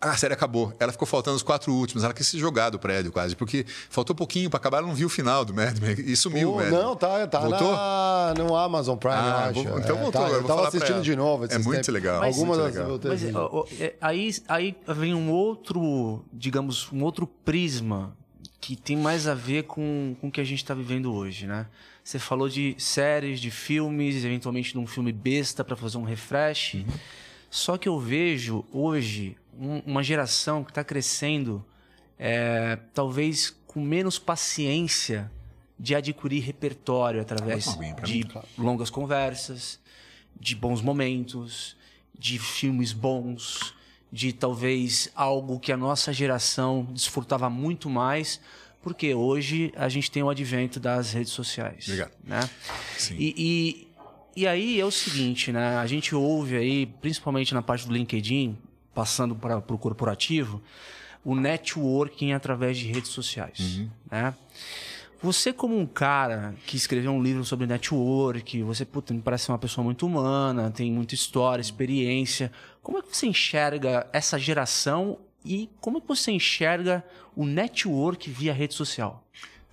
[0.00, 0.72] a série acabou.
[0.78, 2.04] Ela ficou faltando os quatro últimos.
[2.04, 4.78] Ela quis se jogar do prédio quase, porque faltou pouquinho para acabar.
[4.78, 6.52] Ela não viu o final do Mad Men e sumiu.
[6.52, 7.72] Pô, não, tá, tá voltou?
[7.72, 9.80] Na, no Amazon Prime, ah, eu acho.
[9.80, 10.22] Então é, voltou.
[10.22, 11.46] Tá, eu tava assistindo de novo.
[11.46, 11.88] É muito tempos.
[11.88, 12.20] legal.
[12.20, 13.66] Mas, Algumas muito legal.
[13.70, 18.16] Mas, é, aí, aí vem um outro, digamos, um outro prisma
[18.60, 21.66] que tem mais a ver com, com o que a gente está vivendo hoje, né?
[22.04, 26.74] Você falou de séries, de filmes, eventualmente de um filme besta para fazer um refresh.
[26.74, 26.86] Uhum.
[27.50, 31.64] Só que eu vejo hoje um, uma geração que está crescendo,
[32.18, 35.30] é, talvez com menos paciência
[35.78, 39.78] de adquirir repertório através de longas conversas,
[40.38, 41.76] de bons momentos,
[42.18, 43.74] de filmes bons,
[44.10, 48.40] de talvez algo que a nossa geração desfrutava muito mais,
[48.82, 51.84] porque hoje a gente tem o advento das redes sociais.
[51.84, 52.12] Obrigado.
[52.24, 52.48] Né?
[52.96, 53.16] Sim.
[53.18, 53.88] E, e,
[54.42, 55.76] e aí é o seguinte, né?
[55.76, 58.56] A gente ouve aí, principalmente na parte do LinkedIn,
[58.98, 60.60] passando para o corporativo,
[61.24, 63.60] o networking através de redes sociais.
[63.60, 63.90] Uhum.
[64.10, 64.34] Né?
[65.22, 69.58] Você, como um cara que escreveu um livro sobre network, você puta, me parece uma
[69.58, 72.50] pessoa muito humana, tem muita história, experiência.
[72.82, 77.04] Como é que você enxerga essa geração e como é que você enxerga
[77.36, 79.24] o network via rede social?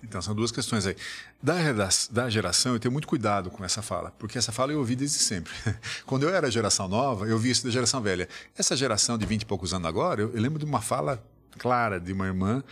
[0.02, 0.96] Então, são duas questões aí.
[1.42, 1.54] Da,
[2.10, 5.18] da geração, eu tenho muito cuidado com essa fala, porque essa fala eu ouvi desde
[5.18, 5.52] sempre.
[6.06, 8.28] Quando eu era geração nova, eu vi isso da geração velha.
[8.56, 11.22] Essa geração de 20 e poucos anos agora, eu, eu lembro de uma fala
[11.58, 12.62] clara de uma irmã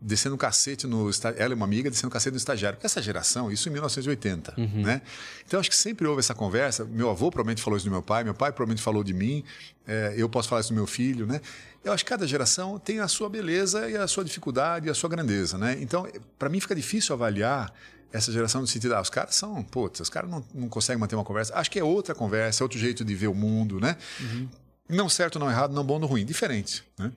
[0.00, 3.52] descendo um cacete no ela é uma amiga descendo cacete no estagiário porque essa geração
[3.52, 4.82] isso em 1980 uhum.
[4.82, 5.02] né
[5.46, 8.24] então acho que sempre houve essa conversa meu avô provavelmente falou isso do meu pai
[8.24, 9.44] meu pai provavelmente falou de mim
[9.86, 11.40] é, eu posso falar isso do meu filho né
[11.84, 14.94] eu acho que cada geração tem a sua beleza e a sua dificuldade e a
[14.94, 16.06] sua grandeza né então
[16.38, 17.72] para mim fica difícil avaliar
[18.12, 21.14] essa geração no sentido, ah, os caras são, putz, os caras não, não conseguem manter
[21.14, 21.54] uma conversa.
[21.54, 23.96] Acho que é outra conversa, é outro jeito de ver o mundo, né?
[24.20, 24.48] Uhum.
[24.88, 27.12] Não certo, não errado, não bom, não ruim, diferente, né?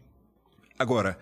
[0.78, 1.18] Agora,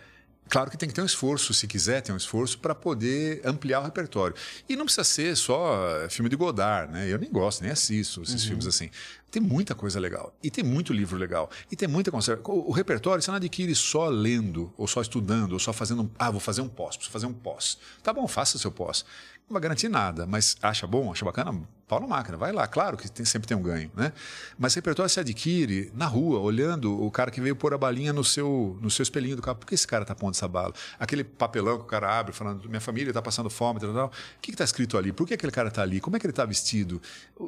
[0.51, 3.79] Claro que tem que ter um esforço, se quiser ter um esforço, para poder ampliar
[3.79, 4.35] o repertório.
[4.67, 7.07] E não precisa ser só filme de Godard, né?
[7.07, 8.47] Eu nem gosto, nem assisto esses uhum.
[8.49, 8.89] filmes assim.
[9.31, 10.35] Tem muita coisa legal.
[10.43, 11.49] E tem muito livro legal.
[11.71, 12.37] E tem muita conversa.
[12.43, 16.01] O, o, repertório você não adquire só lendo, ou só estudando, ou só fazendo.
[16.01, 17.77] Um, ah, vou fazer um pós, preciso fazer um pós.
[18.03, 19.05] Tá bom, faça seu pós.
[19.47, 21.61] Não vai garantir nada, mas acha bom, acha bacana?
[21.91, 24.13] Pau na máquina, vai lá, claro que tem, sempre tem um ganho, né?
[24.57, 28.23] Mas repertório se adquire na rua, olhando o cara que veio pôr a balinha no
[28.23, 29.57] seu, no seu espelhinho do carro.
[29.57, 30.73] Por que esse cara está pondo essa bala?
[30.97, 34.07] Aquele papelão que o cara abre falando, minha família está passando fome, tal, tal.
[34.07, 34.11] O
[34.41, 35.11] que está escrito ali?
[35.11, 35.99] Por que aquele cara está ali?
[35.99, 37.01] Como é que ele está vestido?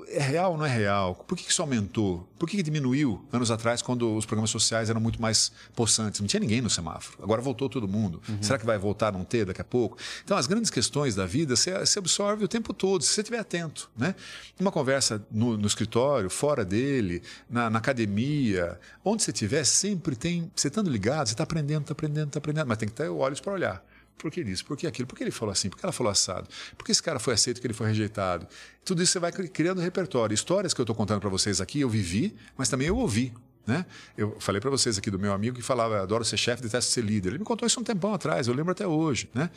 [0.10, 1.16] É real ou não é real?
[1.16, 2.28] Por que, que isso aumentou?
[2.38, 6.20] Por que, que diminuiu anos atrás, quando os programas sociais eram muito mais possantes?
[6.20, 7.18] Não tinha ninguém no semáforo.
[7.24, 8.22] Agora voltou todo mundo.
[8.28, 8.44] Uhum.
[8.44, 9.98] Será que vai voltar a não ter daqui a pouco?
[10.22, 13.90] Então, as grandes questões da vida você absorve o tempo todo, se você estiver atento,
[13.96, 14.14] né?
[14.60, 20.52] Uma conversa no, no escritório, fora dele, na, na, academia, onde você estiver, sempre tem.
[20.56, 23.40] Você estando ligado, você está aprendendo, está aprendendo, está aprendendo, mas tem que ter olhos
[23.40, 23.86] para olhar.
[24.18, 24.64] Por que isso?
[24.66, 25.08] Por que aquilo?
[25.08, 25.70] Por que ele falou assim?
[25.70, 26.48] Por que ela falou assado?
[26.78, 28.48] Por que esse cara foi aceito que ele foi rejeitado?
[28.86, 30.34] Tudo isso você vai criando repertório.
[30.34, 33.34] Histórias que eu estou contando para vocês aqui, eu vivi, mas também eu ouvi.
[33.66, 33.86] Né?
[34.18, 37.02] Eu falei para vocês aqui do meu amigo que falava, adoro ser chefe, detesto ser
[37.02, 37.30] líder.
[37.30, 39.30] Ele me contou isso um tempão atrás, eu lembro até hoje.
[39.34, 39.50] Né?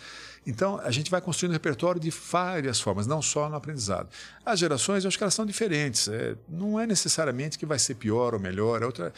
[0.46, 4.08] Então, a gente vai construindo um repertório de várias formas, não só no aprendizado.
[4.44, 6.06] As gerações, eu acho que elas são diferentes.
[6.06, 8.82] É, não é necessariamente que vai ser pior ou melhor.
[8.82, 9.12] É outra...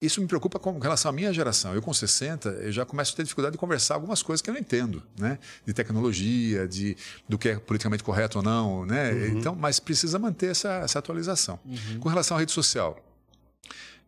[0.00, 1.74] Isso me preocupa com relação à minha geração.
[1.74, 4.54] Eu, com 60, eu já começo a ter dificuldade de conversar algumas coisas que eu
[4.54, 5.40] não entendo, né?
[5.66, 6.96] De tecnologia, de,
[7.28, 9.10] do que é politicamente correto ou não, né?
[9.10, 9.26] Uhum.
[9.38, 11.58] Então, mas precisa manter essa, essa atualização.
[11.64, 11.98] Uhum.
[11.98, 12.96] Com relação à rede social,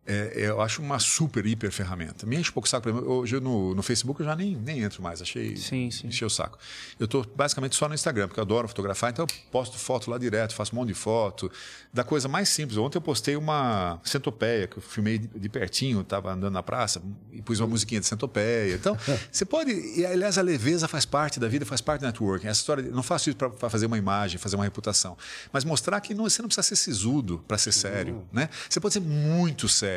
[0.03, 2.25] é, eu acho uma super, hiper ferramenta.
[2.25, 2.89] Me enche um pouco o saco.
[2.89, 5.21] Hoje no, no Facebook eu já nem, nem entro mais.
[5.21, 5.55] Achei.
[5.55, 6.07] Sim, sim.
[6.07, 6.57] Encheu o saco.
[6.99, 10.17] Eu estou basicamente só no Instagram, porque eu adoro fotografar, então eu posto foto lá
[10.17, 11.51] direto, faço um monte de foto.
[11.93, 12.79] Da coisa mais simples.
[12.79, 16.99] Ontem eu postei uma centopeia, que eu filmei de, de pertinho, estava andando na praça
[17.31, 18.73] e pus uma musiquinha de centopeia.
[18.73, 18.97] Então,
[19.31, 19.71] você pode.
[19.71, 22.47] E, aliás, a leveza faz parte da vida, faz parte do networking.
[22.47, 22.83] Essa história.
[22.89, 25.15] Não faço isso para fazer uma imagem, fazer uma reputação.
[25.53, 28.15] Mas mostrar que não, você não precisa ser sisudo para ser sério.
[28.15, 28.25] Uhum.
[28.33, 28.49] Né?
[28.67, 29.90] Você pode ser muito sério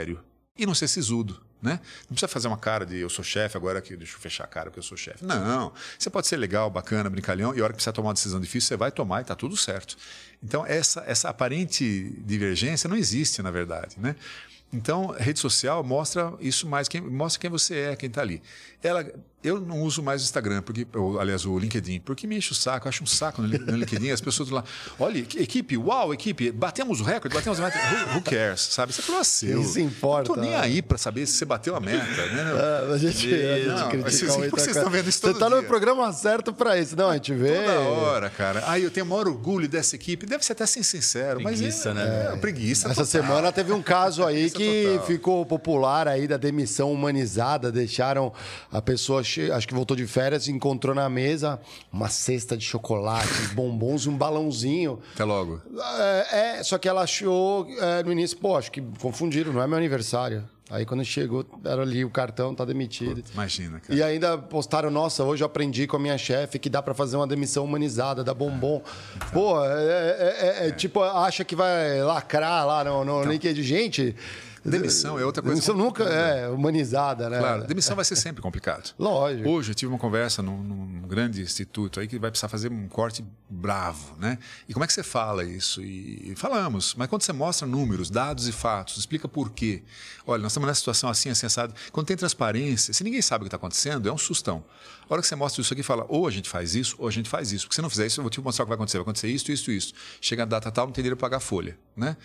[0.57, 1.40] e não ser sisudo.
[1.61, 1.80] Né?
[2.03, 4.47] Não precisa fazer uma cara de eu sou chefe, agora que deixa eu fechar a
[4.47, 5.24] cara que eu sou chefe.
[5.24, 5.72] Não.
[5.99, 8.68] Você pode ser legal, bacana, brincalhão, e a hora que precisa tomar uma decisão difícil,
[8.68, 9.97] você vai tomar e está tudo certo.
[10.42, 13.97] Então, essa, essa aparente divergência não existe, na verdade.
[13.99, 14.14] Né?
[14.74, 18.42] Então, rede social mostra isso mais, quem, mostra quem você é, quem está ali.
[18.85, 19.07] Ela,
[19.45, 22.55] eu não uso mais o Instagram, porque, ou, aliás, o LinkedIn, porque me enche o
[22.55, 24.64] saco, eu acho um saco no, no LinkedIn, as pessoas lá,
[24.99, 28.93] olha, equipe, uau, equipe, batemos o recorde, batemos a meta, who, who cares, sabe?
[28.93, 29.61] Você falou seu.
[29.61, 30.28] Isso importa.
[30.28, 32.45] Não tô nem aí para saber se você bateu a meta, né?
[32.55, 36.11] Ah, a gente, a gente não, vocês estão vendo isso todo Você está no programa
[36.12, 37.55] certo para isso, não, a gente vê.
[37.55, 38.64] Toda hora, cara.
[38.66, 42.03] Aí eu tenho o maior orgulho dessa equipe, deve ser até sem sincero, preguiça, mas
[42.03, 42.32] é, né?
[42.32, 43.07] É, preguiça Essa total.
[43.07, 45.07] semana teve um caso aí que total.
[45.07, 48.32] ficou popular aí da demissão humanizada, deixaram
[48.75, 51.61] a pessoa, acho que voltou de férias, encontrou na mesa
[51.93, 54.99] uma cesta de chocolate, bombons e um balãozinho.
[55.14, 55.62] Até logo.
[55.97, 59.66] É, é só que ela achou é, no início, pô, acho que confundiram, não é
[59.68, 60.43] meu aniversário.
[60.68, 63.22] Aí quando chegou, era ali o cartão, tá demitido.
[63.33, 63.97] Imagina, cara.
[63.97, 67.16] E ainda postaram, nossa, hoje eu aprendi com a minha chefe que dá para fazer
[67.16, 68.83] uma demissão humanizada, da bombom.
[69.33, 73.62] Pô, é, é, é, é, tipo, acha que vai lacrar lá no, no então, LinkedIn.
[73.62, 74.16] Gente,
[74.65, 75.55] Demissão é outra coisa.
[75.55, 77.39] Demissão nunca é humanizada, né?
[77.39, 78.95] Claro, demissão vai ser sempre complicado.
[78.99, 79.49] Lógico.
[79.49, 82.89] Hoje eu tive uma conversa num, num, grande instituto aí que vai precisar fazer um
[82.89, 84.39] corte bravo, né?
[84.69, 85.83] E como é que você fala isso?
[85.83, 89.83] E, e falamos, mas quando você mostra números, dados e fatos, explica por quê.
[90.27, 91.75] Olha, nós estamos nessa situação assim, assim, assado.
[91.93, 94.65] Quando tem transparência, se ninguém sabe o que está acontecendo, é um sustão.
[95.09, 97.11] A hora que você mostra isso aqui, fala, ou a gente faz isso, ou a
[97.11, 97.67] gente faz isso.
[97.67, 98.97] Porque se não fizer isso, eu vou te mostrar o que vai acontecer.
[98.97, 99.95] Vai acontecer isso, isso, isso.
[100.21, 102.17] Chega a data tal, não tem dinheiro para pagar a folha, né?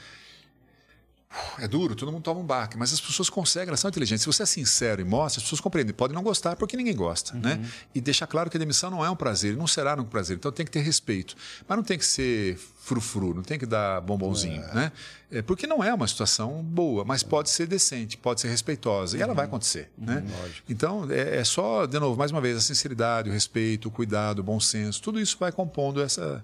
[1.59, 4.23] É duro, todo mundo toma um baque, mas as pessoas conseguem, elas são inteligentes.
[4.23, 5.93] Se você é sincero e mostra, as pessoas compreendem.
[5.93, 7.53] Podem não gostar porque ninguém gosta, né?
[7.53, 7.61] uhum.
[7.61, 7.71] né?
[7.93, 10.37] E deixar claro que a demissão não é um prazer, não será um prazer.
[10.37, 11.35] Então tem que ter respeito.
[11.67, 14.73] Mas não tem que ser frufru, não tem que dar bombonzinho, é.
[14.73, 14.91] né?
[15.31, 19.15] É, porque não é uma situação boa, mas pode ser decente, pode ser respeitosa.
[19.15, 19.49] E ela vai uhum.
[19.49, 20.05] acontecer, uhum.
[20.05, 20.23] né?
[20.41, 20.71] Lógico.
[20.71, 24.39] Então é, é só, de novo, mais uma vez, a sinceridade, o respeito, o cuidado,
[24.39, 26.43] o bom senso, tudo isso vai compondo essa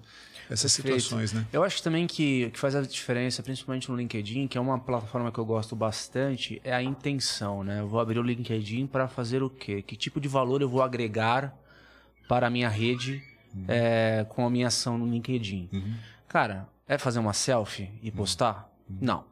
[0.50, 1.00] essas Perfeito.
[1.00, 1.46] situações, né?
[1.52, 5.32] Eu acho também que, que faz a diferença, principalmente no LinkedIn, que é uma plataforma
[5.32, 7.80] que eu gosto bastante, é a intenção, né?
[7.80, 9.82] Eu vou abrir o LinkedIn para fazer o quê?
[9.82, 11.56] Que tipo de valor eu vou agregar
[12.28, 13.22] para a minha rede
[13.54, 13.64] uhum.
[13.68, 15.68] é, com a minha ação no LinkedIn?
[15.72, 15.94] Uhum.
[16.28, 18.16] Cara, é fazer uma selfie e uhum.
[18.16, 18.70] postar?
[18.88, 18.98] Uhum.
[19.00, 19.24] Não.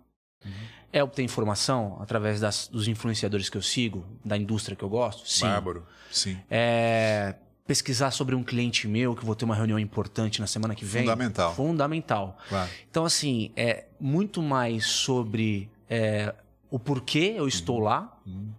[0.44, 0.52] Uhum.
[0.92, 5.28] É obter informação através das, dos influenciadores que eu sigo, da indústria que eu gosto?
[5.28, 5.46] Sim.
[5.46, 6.38] Bárbaro, sim.
[6.50, 7.36] É
[7.66, 11.02] pesquisar sobre um cliente meu que vou ter uma reunião importante na semana que vem.
[11.02, 11.54] Fundamental.
[11.54, 12.38] Fundamental.
[12.48, 12.70] Claro.
[12.90, 16.34] Então, assim, é muito mais sobre é,
[16.70, 17.84] o porquê eu estou uhum.
[17.84, 18.50] lá uhum.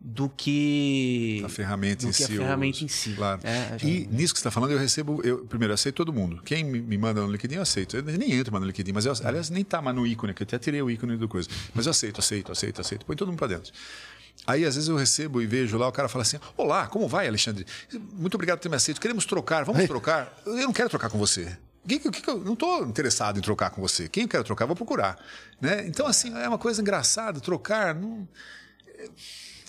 [0.00, 2.24] do que a ferramenta em si.
[2.24, 3.12] A ferramenta em si.
[3.12, 3.40] Claro.
[3.44, 5.20] É, e nisso que você está falando, eu recebo.
[5.22, 6.42] Eu, primeiro, eu aceito todo mundo.
[6.42, 7.96] Quem me manda no LinkedIn, eu aceito.
[7.96, 10.42] Eu nem entro mais no LinkedIn, mas eu, aliás, nem tá mais no ícone, que
[10.42, 11.48] eu até tirei o ícone do coisa.
[11.72, 13.06] Mas eu aceito, aceito, aceito, aceito.
[13.06, 13.72] Põe todo mundo para dentro.
[14.46, 17.28] Aí, às vezes, eu recebo e vejo lá, o cara fala assim: Olá, como vai,
[17.28, 17.66] Alexandre?
[18.12, 19.00] Muito obrigado por ter me aceito.
[19.00, 20.34] Queremos trocar, vamos trocar.
[20.46, 21.56] Eu não quero trocar com você.
[21.86, 24.08] Que, que, que, não estou interessado em trocar com você.
[24.08, 25.18] Quem eu quero trocar, vou procurar.
[25.60, 25.86] Né?
[25.86, 27.40] Então, assim, é uma coisa engraçada.
[27.40, 27.94] Trocar.
[27.94, 28.28] Não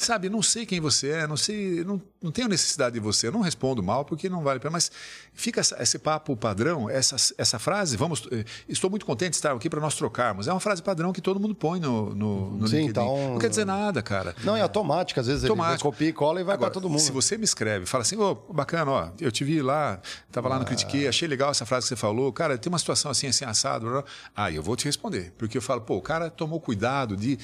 [0.06, 3.32] sabe, não sei quem você é, não sei, não, não tenho necessidade de você, eu
[3.32, 4.92] não respondo mal porque não vale a pena, mas
[5.34, 9.70] fica esse papo padrão, essa, essa frase, vamos, eh, estou muito contente de estar aqui
[9.70, 12.88] para nós trocarmos, é uma frase padrão que todo mundo põe no, no, no Sim,
[12.88, 12.90] LinkedIn.
[12.90, 14.36] Então, não quer dizer nada, cara.
[14.44, 15.88] Não, é automático, às vezes automático.
[15.88, 17.00] ele copia e cola e vai para todo mundo.
[17.00, 20.48] Se você me escreve, fala assim, ô, oh, bacana, ó, eu te vi lá, estava
[20.50, 20.66] lá no ah.
[20.66, 23.88] Critiquei, achei legal essa frase que você falou, cara, tem uma situação assim, assim, assado,
[23.88, 24.04] blá.
[24.36, 27.38] ah, eu vou te responder, porque eu falo, pô, o cara tomou cuidado de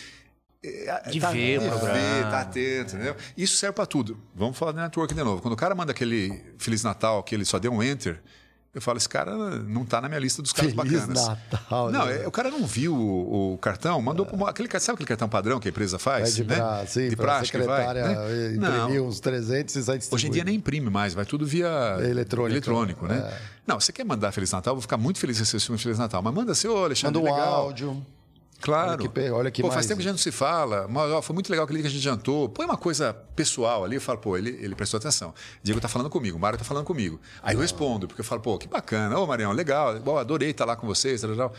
[1.12, 1.94] de tá, ver o programa.
[1.94, 3.16] Ver, tá atento, entendeu?
[3.36, 4.20] Isso serve para tudo.
[4.36, 5.42] Vamos falar de network de novo.
[5.42, 8.22] Quando o cara manda aquele Feliz Natal, que ele só deu um enter,
[8.78, 11.28] eu falo, esse cara não tá na minha lista dos caras Feliz bacanas.
[11.28, 12.24] Natal, não, né?
[12.24, 14.30] é, o cara não viu o, o cartão, mandou é.
[14.30, 16.56] Pro, aquele sabe aquele cartão padrão que a empresa faz, de, né?
[16.56, 18.54] pra, sim, de prática vai, né?
[18.56, 22.54] imprimiu uns 300 e sai Hoje em dia nem imprime mais, vai tudo via eletrônico,
[22.54, 23.18] eletrônico né?
[23.18, 23.42] É.
[23.66, 25.98] Não, você quer mandar Feliz Natal, eu vou ficar muito feliz em receber um Feliz
[25.98, 27.54] Natal, mas manda ô Alexandre, manda um legal.
[27.56, 28.06] áudio.
[28.60, 28.92] Claro.
[28.92, 29.76] Olha que, olha que pô, mais...
[29.76, 31.88] faz tempo que a gente não se fala, mas ó, foi muito legal aquele que
[31.88, 32.50] a gente jantou.
[32.50, 35.34] Põe uma coisa pessoal ali, eu falo, pô, ele, ele prestou atenção.
[35.62, 37.20] Diego tá falando comigo, o Mário tá falando comigo.
[37.42, 40.66] Aí eu respondo, porque eu falo, pô, que bacana, ô Marião, legal, bom, adorei estar
[40.66, 41.54] lá com vocês, tal, tal.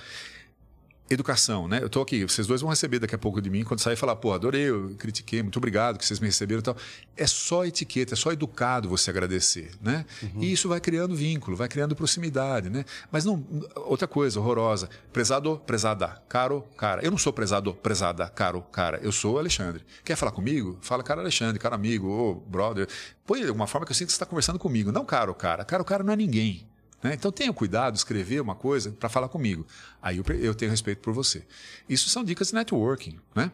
[1.11, 1.81] Educação, né?
[1.83, 4.17] Eu tô aqui, vocês dois vão receber daqui a pouco de mim, quando sair falar,
[4.17, 6.77] pô, adorei, eu critiquei, muito obrigado que vocês me receberam e tal.
[7.17, 10.05] É só etiqueta, é só educado você agradecer, né?
[10.23, 10.43] Uhum.
[10.43, 12.85] E isso vai criando vínculo, vai criando proximidade, né?
[13.11, 13.45] Mas não,
[13.77, 17.03] outra coisa horrorosa, prezado, prezada, caro, cara.
[17.03, 18.99] Eu não sou prezado, prezada, caro, cara.
[19.03, 19.85] Eu sou Alexandre.
[20.05, 20.79] Quer falar comigo?
[20.81, 22.89] Fala, cara Alexandre, cara amigo, ô, brother.
[23.27, 24.93] Põe de alguma forma que eu sinto que você está conversando comigo.
[24.93, 25.65] Não caro, cara.
[25.65, 26.67] Caro, cara não é ninguém.
[27.03, 27.15] Né?
[27.15, 29.67] Então tenha cuidado, escrever uma coisa para falar comigo.
[30.03, 31.45] Aí eu, eu, tenho respeito por você.
[31.89, 33.19] Isso são dicas de networking.
[33.35, 33.51] Né?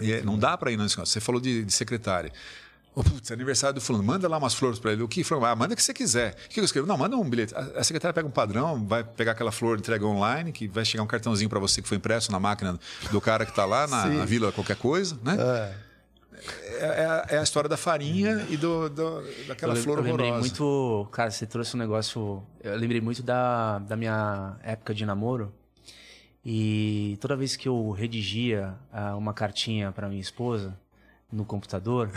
[0.00, 2.32] É, não dá para ir nesse Você falou de, de secretária.
[2.94, 5.02] Oh, putz, aniversário do fulano, manda lá umas flores para ele.
[5.02, 5.22] O que?
[5.30, 6.34] Ah, manda o que você quiser.
[6.46, 6.86] O que eu escrevo?
[6.86, 7.54] Não, manda um bilhete.
[7.54, 11.04] A, a secretária pega um padrão, vai pegar aquela flor, entrega online, que vai chegar
[11.04, 12.78] um cartãozinho para você que foi impresso na máquina
[13.12, 15.36] do cara que está lá na, na, vila, qualquer coisa, né?
[15.38, 15.87] É.
[16.80, 16.84] É,
[17.30, 20.48] é, é, a história da farinha e do, do daquela eu, flor eu lembrei horrorosa.
[20.48, 22.42] muito, cara, você trouxe um negócio.
[22.62, 25.52] Eu lembrei muito da, da minha época de namoro.
[26.44, 30.78] E toda vez que eu redigia uh, uma cartinha para minha esposa
[31.30, 32.10] no computador,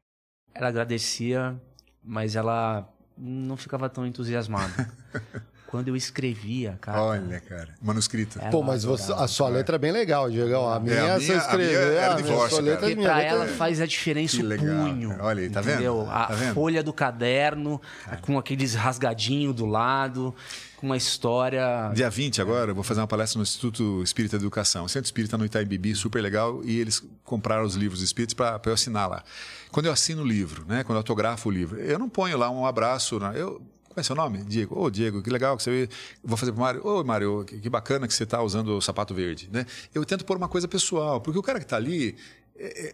[0.54, 1.60] ela agradecia,
[2.02, 4.92] mas ela não ficava tão entusiasmada.
[5.66, 7.02] quando eu escrevia, cara.
[7.02, 8.38] Olha, cara, manuscrito.
[8.50, 10.54] Pô, mas você, a sua letra é bem legal, Diego.
[10.66, 11.82] A minha, é, a minha você escreveu.
[11.82, 13.30] A minha era divórcio, letra, Porque pra letra...
[13.30, 15.16] ela faz a diferença o punho.
[15.20, 15.98] Olha aí, tá entendeu?
[16.00, 16.10] vendo?
[16.10, 18.16] Tá a folha do caderno, cara.
[18.18, 20.34] com aqueles rasgadinhos do lado
[20.76, 21.90] com uma história.
[21.94, 24.86] Dia 20 agora, eu vou fazer uma palestra no Instituto Espírita de Educação.
[24.86, 28.72] Centro Espírita no Itaim Bibi, super legal, e eles compraram os livros espíritas para eu
[28.72, 29.24] assinar lá.
[29.72, 32.50] Quando eu assino o livro, né, quando eu autografo o livro, eu não ponho lá
[32.50, 33.60] um abraço, né, eu
[33.96, 34.44] como é seu nome?
[34.44, 34.78] Diego.
[34.78, 35.88] Ô, oh, Diego, que legal que você.
[36.22, 36.86] Vou fazer para o Mário.
[36.86, 39.48] Ô, oh, Mário, que bacana que você está usando o sapato verde.
[39.50, 39.64] Né?
[39.94, 42.14] Eu tento pôr uma coisa pessoal, porque o cara que está ali,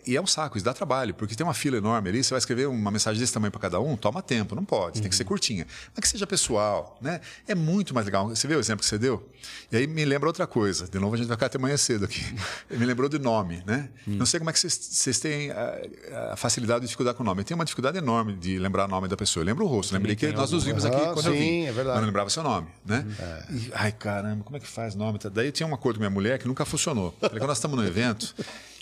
[0.07, 2.39] e é um saco, isso dá trabalho, porque tem uma fila enorme ali, você vai
[2.39, 5.03] escrever uma mensagem desse tamanho para cada um, toma tempo, não pode, uhum.
[5.03, 5.29] tem que ser uhum.
[5.29, 5.67] curtinha.
[5.95, 7.21] Mas que seja pessoal, né?
[7.47, 8.29] É muito mais legal.
[8.29, 9.29] Você viu o exemplo que você deu?
[9.71, 12.05] E aí me lembra outra coisa, de novo a gente vai ficar até amanhã cedo
[12.05, 12.23] aqui.
[12.71, 13.89] me lembrou de nome, né?
[14.07, 14.15] Uhum.
[14.17, 17.43] Não sei como é que vocês têm a, a, facilidade de dificuldade com o nome.
[17.43, 19.43] Eu tenho uma dificuldade enorme de lembrar o nome da pessoa.
[19.43, 21.61] Eu lembro o rosto, lembrei que nós nos vimos aqui ah, quando sim, eu vim.
[21.63, 21.89] É verdade.
[21.89, 23.07] Mas não lembrava seu nome, né?
[23.19, 23.53] É.
[23.53, 25.19] E, ai, caramba, como é que faz nome?
[25.33, 27.15] Daí eu tinha um acordo com minha mulher que nunca funcionou.
[27.21, 28.35] Falei, quando nós estamos no evento,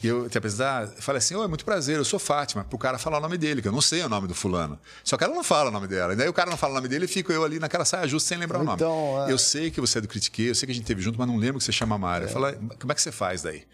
[0.02, 2.64] e eu te apresentar, falei assim: Oi, muito prazer, eu sou Fátima.
[2.64, 4.78] Pro cara falar o nome dele, que eu não sei o nome do fulano.
[5.04, 6.14] Só que ela não fala o nome dela.
[6.14, 8.06] E daí o cara não fala o nome dele e fico eu ali naquela saia
[8.08, 9.30] justa sem lembrar então, o nome.
[9.30, 9.32] É...
[9.32, 11.28] Eu sei que você é do Critique, eu sei que a gente teve junto, mas
[11.28, 12.26] não lembro que você chama Mário.
[12.26, 12.30] É.
[12.30, 13.64] Fala, como é que você faz daí?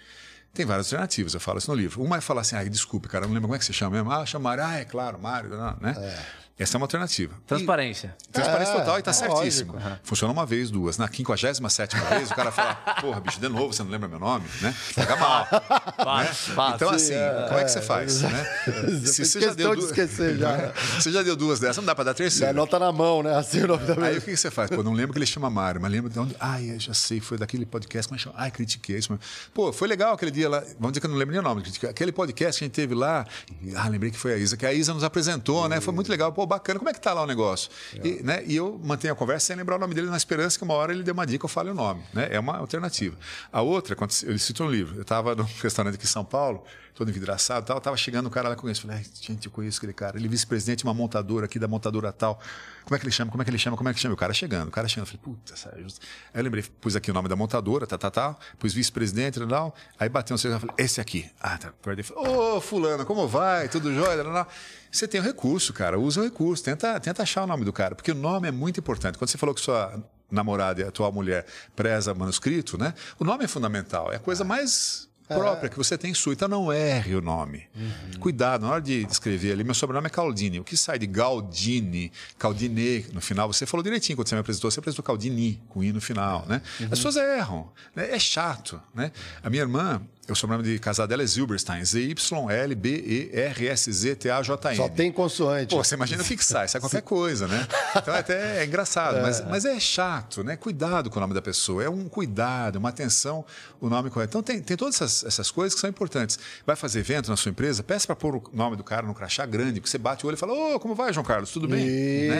[0.52, 2.02] Tem várias alternativas, eu falo isso no livro.
[2.02, 4.10] Uma é falar assim, ah, desculpe, cara, não lembro como é que você chama mesmo.
[4.10, 4.64] Ah, chama Mário.
[4.64, 5.50] Ah, é claro, Mário,
[5.80, 5.94] né?
[5.98, 6.45] É.
[6.58, 7.34] Essa é uma alternativa.
[7.46, 8.16] Transparência.
[8.30, 9.74] E, transparência é, total e está é certíssimo.
[9.74, 10.00] Lógico.
[10.02, 10.96] Funciona uma vez, duas.
[10.96, 14.46] Na 57 vez, o cara fala, porra, bicho, de novo, você não lembra meu nome?
[14.62, 14.72] Né?
[14.72, 15.46] Fica mal.
[15.50, 16.74] né?
[16.74, 18.22] Então, assim, é, como é que você faz?
[18.22, 18.46] É, né?
[19.04, 19.80] Se você já deu duas.
[19.80, 20.72] De esquecer, já.
[20.98, 22.46] você já deu duas dessas, não dá para dar terceira.
[22.46, 23.36] Já anota na mão, né?
[23.36, 24.70] Assim o nome da Aí o que você faz?
[24.70, 26.34] Pô, não lembro que ele chama Mário, mas lembro de onde.
[26.40, 28.34] Ai, eu já sei, foi daquele podcast, é chama?
[28.38, 29.18] Ai, critiquei isso.
[29.52, 30.60] Pô, foi legal aquele dia lá.
[30.78, 31.62] Vamos dizer que eu não lembro nem o nome.
[31.86, 33.26] Aquele podcast que a gente teve lá.
[33.74, 35.82] Ah, lembrei que foi a Isa, que a Isa nos apresentou, né?
[35.82, 36.32] Foi muito legal.
[36.32, 36.78] Pô, bacana.
[36.78, 37.70] Como é que tá lá o negócio.
[38.02, 40.64] E, né, e eu mantenho a conversa sem lembrar o nome dele na esperança que
[40.64, 42.02] uma hora ele dê uma dica eu fale o nome.
[42.12, 42.28] Né?
[42.30, 43.16] É uma alternativa.
[43.52, 46.64] A outra, quando ele cita um livro, eu estava num restaurante aqui em São Paulo,
[46.96, 48.86] todo envidraçado tal, estava chegando um cara lá com isso.
[48.86, 50.16] Falei, gente, eu conheço aquele cara.
[50.16, 52.40] Ele é vice-presidente de uma montadora aqui, da montadora tal.
[52.84, 53.30] Como é que ele chama?
[53.30, 53.76] Como é que ele chama?
[53.76, 54.14] Como é que chama?
[54.14, 55.06] O cara chegando, o cara chegando.
[55.06, 55.86] Eu falei, puta, sério.
[56.32, 58.34] Aí eu lembrei, pus aqui o nome da montadora, tá, tá, tá.
[58.58, 59.74] Pus vice-presidente, tal.
[60.00, 61.30] Aí bateu um celular, falei, esse aqui.
[61.38, 61.72] Ah, tá.
[62.14, 63.68] Ô, oh, fulano, como vai?
[63.68, 64.46] Tudo jóia?
[64.90, 65.98] Você tem o recurso, cara.
[65.98, 66.64] Usa o recurso.
[66.64, 69.18] Tenta, tenta achar o nome do cara, porque o nome é muito importante.
[69.18, 71.44] Quando você falou que sua namorada e atual mulher
[71.74, 72.94] preza manuscrito, né?
[73.18, 74.10] O nome é fundamental.
[74.10, 76.32] É a coisa mais própria que você tem sua.
[76.32, 77.64] Então não erre o nome.
[77.74, 78.20] Uhum.
[78.20, 80.60] Cuidado, na hora de escrever ali, meu sobrenome é Caldini.
[80.60, 84.70] O que sai de Galdini, Caldine no final, você falou direitinho quando você me apresentou,
[84.70, 86.62] você apresentou Caldini, com I no final, né?
[86.80, 86.86] Uhum.
[86.86, 87.70] As pessoas erram.
[87.94, 88.10] Né?
[88.10, 89.12] É chato, né?
[89.42, 90.00] A minha irmã,
[90.32, 91.84] o sobrenome de casar dela é Zilberstein.
[91.84, 94.76] Z-Y-L-B-E-R-S-Z-T-A-J-N.
[94.76, 95.74] Só tem consoante.
[95.74, 97.64] Pô, você imagina fixar, isso é qualquer coisa, né?
[97.96, 99.22] Então é até é engraçado, é.
[99.22, 100.56] Mas, mas é chato, né?
[100.56, 101.84] Cuidado com o nome da pessoa.
[101.84, 103.44] É um cuidado, uma atenção,
[103.80, 104.30] o nome correto.
[104.30, 106.38] Então tem, tem todas essas, essas coisas que são importantes.
[106.66, 109.46] Vai fazer evento na sua empresa, peça para pôr o nome do cara no crachá
[109.46, 111.50] grande, porque você bate o olho e fala, ô, oh, como vai, João Carlos?
[111.50, 111.86] Tudo bem?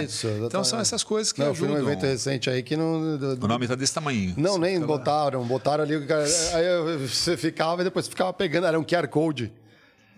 [0.05, 0.47] Isso, né?
[0.47, 1.77] Então são essas coisas que não, ajudam.
[1.77, 3.17] Eu fui num evento recente aí que não...
[3.41, 4.35] O nome está desse tamanho.
[4.37, 5.45] Não, nem botaram.
[5.45, 9.53] Botaram ali, aí você ficava e depois ficava pegando era um QR Code.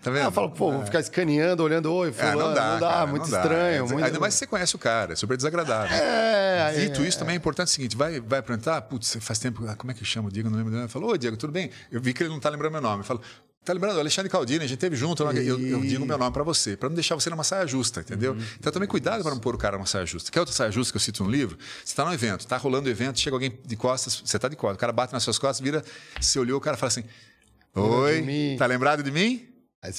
[0.01, 0.23] Tá vendo?
[0.23, 2.89] Ah, eu falo, pô, vou ficar escaneando, olhando, oi, fulano, é, não dá, não dá
[2.89, 3.83] cara, muito não estranho.
[3.83, 3.93] Dá.
[3.93, 4.05] Muito...
[4.05, 5.93] Ainda mais se você conhece o cara, é super desagradável.
[5.93, 9.65] É, Dito é, isso, também é importante o seguinte, vai, vai apresentar, putz, faz tempo,
[9.67, 11.69] ah, como é que chama o Diego, não lembro, ele falou, ô Diego, tudo bem?
[11.91, 13.21] Eu vi que ele não tá lembrando meu nome, eu falo,
[13.69, 13.99] Tá lembrando?
[13.99, 15.47] Alexandre Caldini, a gente teve junto, e...
[15.47, 18.31] eu, eu digo meu nome para você, para não deixar você numa saia justa, entendeu?
[18.31, 18.43] Uhum.
[18.57, 20.31] Então também cuidado para não pôr o cara numa saia justa.
[20.31, 21.57] Quer outra saia justa que eu cito no livro?
[21.83, 24.55] Você está no evento, está rolando o evento, chega alguém de costas, você está de
[24.55, 25.83] costas, o cara bate nas suas costas, vira,
[26.19, 27.03] você olhou, o cara fala assim:
[27.79, 29.49] Oi, tá lembrado de mim?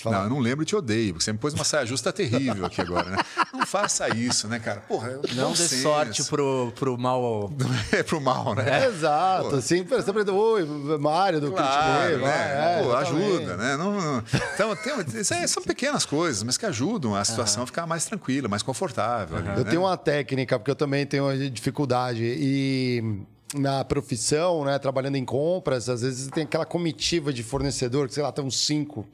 [0.03, 0.19] Fala...
[0.19, 2.67] Não, eu não lembro e te odeio, porque você me pôs uma saia justa terrível
[2.67, 3.17] aqui agora, né?
[3.55, 4.81] Não faça isso, né, cara?
[4.81, 7.51] Porra, não dê sorte pro, pro mal.
[7.93, 8.85] É pro mal, né?
[8.85, 9.51] É, exato.
[9.51, 9.57] Pô.
[9.57, 10.65] Assim, você aprendeu, oi,
[10.99, 12.79] Mário do claro, né?
[12.79, 13.77] É, Pô, ajuda, né?
[13.77, 14.25] Não, não...
[14.55, 17.65] Então, tem, são pequenas coisas, mas que ajudam a situação uhum.
[17.65, 19.39] a ficar mais tranquila, mais confortável.
[19.39, 19.53] Uhum.
[19.53, 19.71] eu né?
[19.71, 22.23] tenho uma técnica, porque eu também tenho dificuldade.
[22.23, 23.25] E
[23.55, 28.23] na profissão, né, trabalhando em compras, às vezes tem aquela comitiva de fornecedor, que sei
[28.23, 29.07] lá, tem uns cinco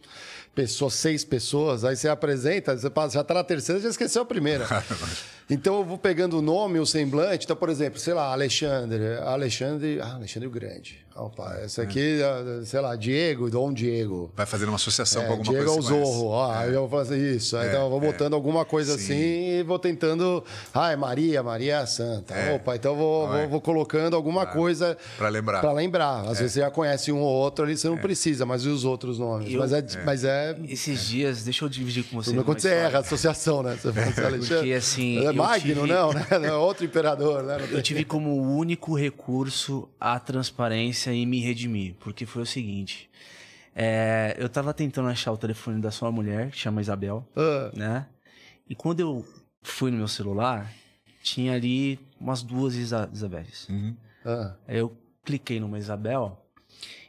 [0.56, 4.24] pessoas, seis pessoas, aí você apresenta, você passa, já está na terceira, já esqueceu a
[4.24, 4.66] primeira.
[5.50, 7.44] então eu vou pegando o nome, o semblante.
[7.44, 11.06] Então, por exemplo, sei lá, Alexandre, Alexandre, ah, Alexandre o Grande.
[11.18, 12.64] Opa, essa aqui, é.
[12.66, 14.30] sei lá, Diego, Dom Diego.
[14.36, 15.88] Vai fazendo uma associação é, com alguma Diego coisa.
[15.88, 16.68] Diego ao Zorro, ó, é.
[16.68, 17.56] eu vou fazer isso.
[17.56, 18.12] É, então eu vou é.
[18.12, 19.04] botando alguma coisa sim.
[19.04, 20.44] assim e vou tentando.
[20.74, 22.34] Ah, é Maria, Maria é a Santa.
[22.34, 22.54] É.
[22.54, 24.58] Opa, então eu vou, vou, vou, colocando alguma claro.
[24.58, 24.98] coisa.
[25.16, 25.60] Para lembrar.
[25.62, 26.20] Para lembrar.
[26.28, 28.84] Às vezes você já conhece um ou outro ali, você não precisa, mas e os
[28.84, 29.50] outros nomes?
[29.50, 30.45] Eu, mas, é, mas é.
[30.68, 32.34] Esses dias, deixa eu dividir com você.
[32.42, 33.76] Quando você erra a associação, né?
[33.76, 35.24] Você fala, Porque assim.
[35.24, 35.86] É Magno, tive...
[35.86, 36.26] não, né?
[36.30, 37.56] Não é outro imperador, né?
[37.70, 43.10] Eu tive como único recurso a transparência e me redimir porque foi o seguinte.
[43.74, 47.76] É, eu tava tentando achar o telefone da sua mulher, que chama Isabel, uh.
[47.76, 48.06] né?
[48.68, 49.24] E quando eu
[49.62, 50.72] fui no meu celular,
[51.22, 53.68] tinha ali umas duas Isa Isabéis.
[53.68, 53.94] Uhum.
[54.24, 54.54] Uh.
[54.66, 56.42] Aí eu cliquei numa Isabel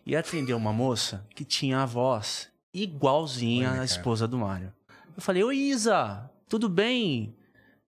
[0.05, 4.73] e atendeu uma moça que tinha a voz igualzinha à esposa do Mário.
[5.15, 7.35] Eu falei, oi Isa, tudo bem?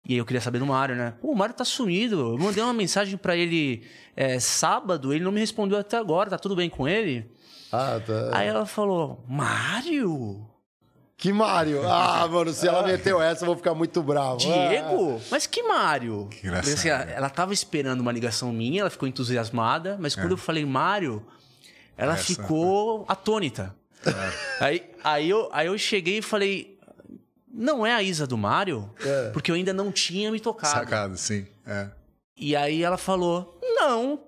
[0.06, 1.14] E aí eu queria saber do Mário, né?
[1.22, 2.32] Pô, o Mário tá sumido.
[2.34, 3.86] Eu mandei uma mensagem para ele
[4.16, 7.30] é, sábado, ele não me respondeu até agora, tá tudo bem com ele?
[7.72, 8.32] Ah, tá.
[8.34, 10.48] Aí ela falou, Mário?
[11.16, 11.88] Que Mário?
[11.88, 14.38] Ah, mano, se ela meteu essa, eu vou ficar muito bravo.
[14.38, 15.18] Diego?
[15.18, 15.28] Ah.
[15.30, 16.28] Mas que Mário?
[16.32, 16.74] Que engraçado.
[16.74, 20.34] Assim, ela, ela tava esperando uma ligação minha, ela ficou entusiasmada, mas quando é.
[20.34, 21.24] eu falei Mário,
[21.98, 22.24] ela essa.
[22.24, 23.76] ficou atônita.
[24.06, 24.50] É.
[24.64, 26.78] Aí, aí, eu, aí eu cheguei e falei,
[27.50, 28.94] não é a Isa do Mário?
[29.00, 29.30] É.
[29.30, 30.74] Porque eu ainda não tinha me tocado.
[30.74, 31.48] Sacado, sim.
[31.66, 31.90] É.
[32.36, 34.22] E aí ela falou, não.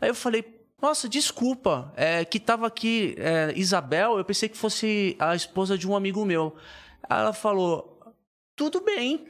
[0.00, 0.44] Aí eu falei,
[0.80, 5.88] nossa, desculpa, é, que tava aqui é, Isabel, eu pensei que fosse a esposa de
[5.88, 6.54] um amigo meu.
[7.08, 7.98] Aí ela falou,
[8.54, 9.26] tudo bem.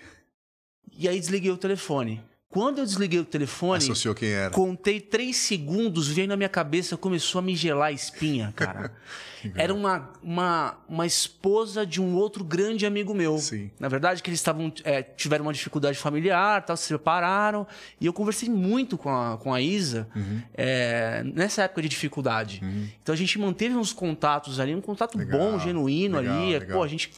[0.93, 2.21] E aí desliguei o telefone.
[2.55, 4.49] Quando eu desliguei o telefone, Associou quem era.
[4.49, 8.93] contei três segundos, veio na minha cabeça, começou a me gelar a espinha, cara.
[9.57, 13.39] era uma, uma, uma esposa de um outro grande amigo meu.
[13.39, 13.73] Sim.
[13.81, 17.67] Na verdade, que eles estavam é, tiveram uma dificuldade familiar, tal, se separaram.
[18.01, 20.41] E eu conversei muito com a, com a Isa uhum.
[20.55, 22.61] é, nessa época de dificuldade.
[22.63, 22.89] Uhum.
[23.03, 26.53] Então a gente manteve uns contatos ali, um contato legal, bom, genuíno legal, ali.
[26.53, 26.79] Legal.
[26.79, 27.11] Pô, a gente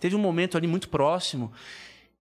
[0.00, 1.52] teve um momento ali muito próximo.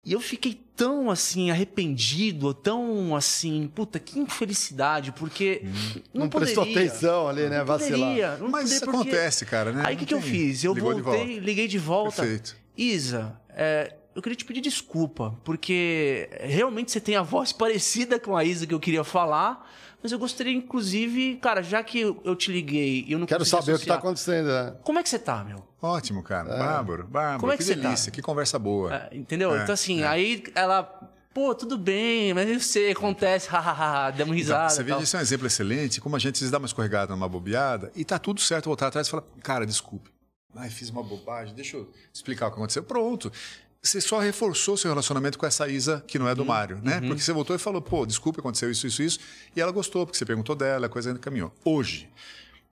[0.04, 6.00] E eu fiquei tão assim arrependido, tão assim, puta, que infelicidade, porque hum.
[6.12, 8.38] não, não poderia, prestou atenção ali, né, vacilar.
[8.40, 9.84] Não Mas isso acontece, cara, né?
[9.86, 10.64] Aí o que, que eu fiz?
[10.64, 12.22] Eu voltei, de liguei de volta.
[12.22, 12.56] Perfeito.
[12.76, 18.36] Isa, é, eu queria te pedir desculpa, porque realmente você tem a voz parecida com
[18.36, 19.70] a Isa que eu queria falar,
[20.02, 23.72] mas eu gostaria, inclusive, cara, já que eu te liguei e eu não Quero saber
[23.72, 24.74] associar, o que está acontecendo, né?
[24.82, 25.64] Como é que você tá, meu?
[25.80, 26.52] Ótimo, cara.
[26.52, 26.58] É.
[26.58, 27.40] Bárbaro, bárbaro.
[27.40, 28.14] Como é que, que delícia, tá?
[28.16, 28.94] que conversa boa.
[28.94, 29.54] É, entendeu?
[29.54, 30.06] É, então, assim, é.
[30.06, 34.74] aí ela pô, tudo bem, mas eu sei, acontece, hahaha, demos então, risada.
[34.74, 37.14] Então, você vê, isso é um exemplo excelente, como a gente vezes dá uma escorregada
[37.14, 40.10] numa bobeada e tá tudo certo voltar atrás e falar, cara, desculpe.
[40.54, 42.82] Ai, fiz uma bobagem, deixa eu explicar o que aconteceu.
[42.82, 43.32] Pronto
[43.82, 46.48] você só reforçou seu relacionamento com essa Isa que não é do uhum.
[46.48, 47.00] Mário, né?
[47.00, 47.08] Uhum.
[47.08, 49.18] Porque você voltou e falou, pô, desculpa, aconteceu isso, isso, isso.
[49.56, 51.52] E ela gostou, porque você perguntou dela, a coisa ainda caminhou.
[51.64, 52.08] Hoje,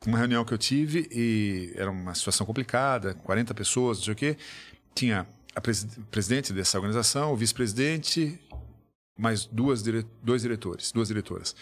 [0.06, 4.16] uma reunião que eu tive e era uma situação complicada, 40 pessoas, não sei o
[4.16, 4.36] quê.
[4.94, 8.38] Tinha a pres presidente dessa organização, o vice-presidente,
[9.18, 11.56] mais duas dire dois diretores, duas diretoras.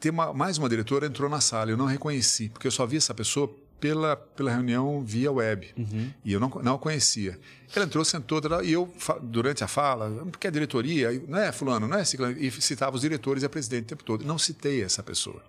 [0.00, 2.96] Tem uma, mais uma diretora entrou na sala, eu não reconheci, porque eu só vi
[2.96, 3.54] essa pessoa
[3.84, 5.68] pela, pela reunião via web.
[5.76, 6.10] Uhum.
[6.24, 7.38] E eu não, não a conhecia.
[7.76, 8.90] Ela entrou, sentou, e eu,
[9.20, 13.02] durante a fala, porque a diretoria, não é fulano, não é ciclano, e citava os
[13.02, 14.24] diretores e a presidente o tempo todo.
[14.24, 15.42] Não citei essa pessoa.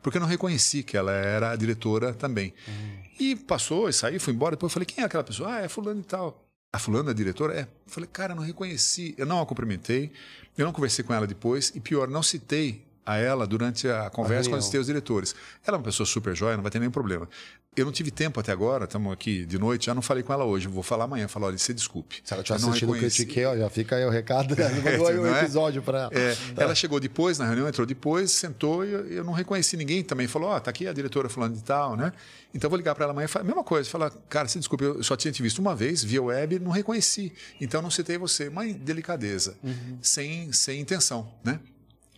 [0.00, 2.54] Porque eu não reconheci que ela era a diretora também.
[2.68, 3.02] Uhum.
[3.18, 4.54] E passou, e saiu, fui embora.
[4.54, 5.56] Depois eu falei, quem é aquela pessoa?
[5.56, 6.46] Ah, é fulano e tal.
[6.72, 7.54] A fulana, a diretora?
[7.54, 7.62] É.
[7.62, 9.16] Eu falei, cara, não reconheci.
[9.18, 10.12] Eu não a cumprimentei,
[10.56, 14.54] eu não conversei com ela depois, e pior, não citei a ela durante a conversa
[14.54, 15.34] a citei os diretores.
[15.66, 17.28] Ela é uma pessoa super jóia, não vai ter nenhum problema.
[17.76, 20.44] eu não tive tempo até agora, estamos aqui de noite, já não falei com ela
[20.44, 22.20] hoje, vou falar amanhã, falar, olha, você desculpe.
[22.22, 24.68] Se ela estiver assistindo o Critique, ó, já fica aí o recado, né?
[24.68, 25.40] mandou aí um é?
[25.40, 26.10] episódio para ela.
[26.12, 30.04] É, ela chegou depois na reunião, entrou depois, sentou e eu, eu não reconheci ninguém
[30.04, 32.12] também, falou, ó, oh, tá aqui a diretora falando de tal, né?
[32.54, 35.16] Então vou ligar para ela amanhã falar, mesma coisa, falar, cara, se desculpe, eu só
[35.16, 39.56] tinha te visto uma vez, via web, não reconheci, então não citei você, uma delicadeza,
[39.62, 39.98] uhum.
[40.00, 41.58] sem, sem intenção, né?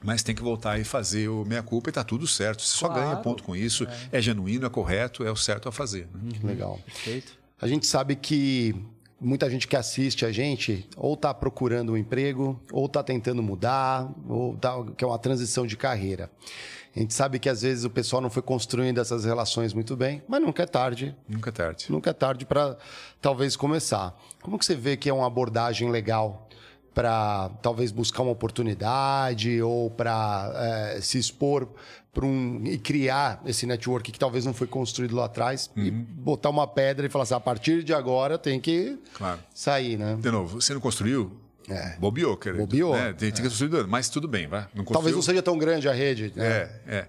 [0.03, 2.63] Mas tem que voltar e fazer o meia-culpa e está tudo certo.
[2.63, 2.95] Você claro.
[2.95, 3.85] só ganha ponto com isso.
[4.11, 4.19] É.
[4.19, 4.23] é.
[4.23, 6.09] genuíno, é correto, é o certo a fazer.
[6.15, 6.39] Né?
[6.43, 6.81] Legal.
[6.85, 7.33] Perfeito.
[7.61, 8.75] A gente sabe que
[9.21, 14.13] muita gente que assiste a gente ou está procurando um emprego, ou está tentando mudar,
[14.29, 16.29] ou tá, que é uma transição de carreira.
[16.95, 20.23] A gente sabe que às vezes o pessoal não foi construindo essas relações muito bem,
[20.29, 21.17] mas nunca é tarde.
[21.27, 21.87] Nunca é tarde.
[21.89, 22.77] Nunca é tarde para
[23.21, 24.15] talvez começar.
[24.43, 26.42] Como que você vê que é uma abordagem legal
[26.95, 30.53] para talvez buscar uma oportunidade ou para
[30.95, 31.69] é, se expor
[32.13, 35.85] para um e criar esse network que talvez não foi construído lá atrás uhum.
[35.85, 39.41] e botar uma pedra e falar assim, a partir de agora tem que claro.
[39.55, 40.17] sair, né?
[40.21, 41.33] De novo, você não construiu?
[41.69, 41.97] É.
[41.99, 42.67] Bobeou, querido.
[42.67, 42.95] Bobeou.
[42.95, 44.67] É, tem, tem que construir, mas tudo bem, vai.
[44.75, 46.33] Não talvez não seja tão grande a rede.
[46.37, 46.47] Né?
[46.47, 47.07] É,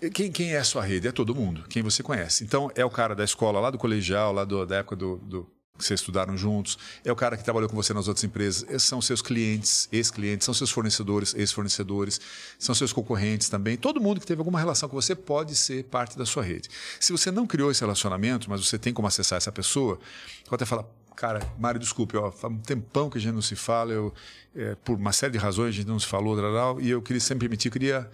[0.00, 0.10] é.
[0.10, 1.08] Quem, quem é a sua rede?
[1.08, 2.44] É todo mundo, quem você conhece.
[2.44, 5.50] Então, é o cara da escola, lá do colegial, lá do, da época do, do
[5.76, 9.20] vocês estudaram juntos, é o cara que trabalhou com você nas outras empresas, são seus
[9.20, 12.20] clientes, ex-clientes, são seus fornecedores, ex-fornecedores,
[12.58, 13.76] são seus concorrentes também.
[13.76, 16.68] Todo mundo que teve alguma relação com você pode ser parte da sua rede.
[17.00, 19.98] Se você não criou esse relacionamento, mas você tem como acessar essa pessoa,
[20.44, 20.84] pode até falar,
[21.16, 24.14] cara, Mário, desculpe, ó, faz um tempão que a gente não se fala, eu,
[24.54, 26.36] é, por uma série de razões a gente não se falou,
[26.80, 28.08] e eu queria sempre permitir, queria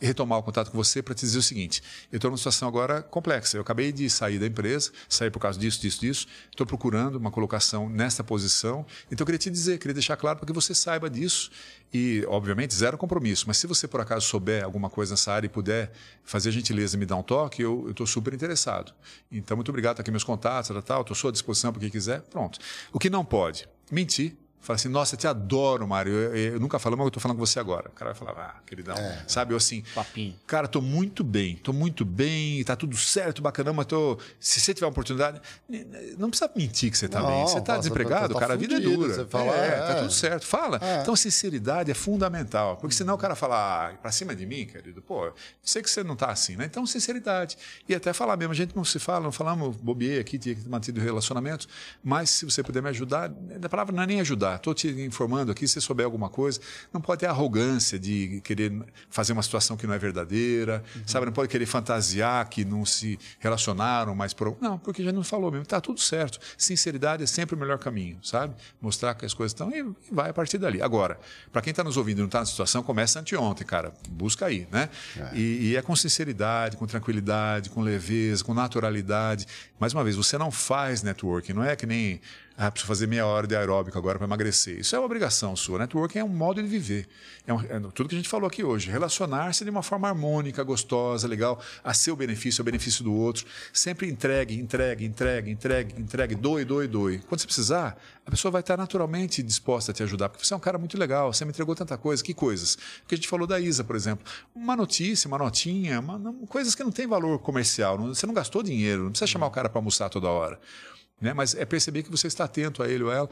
[0.00, 3.02] retomar o contato com você para te dizer o seguinte: eu estou numa situação agora
[3.02, 3.56] complexa.
[3.56, 6.26] Eu acabei de sair da empresa, sair por causa disso, disso, disso.
[6.50, 8.84] Estou procurando uma colocação nesta posição.
[9.06, 11.50] Então eu queria te dizer, queria deixar claro para que você saiba disso.
[11.92, 13.44] E, obviamente, zero compromisso.
[13.46, 15.92] Mas se você por acaso souber alguma coisa nessa área e puder
[16.24, 18.92] fazer gentileza e me dar um toque, eu estou super interessado.
[19.30, 22.22] Então, muito obrigado, tá aqui meus contatos, tal, estou à sua disposição para quem quiser.
[22.22, 22.58] Pronto.
[22.92, 23.68] O que não pode?
[23.92, 26.10] Mentir Fala assim, nossa, eu te adoro, Mário.
[26.10, 27.90] Eu, eu, eu nunca falo, mas eu tô falando com você agora.
[27.90, 28.96] O cara vai falar, ah, queridão.
[28.96, 29.22] É.
[29.28, 29.84] Sabe, eu assim.
[29.94, 30.34] Papinho.
[30.46, 34.18] Cara, tô muito bem, tô muito bem, tá tudo certo, bacana, mas tô.
[34.40, 35.38] Se você tiver uma oportunidade,
[36.16, 37.42] não precisa mentir que você tá não, bem.
[37.42, 39.12] Você tá desempregado, tá, tá cara, a vida é dura.
[39.12, 40.46] Você fala, é, é, tá tudo certo.
[40.46, 40.80] Fala.
[40.82, 41.02] É.
[41.02, 42.78] Então, sinceridade é fundamental.
[42.78, 45.30] Porque senão o cara fala, ah, pra cima de mim, querido, pô,
[45.62, 46.64] sei que você não tá assim, né?
[46.64, 47.58] Então, sinceridade.
[47.86, 50.66] E até falar mesmo, a gente não se fala, não falamos bobiei aqui, tinha que
[50.68, 51.68] mantido relacionamento,
[52.02, 53.30] mas se você puder me ajudar,
[53.62, 56.60] a palavra não é nem ajudar, tô te informando aqui, se souber alguma coisa,
[56.92, 58.72] não pode ter arrogância de querer
[59.10, 61.02] fazer uma situação que não é verdadeira, uhum.
[61.06, 61.26] sabe?
[61.26, 64.56] Não pode querer fantasiar que não se relacionaram, mas por...
[64.60, 65.66] não, porque já não falou mesmo.
[65.66, 66.38] Tá tudo certo.
[66.56, 68.54] Sinceridade é sempre o melhor caminho, sabe?
[68.80, 70.80] Mostrar que as coisas estão e vai a partir dali.
[70.82, 71.18] Agora,
[71.52, 73.92] para quem está nos ouvindo e não está na situação, começa anteontem, cara.
[74.08, 74.88] Busca aí, né?
[75.16, 75.36] É.
[75.36, 79.46] E, e é com sinceridade, com tranquilidade, com leveza, com naturalidade.
[79.78, 82.20] Mais uma vez, você não faz networking, não é que nem
[82.56, 84.78] ah, preciso fazer meia hora de aeróbico agora para emagrecer.
[84.78, 85.80] Isso é uma obrigação sua.
[85.80, 87.08] Networking é um modo de viver.
[87.44, 88.88] É, um, é, tudo que a gente falou aqui hoje.
[88.88, 93.44] Relacionar-se de uma forma harmônica, gostosa, legal, a seu benefício, ao benefício do outro.
[93.72, 97.18] Sempre entregue, entregue, entregue, entregue, entregue, doe, doe, doe.
[97.26, 100.56] Quando você precisar, a pessoa vai estar naturalmente disposta a te ajudar, porque você é
[100.56, 102.22] um cara muito legal, você me entregou tanta coisa.
[102.22, 102.76] Que coisas?
[103.00, 104.24] Porque a gente falou da Isa, por exemplo.
[104.54, 107.98] Uma notícia, uma notinha, uma, coisas que não têm valor comercial.
[107.98, 110.60] Não, você não gastou dinheiro, não precisa chamar o cara para almoçar toda hora.
[111.20, 111.32] Né?
[111.32, 113.28] Mas é perceber que você está atento a ele ou ela.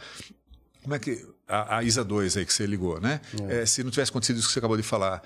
[0.82, 1.26] Como é que.
[1.46, 3.20] A, a ISA 2 aí que você ligou, né?
[3.48, 3.62] É.
[3.62, 5.22] É, se não tivesse acontecido isso que você acabou de falar,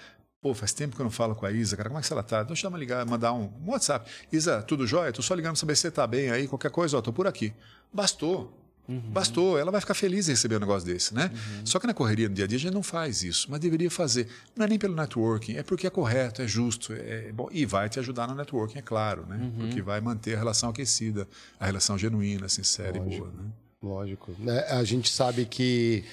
[0.47, 1.89] Pô, faz tempo que eu não falo com a Isa, cara.
[1.89, 2.43] Como é que ela tá?
[2.43, 4.09] Deixa eu ligar, mandar um, um WhatsApp.
[4.31, 5.13] Isa, tudo jóia?
[5.13, 7.27] Tô só ligando para saber se você tá bem aí, qualquer coisa, ó, tô por
[7.27, 7.53] aqui.
[7.93, 8.57] Bastou.
[8.89, 9.01] Uhum.
[9.11, 11.31] Bastou, ela vai ficar feliz em receber um negócio desse, né?
[11.33, 11.67] Uhum.
[11.67, 13.91] Só que na correria, no dia a dia, a gente não faz isso, mas deveria
[13.91, 14.29] fazer.
[14.55, 17.89] Não é nem pelo networking, é porque é correto, é justo, é bom e vai
[17.89, 19.37] te ajudar no networking, é claro, né?
[19.37, 19.67] Uhum.
[19.67, 21.27] Porque vai manter a relação aquecida,
[21.59, 23.15] a relação genuína, sincera Lógico.
[23.15, 23.51] e boa, né?
[23.83, 24.37] Lógico.
[24.47, 26.05] É, a gente sabe que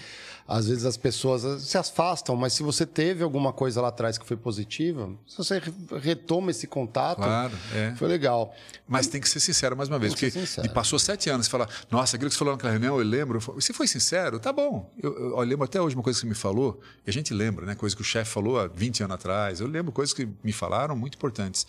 [0.48, 4.26] às vezes as pessoas se afastam, mas se você teve alguma coisa lá atrás que
[4.26, 5.62] foi positiva, se você
[6.02, 7.96] retoma esse contato, claro, é.
[7.96, 8.54] foi legal.
[8.88, 10.32] Mas tem que ser sincero mais uma vez, porque
[10.64, 13.40] e passou sete anos e fala, nossa, aquilo que você falou naquela reunião, eu lembro.
[13.62, 14.92] Se foi sincero, tá bom.
[15.02, 17.34] Eu, eu, eu, lembro até hoje uma coisa que você me falou, e a gente
[17.34, 17.76] lembra, né?
[17.76, 19.60] Coisa que o chefe falou há 20 anos atrás.
[19.62, 21.66] Eu lembro coisas que me falaram muito importantes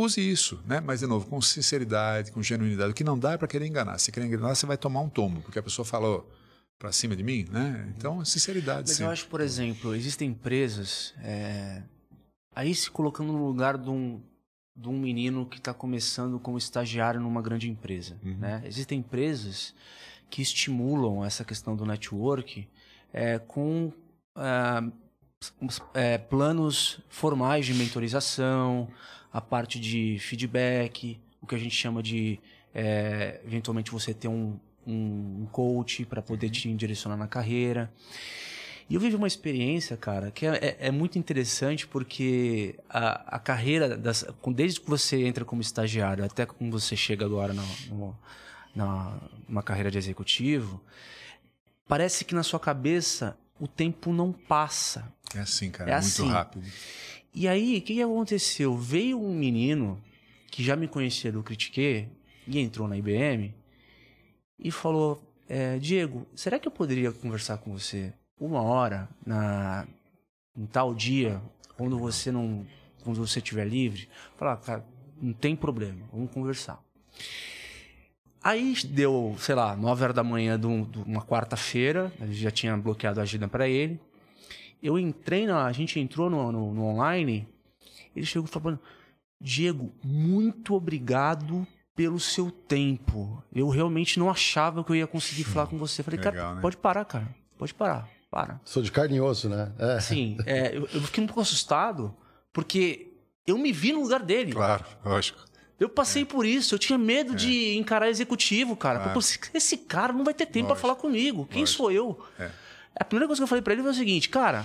[0.00, 0.80] use isso, né?
[0.80, 2.92] Mas de novo, com sinceridade, com genuinidade.
[2.92, 3.98] O que não dá é para querer enganar.
[3.98, 6.30] Se querer enganar, você vai tomar um tombo, porque a pessoa falou,
[6.78, 7.92] para cima de mim, né?
[7.96, 8.82] Então, sinceridade.
[8.82, 9.04] Mas sempre.
[9.04, 11.82] eu acho, por exemplo, existem empresas é...
[12.54, 14.22] aí se colocando no lugar de um,
[14.76, 18.36] de um menino que está começando como estagiário numa grande empresa, uhum.
[18.36, 18.62] né?
[18.64, 19.74] Existem empresas
[20.30, 22.68] que estimulam essa questão do network
[23.12, 23.92] é, com
[24.36, 24.82] é,
[25.94, 28.88] é, planos formais de mentorização,
[29.32, 32.38] a parte de feedback, o que a gente chama de,
[32.74, 34.58] é, eventualmente, você ter um,
[34.92, 36.52] um coach para poder uhum.
[36.52, 37.92] te direcionar na carreira.
[38.88, 43.38] E eu vivi uma experiência, cara, que é, é, é muito interessante porque a, a
[43.38, 44.24] carreira, das,
[44.54, 48.16] desde que você entra como estagiário até quando você chega agora no,
[48.74, 50.82] na, numa carreira de executivo,
[51.86, 55.12] parece que na sua cabeça o tempo não passa.
[55.34, 56.28] É assim, cara, é muito assim.
[56.28, 56.66] rápido.
[57.34, 58.74] E aí, o que, que aconteceu?
[58.74, 60.02] Veio um menino
[60.50, 62.08] que já me conhecia do Critique
[62.46, 63.54] e entrou na IBM
[64.58, 69.86] e falou: é, Diego, será que eu poderia conversar com você uma hora na
[70.56, 71.40] em tal dia,
[71.76, 72.66] quando você não,
[73.04, 74.08] quando você estiver livre?
[74.36, 74.84] Falar, cara,
[75.20, 76.82] não tem problema, vamos conversar.
[78.42, 82.76] Aí deu, sei lá, 9 horas da manhã de, uma quarta-feira, a gente já tinha
[82.76, 84.00] bloqueado a agenda para ele.
[84.82, 85.66] Eu entrei na.
[85.66, 87.48] A gente entrou no, no, no online.
[88.14, 88.80] Ele chegou falando:
[89.40, 91.66] Diego, muito obrigado
[91.98, 93.42] pelo seu tempo.
[93.52, 96.00] Eu realmente não achava que eu ia conseguir falar com você.
[96.00, 96.60] Falei, Legal, cara, né?
[96.60, 97.28] pode parar, cara.
[97.58, 98.08] Pode parar.
[98.30, 98.60] Para.
[98.64, 99.72] Sou de carne e osso, né?
[99.76, 99.98] É.
[99.98, 100.36] Sim.
[100.46, 102.14] É, eu, eu, fiquei um pouco assustado,
[102.52, 103.14] porque
[103.44, 104.52] eu me vi no lugar dele.
[104.52, 105.44] Claro, lógico.
[105.80, 106.24] Eu passei é.
[106.24, 107.36] por isso, eu tinha medo é.
[107.36, 109.00] de encarar executivo, cara.
[109.00, 109.14] Claro.
[109.14, 111.48] Porque esse cara não vai ter tempo para falar comigo.
[111.50, 111.76] Quem lógico.
[111.78, 112.24] sou eu?
[112.38, 112.48] É.
[112.94, 114.64] A primeira coisa que eu falei para ele foi o seguinte, cara,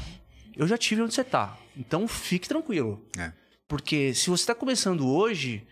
[0.56, 1.58] eu já tive onde você tá.
[1.76, 3.04] Então fique tranquilo.
[3.18, 3.32] É.
[3.68, 5.66] Porque se você tá começando hoje,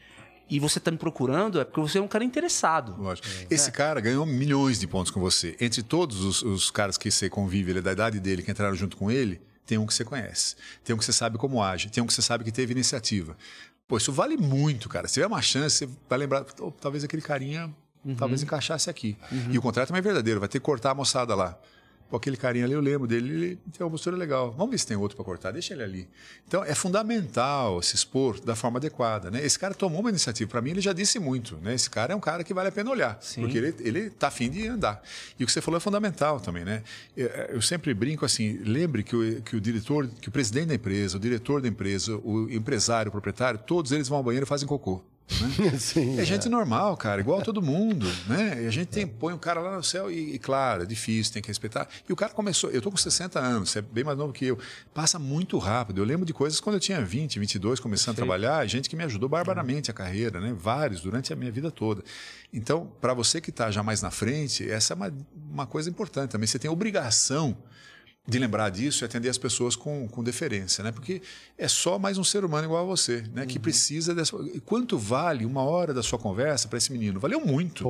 [0.51, 2.95] e você está me procurando, é porque você é um cara interessado.
[3.01, 3.27] Lógico.
[3.27, 3.53] É.
[3.53, 5.55] Esse cara ganhou milhões de pontos com você.
[5.61, 8.75] Entre todos os, os caras que você convive, ele é da idade dele, que entraram
[8.75, 10.57] junto com ele, tem um que você conhece.
[10.83, 11.89] Tem um que você sabe como age.
[11.89, 13.37] Tem um que você sabe que teve iniciativa.
[13.87, 15.07] Pô, isso vale muito, cara.
[15.07, 17.73] Se tiver uma chance, você vai lembrar, oh, talvez aquele carinha
[18.03, 18.15] uhum.
[18.15, 19.17] talvez encaixasse aqui.
[19.31, 19.51] Uhum.
[19.51, 21.57] E o contrato é mais verdadeiro, vai ter que cortar a moçada lá.
[22.11, 24.51] Pô, aquele carinha ali, eu lembro dele, ele tem uma postura legal.
[24.51, 26.09] Vamos ver se tem outro para cortar, deixa ele ali.
[26.45, 29.31] Então, é fundamental se expor da forma adequada.
[29.31, 29.41] Né?
[29.45, 30.51] Esse cara tomou uma iniciativa.
[30.51, 31.55] Para mim, ele já disse muito.
[31.61, 31.73] Né?
[31.73, 33.39] Esse cara é um cara que vale a pena olhar, Sim.
[33.39, 35.01] porque ele, ele tá afim de andar.
[35.39, 36.65] E o que você falou é fundamental também.
[36.65, 36.83] Né?
[37.15, 40.75] Eu, eu sempre brinco assim, lembre que o, que o diretor, que o presidente da
[40.75, 44.49] empresa, o diretor da empresa, o empresário, o proprietário, todos eles vão ao banheiro e
[44.49, 45.01] fazem cocô.
[45.39, 45.77] Né?
[45.79, 48.63] Sim, é, é gente normal, cara, igual todo mundo, né?
[48.63, 51.33] E a gente tem, põe o cara lá no céu e, e, claro, é difícil,
[51.33, 51.87] tem que respeitar.
[52.07, 54.45] E o cara começou, eu tô com 60 anos, você é bem mais novo que
[54.45, 54.57] eu,
[54.93, 56.01] passa muito rápido.
[56.01, 58.33] Eu lembro de coisas quando eu tinha 20, 22, começando Perfeito.
[58.33, 60.53] a trabalhar, gente que me ajudou barbaramente a carreira, né?
[60.57, 62.03] Vários, durante a minha vida toda.
[62.53, 65.13] Então, para você que está já mais na frente, essa é uma,
[65.51, 66.47] uma coisa importante também.
[66.47, 67.57] Você tem obrigação
[68.27, 70.91] de lembrar disso e atender as pessoas com, com deferência, né?
[70.91, 71.23] Porque
[71.57, 73.41] é só mais um ser humano igual a você, né?
[73.41, 73.47] Uhum.
[73.47, 74.37] Que precisa dessa.
[74.63, 77.19] Quanto vale uma hora da sua conversa para esse menino?
[77.19, 77.83] Valeu muito.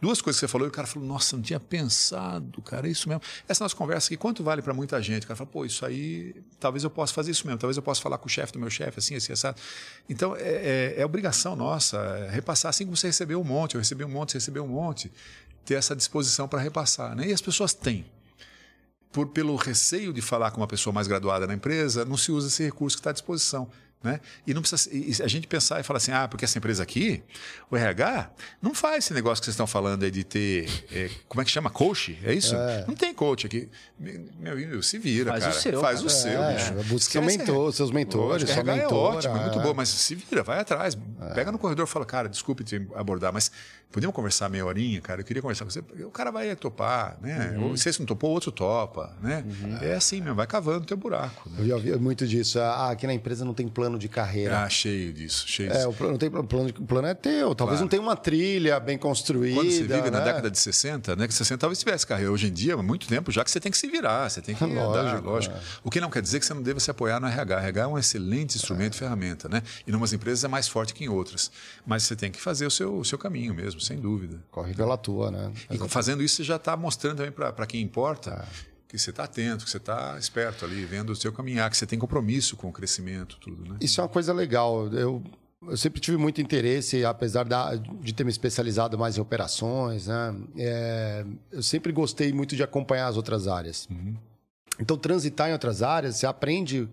[0.00, 2.90] Duas coisas que você falou e o cara falou: Nossa, não tinha pensado, cara, é
[2.90, 3.22] isso mesmo.
[3.48, 5.22] Essa nossa conversa aqui, quanto vale para muita gente?
[5.22, 8.02] O cara fala: Pô, isso aí, talvez eu possa fazer isso mesmo, talvez eu possa
[8.02, 9.48] falar com o chefe do meu chefe, assim, assim, assim.
[10.10, 13.80] Então, é, é, é obrigação nossa é repassar assim como você recebeu um monte, eu
[13.80, 15.12] recebi um monte, você recebeu um monte,
[15.64, 17.28] ter essa disposição para repassar, né?
[17.28, 18.04] E as pessoas têm
[19.12, 22.48] por, pelo receio de falar com uma pessoa mais graduada na empresa, não se usa
[22.48, 23.68] esse recurso que está à disposição.
[24.02, 24.20] Né?
[24.46, 27.24] E não precisa e a gente pensar e falar assim, ah, porque essa empresa aqui,
[27.70, 28.30] o RH,
[28.62, 31.50] não faz esse negócio que vocês estão falando aí de ter, é, como é que
[31.50, 31.70] chama?
[31.70, 32.16] Coach?
[32.22, 32.54] É isso?
[32.54, 32.84] É.
[32.86, 33.68] Não tem coach aqui.
[33.98, 35.56] Meu, meu se vira, faz cara.
[35.56, 36.06] O seu, faz cara.
[36.06, 36.88] o seu, é, bicho.
[36.88, 38.80] Busca seu mentor, seus mentores, sua mentora.
[38.80, 40.96] É ótimo, é muito bom, mas se vira, vai atrás.
[41.22, 41.34] É.
[41.34, 43.50] Pega no corredor e fala, cara, desculpe te abordar, mas
[43.90, 45.20] podemos conversar meia horinha, cara?
[45.20, 45.82] Eu queria conversar com você.
[46.04, 47.56] O cara vai topar, né?
[47.58, 47.76] Uhum.
[47.76, 49.44] Se esse não topou, outro topa, né?
[49.46, 49.78] Uhum.
[49.80, 51.48] É assim mesmo, vai cavando o teu buraco.
[51.50, 51.56] Né?
[51.60, 52.60] Eu já vi muito disso.
[52.60, 54.64] Ah, aqui na empresa não tem plano de carreira.
[54.64, 55.88] Ah, cheio disso, cheio é, disso.
[55.88, 57.54] O plano, não tem plano, o plano é teu.
[57.54, 57.80] Talvez claro.
[57.80, 59.56] não tenha uma trilha bem construída.
[59.56, 60.10] Quando você vive né?
[60.10, 61.28] na década de 60, né?
[61.28, 62.32] Que 60 talvez tivesse carreira.
[62.32, 64.54] Hoje em dia, há muito tempo já que você tem que se virar, você tem
[64.54, 65.54] que lógico, andar, lógico.
[65.54, 65.60] É.
[65.84, 67.60] O que não quer dizer que você não deva se apoiar no RH.
[67.60, 69.62] RH é um excelente instrumento e ferramenta, né?
[69.86, 71.50] E em umas empresas é mais forte que em outras.
[71.86, 74.42] Mas você tem que fazer o seu, o seu caminho mesmo, sem dúvida.
[74.50, 75.52] Corre pela tua, né?
[75.70, 78.46] E fazendo isso, você já está mostrando também para quem importa.
[78.96, 81.86] Que você está atento, que você está esperto ali, vendo o seu caminhar, que você
[81.86, 83.76] tem compromisso com o crescimento, tudo, né?
[83.80, 84.88] Isso é uma coisa legal.
[84.88, 85.22] Eu,
[85.62, 90.34] eu sempre tive muito interesse, apesar da, de ter me especializado mais em operações, né?
[90.56, 93.86] É, eu sempre gostei muito de acompanhar as outras áreas.
[93.90, 94.16] Uhum.
[94.80, 96.88] Então, transitar em outras áreas, você aprende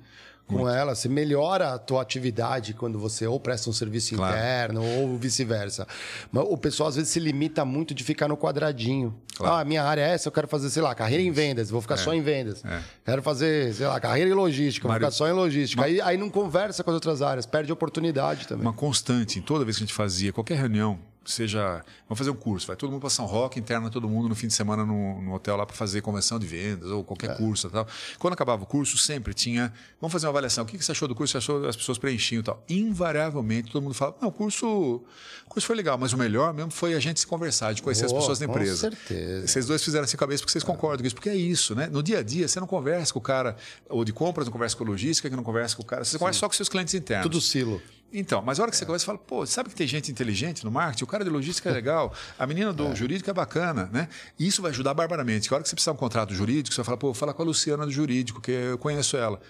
[0.48, 0.70] com Muito.
[0.70, 4.36] ela, você melhora a tua atividade quando você ou presta um serviço claro.
[4.36, 5.88] interno ou vice-versa.
[6.32, 9.16] Mas o pessoal às vezes se limita muito de ficar no quadradinho.
[9.36, 9.56] Claro.
[9.56, 11.96] Ah, minha área é essa, eu quero fazer, sei lá, carreira em vendas, vou ficar
[11.96, 11.98] é.
[11.98, 12.64] só em vendas.
[12.66, 12.82] É.
[13.06, 15.82] Quero fazer, sei lá, carreira em logística, Mário, vou ficar só em logística.
[15.82, 15.88] Uma...
[15.88, 18.64] Aí, aí não conversa com as outras áreas, perde oportunidade também.
[18.64, 22.68] Uma constante, toda vez que a gente fazia qualquer reunião, seja, vamos fazer um curso,
[22.68, 25.34] vai todo mundo para São Roque, interna todo mundo no fim de semana no, no
[25.34, 27.36] hotel lá para fazer convenção de vendas ou qualquer é.
[27.36, 27.88] curso tal.
[28.20, 29.72] Quando acabava o curso, sempre tinha,
[30.02, 31.32] vamos fazer uma avaliação, o que, que você achou do curso?
[31.32, 32.64] Você achou as pessoas preenchiam e tal.
[32.70, 36.72] Invariavelmente todo mundo fala, não, o curso, o curso foi legal, mas o melhor mesmo
[36.72, 38.90] foi a gente se conversar, de conhecer oh, as pessoas da empresa.
[38.90, 39.48] Com certeza.
[39.48, 41.88] Vocês dois fizeram assim cabeça porque vocês concordam com isso, porque é isso, né?
[41.88, 43.56] No dia a dia você não conversa com o cara
[43.90, 46.18] ou de compras, não conversa com logística, que não conversa com o cara, você Sim.
[46.18, 47.24] conversa só com seus clientes internos.
[47.24, 47.82] Tudo silo.
[48.14, 50.64] Então, mas a hora que você começa, você fala, pô, sabe que tem gente inteligente
[50.64, 51.04] no marketing?
[51.04, 52.96] O cara de logística é legal, a menina do é.
[52.96, 54.08] jurídico é bacana, né?
[54.38, 55.48] E isso vai ajudar barbaramente.
[55.48, 57.34] Que a hora que você precisar de um contrato jurídico, você vai falar, pô, fala
[57.34, 59.42] com a Luciana do jurídico, que eu conheço ela.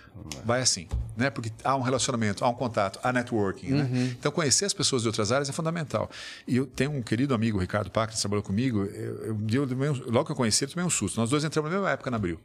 [0.46, 0.88] Vai assim,
[1.18, 1.30] né?
[1.30, 3.84] Porque há um relacionamento, há um contato, há networking, né?
[3.84, 3.90] uhum.
[3.90, 4.16] né?
[4.18, 6.10] Então, conhecer as pessoas de outras áreas é fundamental.
[6.48, 10.26] E eu tenho um querido amigo, Ricardo Pac, que trabalhou comigo, eu, eu, eu, logo
[10.26, 11.20] que eu conheci ele, tomei um susto.
[11.20, 12.40] Nós dois entramos na mesma época na Abril,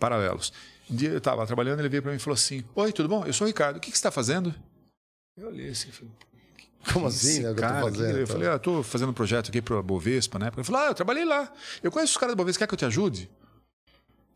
[0.00, 0.52] paralelos.
[0.90, 3.26] Um dia eu estava trabalhando, ele veio para mim e falou assim: Oi, tudo bom?
[3.26, 4.54] Eu sou o Ricardo, o que, que você está fazendo?
[5.38, 6.12] Eu olhei assim, falei,
[6.92, 7.54] como assim, né?
[7.54, 8.32] Cara, eu, fazendo, eu tá?
[8.32, 10.50] falei, ah, estou fazendo um projeto aqui para a Bovespa, né?
[10.54, 11.52] Ele falou, ah, eu trabalhei lá.
[11.82, 13.30] Eu conheço os caras da Bovespa, quer que eu te ajude?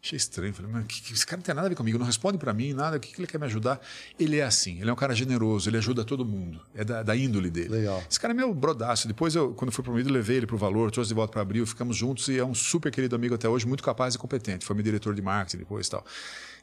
[0.04, 0.52] Achei estranho.
[0.52, 2.96] Falei, mas esse cara não tem nada a ver comigo, não responde para mim, nada.
[2.96, 3.80] O que, que, ele quer me ajudar?
[4.18, 6.60] Ele é assim, ele é um cara generoso, ele ajuda todo mundo.
[6.74, 7.68] É da, da índole dele.
[7.68, 8.02] Legal.
[8.10, 9.06] Esse cara é meu brodaço.
[9.06, 11.64] Depois, eu, quando fui promovido, levei ele para o Valor, trouxe de volta para Abril,
[11.64, 14.64] ficamos juntos e é um super querido amigo até hoje, muito capaz e competente.
[14.64, 16.04] Foi meu diretor de marketing depois e tal.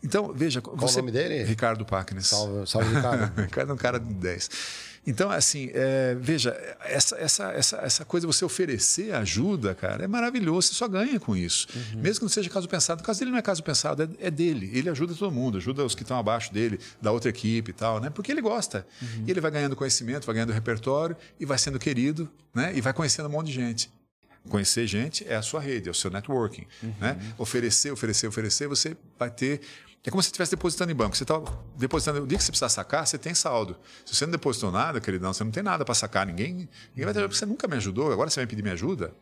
[0.03, 0.61] Então, veja.
[0.61, 1.43] Qual você, o nome dele?
[1.43, 2.27] Ricardo Pacnes.
[2.27, 3.35] Salve, salve Ricardo.
[3.41, 4.49] Ricardo é um cara de 10.
[5.07, 6.51] Então, assim, é, veja,
[6.81, 11.19] essa, essa, essa, essa coisa de você oferecer ajuda, cara, é maravilhoso, você só ganha
[11.19, 11.67] com isso.
[11.73, 12.01] Uhum.
[12.01, 13.01] Mesmo que não seja caso pensado.
[13.01, 14.69] O caso dele não é caso pensado, é, é, dele.
[14.73, 17.99] Ele ajuda todo mundo, ajuda os que estão abaixo dele, da outra equipe e tal,
[17.99, 18.09] né?
[18.09, 18.85] Porque ele gosta.
[19.01, 19.23] Uhum.
[19.25, 22.71] E ele vai ganhando conhecimento, vai ganhando repertório e vai sendo querido, né?
[22.75, 23.91] E vai conhecendo um monte de gente.
[24.47, 26.65] Conhecer gente é a sua rede, é o seu networking.
[26.81, 26.93] Uhum.
[26.99, 27.19] Né?
[27.37, 29.61] Oferecer, oferecer, oferecer, você vai ter
[30.03, 31.15] é como se você estivesse depositando em banco.
[31.15, 31.41] Você está
[31.77, 33.77] depositando, o dia que você precisar sacar, você tem saldo.
[34.05, 36.25] Se você não depositou nada, queridão, você não tem nada para sacar.
[36.25, 39.13] Ninguém, ninguém vai ter, você nunca me ajudou, agora você vai pedir minha ajuda.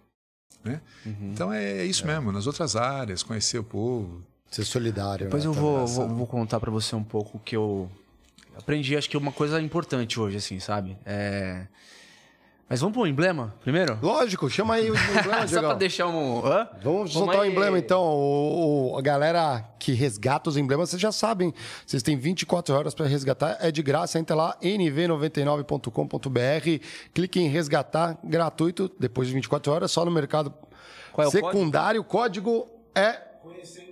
[0.63, 0.81] Né?
[1.05, 1.31] Uhum.
[1.33, 2.07] Então é, é isso é.
[2.07, 4.23] mesmo, nas outras áreas, conhecer o povo.
[4.51, 5.25] Ser solidário.
[5.25, 5.49] Depois né?
[5.49, 7.89] eu vou, vou, vou, contar para você um pouco o que eu
[8.55, 10.97] aprendi, acho que uma coisa importante hoje, assim, sabe?
[11.05, 11.67] É
[12.69, 13.97] mas vamos pro emblema primeiro?
[14.01, 16.45] Lógico, chama aí o emblema, Só pra deixar um...
[16.45, 16.67] Hã?
[16.73, 17.49] Vamos, vamos soltar aí...
[17.49, 18.01] o emblema, então.
[18.01, 21.53] O, o, a galera que resgata os emblemas, vocês já sabem.
[21.85, 23.57] Vocês têm 24 horas para resgatar.
[23.61, 26.85] É de graça, entra lá, nv99.com.br.
[27.13, 30.53] Clique em resgatar, gratuito, depois de 24 horas, só no mercado
[31.17, 32.01] é secundário.
[32.01, 33.13] O código, código é...
[33.41, 33.86] Conhecendo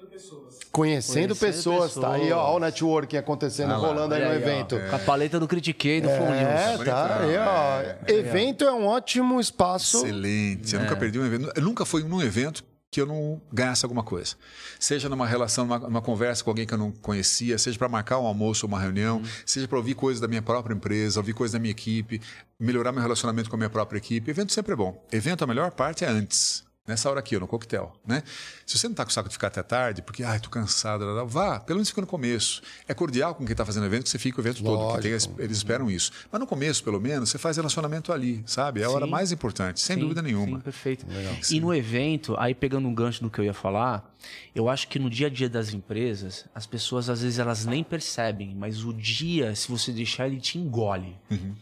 [0.76, 4.36] Conhecendo, Conhecendo pessoas, pessoas, tá aí, ó, o networking acontecendo, ah, rolando aí no aí,
[4.36, 4.76] evento.
[4.76, 4.90] É.
[4.90, 6.42] Com a paleta do Critiquei do é, Flow News.
[6.42, 8.12] É, tá aí, ó.
[8.12, 10.06] É, evento é um ótimo espaço.
[10.06, 10.76] Excelente.
[10.76, 10.98] Eu nunca é.
[10.98, 11.50] perdi um evento.
[11.56, 12.62] Eu nunca fui num evento
[12.92, 14.36] que eu não ganhasse alguma coisa.
[14.78, 18.20] Seja numa relação, numa, numa conversa com alguém que eu não conhecia, seja para marcar
[18.20, 19.26] um almoço ou uma reunião, hum.
[19.46, 22.22] seja para ouvir coisas da minha própria empresa, ouvir coisas da minha equipe,
[22.60, 24.30] melhorar meu relacionamento com a minha própria equipe.
[24.30, 25.02] Evento sempre é bom.
[25.10, 28.22] Evento, a melhor parte é antes nessa hora aqui, no coquetel, né?
[28.66, 31.60] Se você não está com saco de ficar até tarde, porque, ai, tô cansado, vá,
[31.60, 32.62] pelo menos fica no começo.
[32.88, 34.92] É cordial com quem está fazendo o evento, que você fica o evento Lógico.
[34.92, 35.12] todo, tem,
[35.44, 36.12] eles esperam isso.
[36.32, 38.82] Mas no começo, pelo menos, você faz relacionamento ali, sabe?
[38.82, 38.96] É a sim.
[38.96, 40.58] hora mais importante, sem sim, dúvida nenhuma.
[40.58, 41.08] Sim, perfeito.
[41.08, 41.36] Legal.
[41.50, 44.14] E no evento, aí pegando um gancho do que eu ia falar,
[44.54, 47.84] eu acho que no dia a dia das empresas, as pessoas às vezes elas nem
[47.84, 51.18] percebem, mas o dia, se você deixar, ele te engole.
[51.32, 51.56] Uhum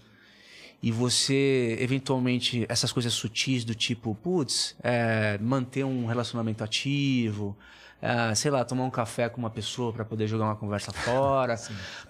[0.84, 7.58] e você, eventualmente, essas coisas sutis do tipo, putz, é, manter um relacionamento ativo,
[8.02, 11.56] é, sei lá, tomar um café com uma pessoa para poder jogar uma conversa fora.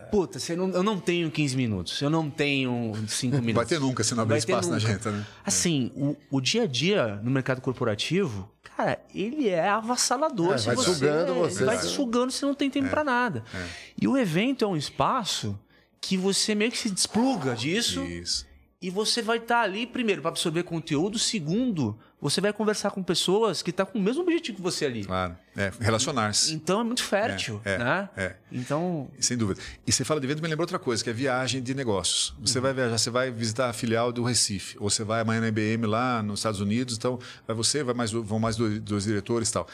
[0.10, 3.54] Puta, você não, eu não tenho 15 minutos, eu não tenho 5 minutos.
[3.54, 4.88] Vai ter nunca se não abrir espaço nunca.
[4.88, 5.24] na gente, né?
[5.46, 10.56] Assim, o, o dia a dia no mercado corporativo, cara, ele é avassalador.
[10.56, 11.64] É, vai você, sugando você.
[11.64, 13.44] Vai sugando, você não tem tempo é, para nada.
[13.54, 13.68] É.
[14.02, 15.60] E o evento é um espaço
[16.02, 18.02] que você meio que se despluga disso.
[18.02, 18.52] Isso
[18.84, 21.18] e você vai estar tá ali, primeiro, para absorver conteúdo.
[21.18, 24.86] Segundo, você vai conversar com pessoas que estão tá com o mesmo objetivo que você
[24.86, 25.06] ali.
[25.06, 25.38] Claro.
[25.56, 26.54] É, relacionar-se.
[26.54, 28.10] Então é muito fértil, é, é, né?
[28.18, 28.36] É.
[28.52, 29.10] Então...
[29.22, 29.62] Sem dúvida.
[29.88, 32.36] E você fala de evento, me lembra outra coisa, que é viagem de negócios.
[32.42, 32.64] Você uhum.
[32.64, 35.88] vai viajar, você vai visitar a filial do Recife, ou você vai amanhã na IBM
[35.88, 39.54] lá nos Estados Unidos, então vai você, vai mais, vão mais dois, dois diretores e
[39.54, 39.66] tal.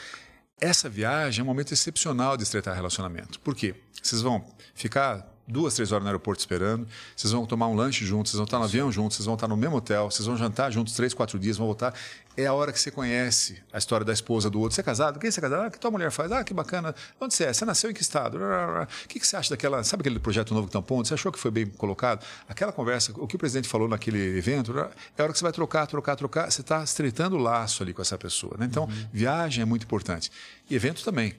[0.62, 3.40] Essa viagem é um momento excepcional de estreitar relacionamento.
[3.40, 3.74] Por quê?
[4.04, 4.46] Vocês vão
[4.76, 8.46] ficar duas, três horas no aeroporto esperando, vocês vão tomar um lanche juntos, vocês vão
[8.46, 11.14] estar no avião juntos, vocês vão estar no mesmo hotel, vocês vão jantar juntos três,
[11.14, 11.94] quatro dias, vão voltar.
[12.38, 14.74] É a hora que você conhece a história da esposa do outro.
[14.74, 15.20] Você é casado?
[15.20, 15.64] Quem você é casado?
[15.64, 16.32] Ah, o que tua mulher faz?
[16.32, 16.96] Ah, que bacana.
[17.20, 17.54] Onde você é?
[17.54, 18.38] Você nasceu em que estado?
[18.38, 19.84] O que, você acha daquela.
[19.84, 21.06] Sabe aquele projeto novo que está ponto?
[21.06, 22.26] Você achou que foi bem colocado?
[22.48, 24.84] Aquela conversa, o que o presidente falou naquele evento, é
[25.22, 26.50] a hora que você vai trocar, trocar, trocar.
[26.50, 28.56] Você está estreitando o laço ali com essa pessoa.
[28.58, 28.68] Né?
[28.68, 29.08] Então, uhum.
[29.12, 30.32] viagem é muito importante.
[30.70, 31.36] E evento também.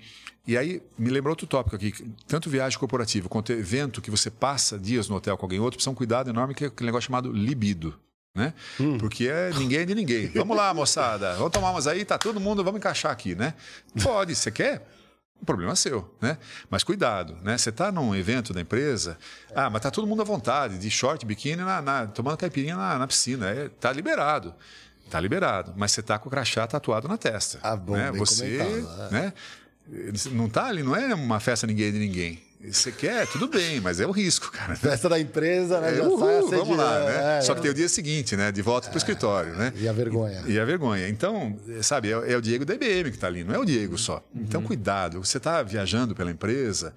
[0.51, 1.93] E aí, me lembrou outro tópico aqui.
[2.27, 5.93] Tanto viagem corporativa quanto evento que você passa dias no hotel com alguém outro, precisa
[5.93, 7.95] um cuidado enorme que é aquele negócio chamado libido.
[8.35, 8.53] né?
[8.81, 8.99] Hum.
[8.99, 10.27] Porque é ninguém é de ninguém.
[10.35, 11.37] Vamos lá, moçada.
[11.37, 13.55] Vamos tomar umas aí, tá todo mundo, vamos encaixar aqui, né?
[14.03, 14.85] Pode, você quer?
[15.41, 16.37] O problema é seu, né?
[16.69, 17.57] Mas cuidado, né?
[17.57, 19.17] Você está num evento da empresa,
[19.55, 22.99] ah, mas tá todo mundo à vontade, de short, biquíni, na, na, tomando caipirinha na,
[22.99, 23.49] na piscina.
[23.51, 24.53] É, tá liberado.
[25.11, 25.75] Tá liberado.
[25.77, 27.59] Mas você tá com o crachá tatuado na testa.
[27.63, 28.13] Ah, bom, né?
[28.13, 28.59] Você,
[29.13, 29.33] é.
[29.91, 30.13] Né?
[30.33, 32.41] Não tá ali, não é uma festa ninguém de ninguém.
[32.63, 34.77] Você quer, tudo bem, mas é o risco, cara.
[34.77, 35.97] Festa da empresa, né?
[35.97, 37.39] É, uhul, vamos lá, né?
[37.39, 38.53] É, Só que tem o dia seguinte, né?
[38.53, 39.73] De volta para o escritório, né?
[39.77, 40.43] E a vergonha.
[40.47, 41.09] E, e a vergonha.
[41.09, 43.97] Então, sabe, é, é, o Diego da IBM que está ali, não é o Diego
[43.97, 44.23] só.
[44.35, 44.43] Uhum.
[44.43, 45.25] Então, cuidado.
[45.25, 46.95] Você está viajando pela empresa,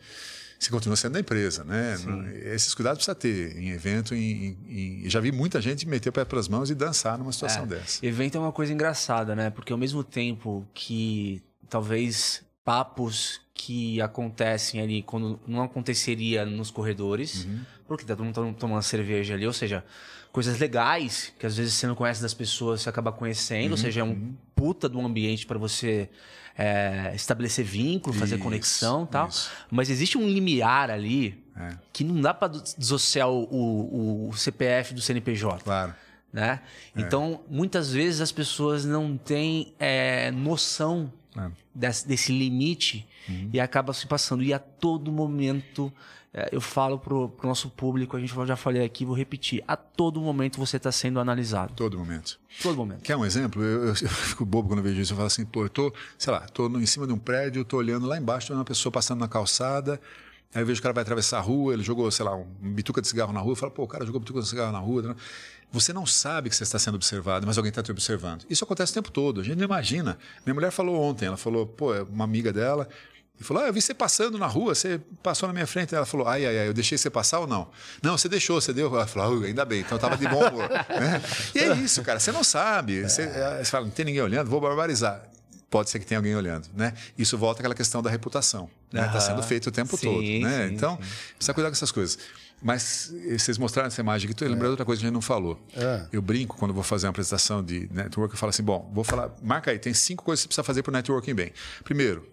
[0.60, 1.96] você continua sendo da empresa, né?
[1.96, 2.26] Sim.
[2.44, 4.14] Esses cuidados precisa ter em evento.
[4.14, 7.64] Em, em, já vi muita gente meter o pé pelas mãos e dançar numa situação
[7.64, 8.06] é, dessa.
[8.06, 9.50] Evento é uma coisa engraçada, né?
[9.50, 17.46] Porque ao mesmo tempo que talvez papos que acontecem ali quando não aconteceria nos corredores,
[17.46, 17.62] uhum.
[17.88, 19.84] porque tá todo mundo tomando cerveja ali, ou seja,
[20.32, 23.72] coisas legais que às vezes você não conhece das pessoas, você acaba conhecendo, uhum.
[23.72, 24.36] ou seja, é um uhum.
[24.56, 26.10] puta do ambiente para você
[26.58, 29.28] é, estabelecer vínculo, fazer isso, conexão tal.
[29.28, 29.52] Isso.
[29.70, 31.78] Mas existe um limiar ali é.
[31.92, 35.64] que não dá para dissociar o, o, o, CPF do CNPJ.
[35.64, 35.94] Claro.
[36.32, 36.62] Né?
[36.96, 37.02] É.
[37.02, 41.52] Então, muitas vezes as pessoas não têm é, noção é.
[41.74, 43.50] desse, desse, limite uhum.
[43.54, 44.44] e acaba se passando.
[44.44, 45.92] E a todo momento,
[46.34, 49.76] é, eu falo pro, pro nosso público, a gente já falei aqui, vou repetir, a
[49.76, 51.74] todo momento você está sendo analisado.
[51.76, 52.40] Todo momento.
[52.62, 53.02] Todo momento.
[53.02, 53.64] Quer um exemplo?
[53.64, 55.14] Eu, eu, eu, fico bobo quando eu vejo isso.
[55.14, 57.66] Eu falo assim, pô, eu tô, sei lá, tô em cima de um prédio, eu
[57.66, 60.00] tô olhando lá embaixo, tem uma pessoa passando na calçada,
[60.54, 63.02] Aí eu vejo o cara vai atravessar a rua, ele jogou, sei lá, um bituca
[63.02, 65.16] de cigarro na rua, eu falo, pô, o cara jogou bituca de cigarro na rua.
[65.74, 68.46] Você não sabe que você está sendo observado, mas alguém está te observando.
[68.48, 70.20] Isso acontece o tempo todo, a gente não imagina.
[70.46, 72.88] Minha mulher falou ontem, ela falou, pô, é uma amiga dela,
[73.40, 75.96] e falou, ah, eu vi você passando na rua, você passou na minha frente.
[75.96, 77.68] Ela falou, ai, ai, ai, eu deixei você passar ou não?
[78.04, 78.94] Não, você deixou, você deu.
[78.94, 80.70] Ela falou, ah, ainda bem, então eu estava de bom humor.
[80.88, 81.20] né?
[81.56, 83.02] E é isso, cara, você não sabe.
[83.02, 85.30] Você, você fala, não tem ninguém olhando, vou barbarizar
[85.70, 86.94] pode ser que tenha alguém olhando, né?
[87.18, 89.08] Isso volta àquela questão da reputação, né?
[89.08, 90.68] Está sendo feito o tempo sim, todo, né?
[90.68, 91.10] Sim, então, sim.
[91.36, 92.20] precisa cuidar com essas coisas.
[92.64, 94.72] Mas vocês mostraram essa imagem aqui, estou lembrando é.
[94.72, 95.60] outra coisa que a gente não falou.
[95.76, 96.08] É.
[96.14, 99.32] Eu brinco quando vou fazer uma apresentação de network, eu falo assim, bom, vou falar,
[99.42, 101.52] marca aí, tem cinco coisas que você precisa fazer para o networking bem.
[101.84, 102.26] Primeiro,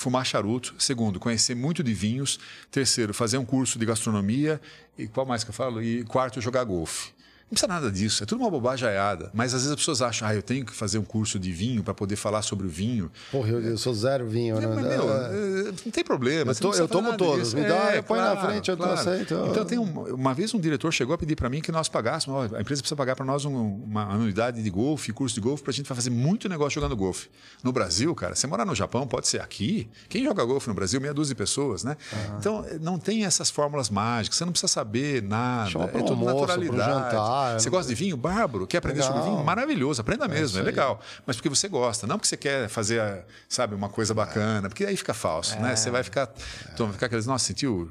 [0.00, 0.74] fumar charuto.
[0.78, 2.38] Segundo, conhecer muito de vinhos.
[2.70, 4.60] Terceiro, fazer um curso de gastronomia.
[4.98, 5.82] E qual mais que eu falo?
[5.82, 7.12] E quarto, jogar golfe.
[7.50, 9.28] Não precisa nada disso, é tudo uma bobajaiada.
[9.34, 11.82] Mas às vezes as pessoas acham, ah, eu tenho que fazer um curso de vinho
[11.82, 13.10] para poder falar sobre o vinho.
[13.32, 14.68] Porra, eu, eu sou zero vinho, né?
[14.68, 15.64] Mas, meu, é...
[15.84, 16.52] não tem problema.
[16.52, 18.92] Eu, to, eu tomo todos, me dá, é, põe claro, na frente, eu claro.
[18.92, 19.34] aceito.
[19.50, 22.52] Então, tem um, uma vez um diretor chegou a pedir para mim que nós pagássemos,
[22.52, 25.64] ó, a empresa precisa pagar para nós um, uma anuidade de golfe, curso de golfe,
[25.64, 27.28] para a gente fazer muito negócio jogando golfe.
[27.64, 29.90] No Brasil, cara, você morar no Japão, pode ser aqui.
[30.08, 31.00] Quem joga golfe no Brasil?
[31.00, 31.96] Meia dúzia de pessoas, né?
[32.38, 35.68] Então, não tem essas fórmulas mágicas, você não precisa saber nada.
[35.68, 36.92] Chama é tudo almoço, naturalidade.
[36.92, 38.16] Jantar, você gosta de vinho?
[38.16, 38.66] bárbaro.
[38.66, 39.16] Quer aprender legal.
[39.16, 39.44] sobre vinho?
[39.44, 41.00] Maravilhoso, aprenda é mesmo, é, é legal.
[41.26, 44.96] Mas porque você gosta, não porque você quer fazer, sabe, uma coisa bacana, porque aí
[44.96, 45.76] fica falso, né?
[45.76, 46.32] Você vai ficar,
[46.72, 47.90] então, vai ficar aqueles, nossa, sentiu?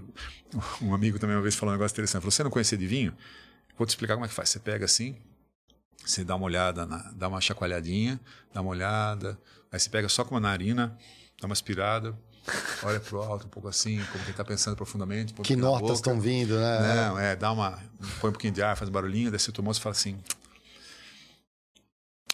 [0.81, 3.13] Um amigo também uma vez falou um negócio interessante, falou, você não conhecia de vinho?
[3.77, 4.49] Vou te explicar como é que faz.
[4.49, 5.15] Você pega assim,
[6.05, 8.19] você dá uma olhada, na, dá uma chacoalhadinha,
[8.53, 9.39] dá uma olhada,
[9.71, 10.97] aí você pega só com uma narina,
[11.39, 12.17] dá uma aspirada,
[12.84, 15.34] olha para o alto um pouco assim, como quem está pensando profundamente.
[15.34, 16.95] Que notas estão vindo, né?
[16.95, 17.80] Não, é, dá uma.
[18.19, 20.17] põe um pouquinho de ar, faz um barulhinho, desce o tomou e fala assim.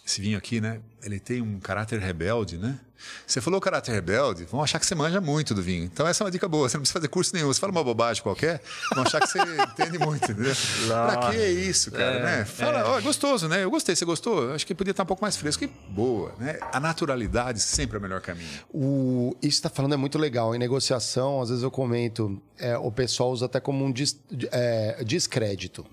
[0.05, 0.79] Esse vinho aqui, né?
[1.03, 2.79] Ele tem um caráter rebelde, né?
[3.25, 5.83] Você falou caráter rebelde, vão achar que você manja muito do vinho.
[5.83, 6.69] Então essa é uma dica boa.
[6.69, 7.47] Você não precisa fazer curso nenhum.
[7.47, 8.61] Você fala uma bobagem qualquer,
[8.93, 10.53] vão achar que você entende muito, entendeu?
[10.87, 12.45] Pra que isso, cara, é, né?
[12.45, 12.83] Fala, é.
[12.83, 13.01] ó, é.
[13.01, 13.63] gostoso, né?
[13.63, 14.53] Eu gostei, você gostou?
[14.53, 15.63] Acho que podia estar um pouco mais fresco.
[15.63, 16.59] E boa, né?
[16.71, 18.49] A naturalidade sempre é o melhor caminho.
[18.71, 19.35] O...
[19.35, 20.55] Isso que você está falando é muito legal.
[20.55, 24.19] Em negociação, às vezes eu comento, é, o pessoal usa até como um des...
[24.51, 25.85] é, descrédito.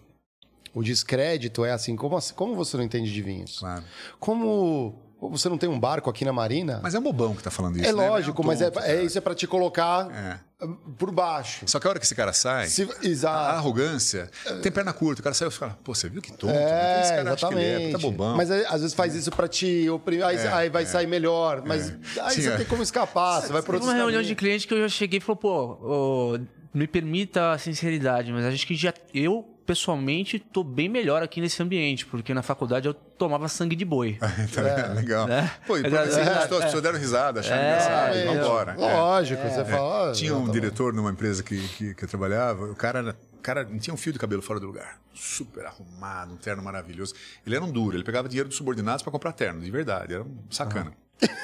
[0.74, 3.58] O descrédito é assim, como, assim, como você não entende de vinhos?
[3.58, 3.84] Claro.
[4.18, 4.98] Como
[5.30, 6.80] você não tem um barco aqui na Marina?
[6.82, 7.88] Mas é um bobão que tá falando isso.
[7.88, 8.08] É né?
[8.08, 10.68] lógico, é um mas é, é, isso é para te colocar é.
[10.98, 11.64] por baixo.
[11.68, 12.88] Só que a hora que esse cara sai, Se,
[13.24, 14.28] a arrogância,
[14.62, 16.52] tem perna curta, o cara sai e fala, pô, você viu que tonto?
[16.52, 17.44] É, esse cara exatamente.
[17.44, 18.36] acha que ele é, tá bobão.
[18.36, 20.86] Mas às vezes faz isso para te oprimir, aí, é, aí vai é.
[20.86, 22.20] sair melhor, mas é.
[22.22, 24.74] aí Sim, você tem como escapar, você vai para outro uma reunião de cliente que
[24.74, 26.38] eu já cheguei e falou, pô, oh,
[26.74, 31.62] me permita a sinceridade, mas acho que já eu pessoalmente, tô bem melhor aqui nesse
[31.62, 34.18] ambiente, porque na faculdade eu tomava sangue de boi.
[34.54, 35.26] tá é, legal.
[35.26, 35.50] Né?
[35.66, 38.74] Pô, e você é, gostou, as pessoas deram risada, acharam é, engraçado, é, embora.
[38.76, 40.12] Lógico, você fala.
[40.12, 43.92] Tinha um diretor numa empresa que, que, que eu trabalhava, o cara cara não tinha
[43.92, 44.98] um fio de cabelo fora do lugar.
[45.12, 47.14] Super arrumado, um terno maravilhoso.
[47.44, 50.22] Ele era um duro, ele pegava dinheiro dos subordinados para comprar terno, de verdade, era
[50.22, 50.90] um sacana.
[50.90, 50.96] Uhum.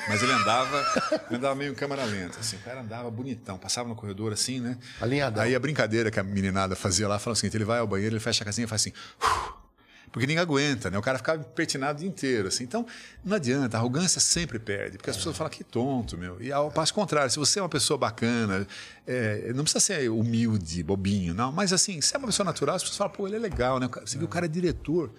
[0.09, 0.85] Mas ele andava,
[1.31, 2.57] andava meio em câmera lenta, assim.
[2.57, 4.79] O cara andava bonitão, passava no corredor assim, né?
[5.01, 5.43] Alinhadão.
[5.43, 8.15] Aí a brincadeira que a meninada fazia lá, falava o seguinte: ele vai ao banheiro,
[8.15, 8.93] ele fecha a casinha e faz assim.
[10.11, 10.99] Porque ninguém aguenta, né?
[10.99, 12.65] O cara ficava pertinado o dia inteiro, assim.
[12.65, 12.87] Então,
[13.25, 16.41] não adianta, a arrogância sempre perde, porque as pessoas falam que tonto, meu.
[16.41, 18.67] E ao passo contrário, se você é uma pessoa bacana,
[19.07, 22.83] é, não precisa ser humilde, bobinho, não, mas assim, se é uma pessoa natural, as
[22.83, 23.89] pessoas falam, pô, ele é legal, né?
[24.05, 25.13] Você viu, o cara é diretor.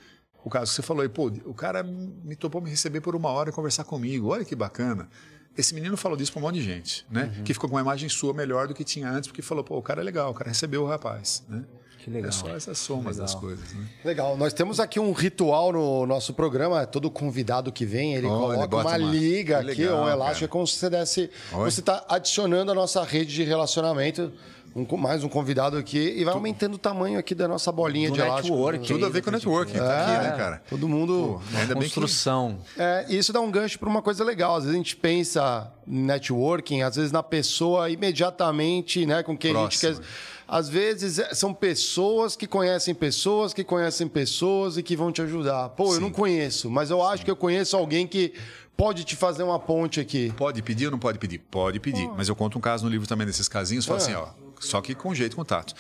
[0.49, 3.29] O caso que você falou aí, pô, o cara me topou me receber por uma
[3.29, 5.07] hora e conversar comigo, olha que bacana.
[5.55, 7.31] Esse menino falou disso para um monte de gente, né?
[7.37, 7.43] Uhum.
[7.43, 9.81] Que ficou com uma imagem sua melhor do que tinha antes, porque falou, pô, o
[9.83, 11.65] cara é legal, o cara recebeu o rapaz, né?
[11.99, 12.29] Que legal.
[12.29, 13.73] É só essas somas das coisas.
[13.73, 13.85] Né?
[14.03, 14.35] Legal.
[14.37, 16.87] Nós temos aqui um ritual no nosso programa.
[16.87, 20.45] Todo convidado que vem, ele oh, coloca ele uma, uma, liga aqui, legal, um elástico,
[20.45, 21.29] é como se você desse.
[21.51, 21.69] Oi.
[21.69, 24.31] Você está adicionando a nossa rede de relacionamento.
[24.75, 28.15] Um, mais um convidado aqui e vai aumentando o tamanho aqui da nossa bolinha do
[28.15, 28.55] de elástico.
[28.55, 30.61] Network, Tudo a ver com o networking, é, tá aqui, né, cara?
[30.69, 31.41] Todo mundo.
[31.51, 32.59] Pô, ainda construção.
[32.75, 32.81] Que...
[32.81, 34.55] É, isso dá um gancho para uma coisa legal.
[34.55, 39.51] Às vezes a gente pensa em networking, às vezes na pessoa imediatamente, né, com quem
[39.51, 39.89] Próximo.
[39.89, 40.07] a gente quer
[40.49, 45.21] às vezes é, são pessoas que conhecem pessoas que conhecem pessoas e que vão te
[45.21, 45.69] ajudar.
[45.69, 45.95] Pô, Sim.
[45.95, 47.25] eu não conheço, mas eu acho Sim.
[47.25, 48.33] que eu conheço alguém que
[48.75, 50.33] pode te fazer uma ponte aqui.
[50.35, 51.37] Pode pedir ou não pode pedir?
[51.37, 52.09] Pode pedir.
[52.17, 54.01] Mas eu conto um caso no livro também desses casinhos, falo é.
[54.01, 54.27] assim, ó,
[54.59, 55.73] só que com jeito, contato.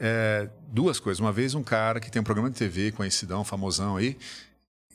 [0.00, 1.20] É, duas coisas.
[1.20, 4.16] Uma vez um cara que tem um programa de TV conhecidão, famosão aí,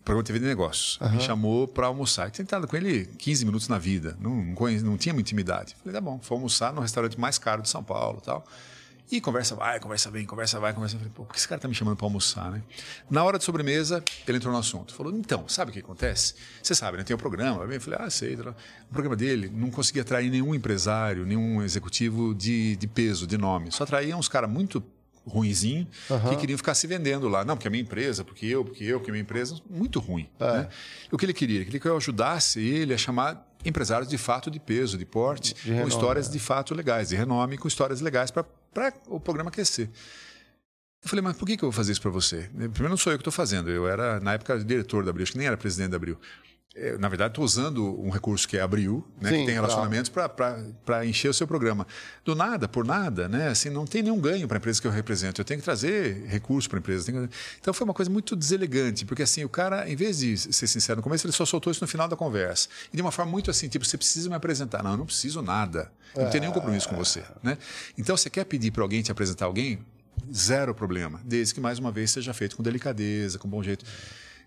[0.03, 1.11] programa de TV de negócios, uhum.
[1.11, 2.27] me chamou para almoçar.
[2.27, 5.27] Eu tinha tentado com ele 15 minutos na vida, não, não, conheci, não tinha muita
[5.27, 5.75] intimidade.
[5.83, 8.45] Falei, tá bom, foi almoçar no restaurante mais caro de São Paulo tal.
[9.09, 11.07] E conversa vai, conversa vem, conversa vai, conversa vem.
[11.09, 12.61] Pô, por que esse cara tá me chamando para almoçar, né?
[13.09, 14.93] Na hora de sobremesa, ele entrou no assunto.
[14.93, 16.35] Falou, então, sabe o que acontece?
[16.61, 17.03] Você sabe, né?
[17.05, 17.63] Tem um programa.
[17.63, 18.35] Eu falei, ah, sei.
[18.35, 18.53] O
[18.91, 23.71] programa dele não conseguia atrair nenhum empresário, nenhum executivo de, de peso, de nome.
[23.71, 24.83] Só atraía uns caras muito
[25.25, 26.29] ruinzinho uhum.
[26.29, 27.45] que queriam ficar se vendendo lá.
[27.45, 29.55] Não, porque é minha empresa, porque eu, porque eu, porque minha empresa.
[29.69, 30.29] Muito ruim.
[30.39, 30.53] É.
[30.53, 30.69] Né?
[31.11, 31.57] O que ele queria?
[31.57, 35.53] Ele queria que eu ajudasse ele a chamar empresários de fato de peso, de porte,
[35.53, 36.31] de com renome, histórias é.
[36.31, 38.45] de fato legais, de renome, com histórias legais para
[39.07, 39.89] o programa aquecer.
[41.03, 42.49] Eu falei, mas por que, que eu vou fazer isso para você?
[42.53, 43.69] Primeiro, não sou eu que estou fazendo.
[43.69, 46.19] Eu era, na época, diretor da Abril, acho que nem era presidente da Abril.
[46.79, 50.11] É, na verdade, estou usando um recurso que é Abril, né, Sim, que tem relacionamentos
[50.11, 50.31] claro.
[50.85, 51.87] para encher o seu programa.
[52.23, 53.47] Do nada, por nada, né?
[53.47, 55.41] Assim, não tem nenhum ganho para a empresa que eu represento.
[55.41, 57.11] Eu tenho que trazer recursos para a empresa.
[57.11, 57.29] Que...
[57.59, 60.97] Então foi uma coisa muito deselegante, porque assim, o cara, em vez de ser sincero
[60.97, 62.69] no começo, ele só soltou isso no final da conversa.
[62.93, 64.83] E de uma forma muito assim, tipo, você precisa me apresentar.
[64.83, 65.91] Não, eu não preciso nada.
[66.15, 67.23] Eu não tenho nenhum compromisso com você.
[67.41, 67.57] Né?
[67.97, 69.79] Então, você quer pedir para alguém te apresentar alguém?
[70.31, 71.19] Zero problema.
[71.23, 73.83] Desde que, mais uma vez, seja feito com delicadeza, com bom jeito.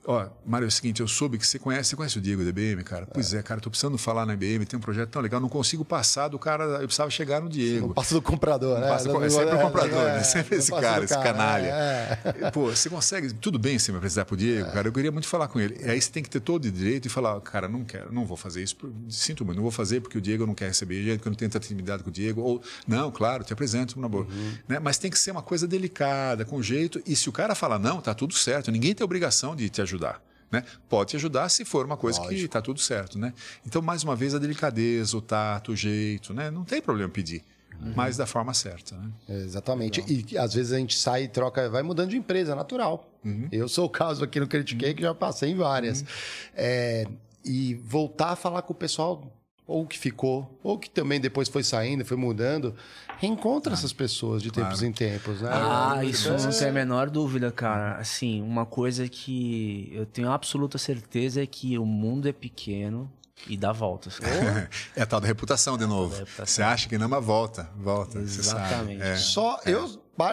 [0.06, 2.48] Ó, Mário, é o seguinte, eu soube que você conhece, você conhece o Diego da
[2.48, 3.06] IBM, cara?
[3.06, 5.48] Pois é, é cara, tô precisando falar na IBM, tem um projeto tão legal, não
[5.48, 7.88] consigo passar do cara, eu precisava chegar no Diego.
[7.88, 8.88] Não passa do comprador, né?
[8.88, 10.22] Passa, é, sempre o comprador, é, né?
[10.22, 11.66] Sempre esse cara, esse canalha.
[11.66, 12.50] É.
[12.50, 15.48] Pô, você consegue, tudo bem você me apresentar pro Diego, cara, eu queria muito falar
[15.48, 15.78] com ele.
[15.84, 18.24] E aí você tem que ter todo o direito e falar, cara, não quero, não
[18.24, 18.76] vou fazer isso,
[19.10, 21.50] sinto muito, não vou fazer porque o Diego não quer receber, porque eu não tenho
[21.50, 24.24] tanta intimidade com o Diego, ou, não, claro, te apresento, na boa.
[24.24, 24.52] Uhum.
[24.66, 24.78] Né?
[24.78, 28.00] Mas tem que ser uma coisa delicada, com jeito, e se o cara falar não,
[28.00, 29.89] tá tudo certo, ninguém tem obrigação de te ajudar.
[30.50, 30.64] Né?
[30.88, 32.38] Pode te ajudar se for uma coisa Lógico.
[32.38, 33.18] que está tudo certo.
[33.18, 33.32] Né?
[33.64, 36.50] Então, mais uma vez, a delicadeza, o tato, o jeito, né?
[36.50, 37.44] não tem problema pedir.
[37.80, 37.92] Uhum.
[37.94, 38.96] Mas da forma certa.
[38.96, 39.10] Né?
[39.28, 40.00] Exatamente.
[40.00, 40.24] Legal.
[40.32, 43.08] E às vezes a gente sai e troca, vai mudando de empresa, natural.
[43.24, 43.48] Uhum.
[43.50, 44.96] Eu sou o caso aqui no Critiquei, uhum.
[44.96, 46.00] que já passei em várias.
[46.00, 46.06] Uhum.
[46.54, 47.06] É,
[47.44, 49.32] e voltar a falar com o pessoal
[49.70, 52.74] ou que ficou, ou que também depois foi saindo, foi mudando,
[53.18, 54.86] reencontra ah, essas pessoas de tempos claro.
[54.86, 55.48] em tempos, né?
[55.52, 56.36] Ah, isso é...
[56.36, 57.94] não tem a menor dúvida, cara.
[57.94, 63.08] Assim, uma coisa que eu tenho absoluta certeza é que o mundo é pequeno
[63.46, 64.18] e dá voltas.
[64.96, 66.16] é a tal da reputação de novo.
[66.16, 66.46] Reputação.
[66.46, 68.18] Você acha que não, mas volta, volta.
[68.18, 69.02] Exatamente.
[69.02, 69.14] É.
[69.14, 69.70] Só é.
[69.70, 69.88] eu,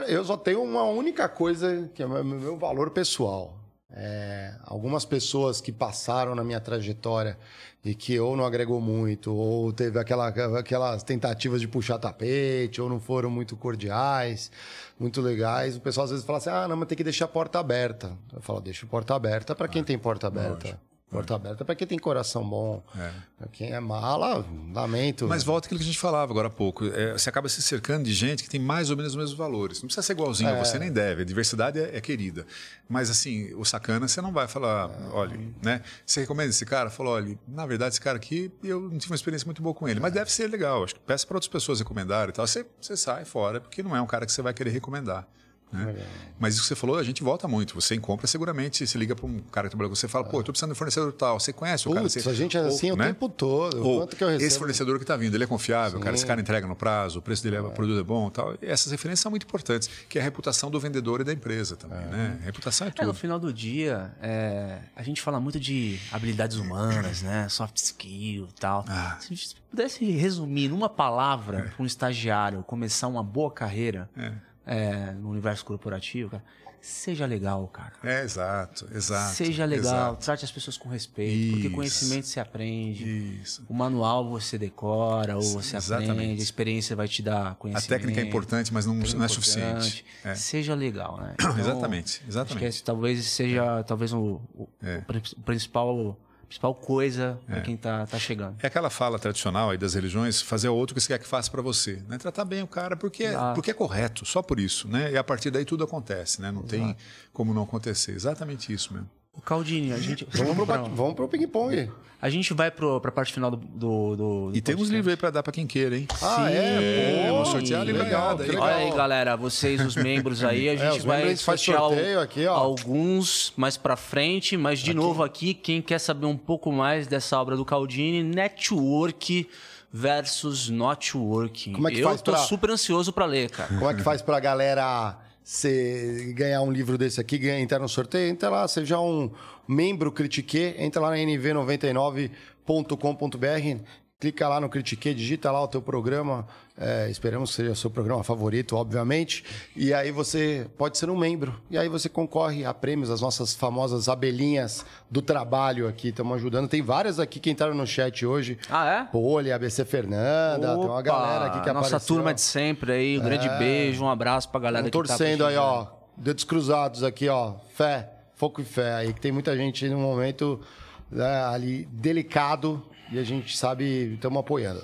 [0.08, 3.57] eu só tenho uma única coisa que é o meu valor pessoal.
[3.90, 7.38] É, algumas pessoas que passaram na minha trajetória
[7.86, 10.28] e que ou não agregou muito, ou teve aquela,
[10.60, 14.52] aquelas tentativas de puxar tapete, ou não foram muito cordiais,
[15.00, 15.78] muito legais.
[15.78, 18.18] O pessoal às vezes fala assim: ah, não, mas tem que deixar a porta aberta.
[18.34, 20.78] Eu falo: deixa a porta aberta para quem ah, tem porta aberta.
[21.10, 22.84] Porta aberta para quem tem coração bom.
[22.98, 23.12] É.
[23.38, 25.26] Pra quem é mala, lamento.
[25.26, 26.86] Mas volta aquilo que a gente falava agora há pouco.
[26.86, 29.82] É, você acaba se cercando de gente que tem mais ou menos os mesmos valores.
[29.82, 30.60] Não precisa ser igualzinho é.
[30.60, 31.22] você, nem deve.
[31.22, 32.46] A diversidade é, é, querida.
[32.90, 35.82] Mas, assim, o sacana, você não vai falar, olha, né?
[36.06, 36.90] Você recomenda esse cara?
[36.90, 39.88] Falou, olha, na verdade, esse cara aqui, eu não tive uma experiência muito boa com
[39.88, 40.02] ele.
[40.02, 40.84] Mas deve ser legal.
[40.84, 42.46] Acho que peça para outras pessoas recomendarem e tal.
[42.46, 45.26] Você, você sai fora, porque não é um cara que você vai querer recomendar.
[45.72, 45.96] Né?
[46.40, 47.76] Mas isso que você falou, a gente volta muito.
[47.76, 50.40] Você compra seguramente, se liga para um cara que trabalha com você e fala, pô,
[50.40, 51.40] eu tô precisando de um fornecedor tal.
[51.40, 52.08] Você conhece o cara?
[52.08, 52.28] Você...
[52.28, 53.08] a gente é assim ou, o né?
[53.08, 53.86] tempo todo.
[53.86, 54.48] Ou, Quanto que eu recebo?
[54.48, 57.22] Esse fornecedor que está vindo, ele é confiável, cara, esse cara entrega no prazo, o
[57.22, 58.54] preço dele é, o produto é bom tal.
[58.62, 61.76] E essas referências são muito importantes, que é a reputação do vendedor e da empresa
[61.76, 62.06] também, é.
[62.06, 62.40] né?
[62.42, 63.04] A reputação é tudo.
[63.04, 67.50] É, no final do dia, é, a gente fala muito de habilidades humanas, né?
[67.50, 68.86] Soft skill e tal.
[68.88, 69.18] Ah.
[69.20, 71.62] Se a gente pudesse resumir numa palavra é.
[71.64, 76.44] para um estagiário começar uma boa carreira, é é, no universo corporativo, cara,
[76.82, 77.94] seja legal, cara.
[78.04, 79.34] É, exato, exato.
[79.34, 80.26] Seja legal, exato.
[80.26, 81.52] trate as pessoas com respeito, Isso.
[81.54, 83.40] porque conhecimento se aprende.
[83.42, 83.66] Isso.
[83.70, 86.12] O manual você decora, ou você Exatamente.
[86.12, 87.94] aprende, a experiência vai te dar conhecimento.
[87.94, 90.06] A técnica é importante, mas não, não é suficiente.
[90.24, 90.36] É.
[90.36, 91.36] Seja legal, né?
[91.48, 92.68] Então, exatamente, exatamente.
[92.68, 95.02] Acho que talvez seja talvez o, o, é.
[95.38, 96.18] o principal
[96.48, 97.62] principal coisa para é.
[97.62, 98.56] quem está tá chegando.
[98.62, 101.52] É aquela fala tradicional aí das religiões, fazer o outro que você quer que faça
[101.52, 102.02] para você.
[102.08, 102.18] Né?
[102.18, 104.88] Tratar bem o cara porque é, porque é correto, só por isso.
[104.88, 105.12] Né?
[105.12, 106.52] E a partir daí tudo acontece, né?
[106.52, 106.70] não Exato.
[106.70, 106.98] tem
[107.34, 108.14] como não acontecer.
[108.14, 109.10] Exatamente isso mesmo.
[109.38, 110.28] O Caldini, a gente.
[110.32, 111.90] Vamos pro, vamos pro ping-pong.
[112.20, 113.58] A gente vai pro, pra parte final do.
[113.58, 116.08] do, do e temos livro aí pra dar pra quem queira, hein?
[116.20, 116.54] Ah, Sim.
[116.56, 117.26] é?
[117.28, 118.64] é vamos sortear legal, legal.
[118.64, 122.48] Olha aí, galera, vocês, os membros aí, a é, gente é, vai sortear sorteio aqui,
[122.48, 122.56] ó.
[122.56, 125.00] alguns mais pra frente, mas de aqui.
[125.00, 129.48] novo aqui, quem quer saber um pouco mais dessa obra do Caldini, Network
[129.94, 131.74] versus Notworking.
[131.74, 132.42] Como é que Eu faz tô pra...
[132.42, 133.70] super ansioso para ler, cara.
[133.70, 135.16] Como é que faz pra galera
[135.48, 139.32] você ganhar um livro desse aqui, ganhar, entrar no sorteio, entra lá, seja um
[139.66, 143.84] membro Critique, entra lá na nv99.com.br,
[144.20, 146.46] clica lá no Critique, digita lá o teu programa,
[146.80, 149.44] é, esperamos que seja o seu programa favorito, obviamente.
[149.76, 151.60] E aí você pode ser um membro.
[151.72, 156.10] E aí você concorre a prêmios, as nossas famosas abelhinhas do trabalho aqui.
[156.10, 156.68] Estamos ajudando.
[156.70, 158.60] Tem várias aqui que entraram no chat hoje.
[158.70, 159.04] Ah, é?
[159.06, 161.96] Poli, ABC Fernanda, Opa, tem uma galera aqui que nossa apareceu.
[161.96, 163.18] Nossa turma de sempre aí.
[163.18, 163.26] Um é.
[163.26, 165.88] grande beijo, um abraço pra galera Estão que tá torcendo aí, ó.
[166.16, 167.56] Dedos cruzados aqui, ó.
[167.74, 170.62] Fé, foco e fé aí, que tem muita gente no momento
[171.10, 174.84] né, ali delicado e a gente sabe, estamos apoiando.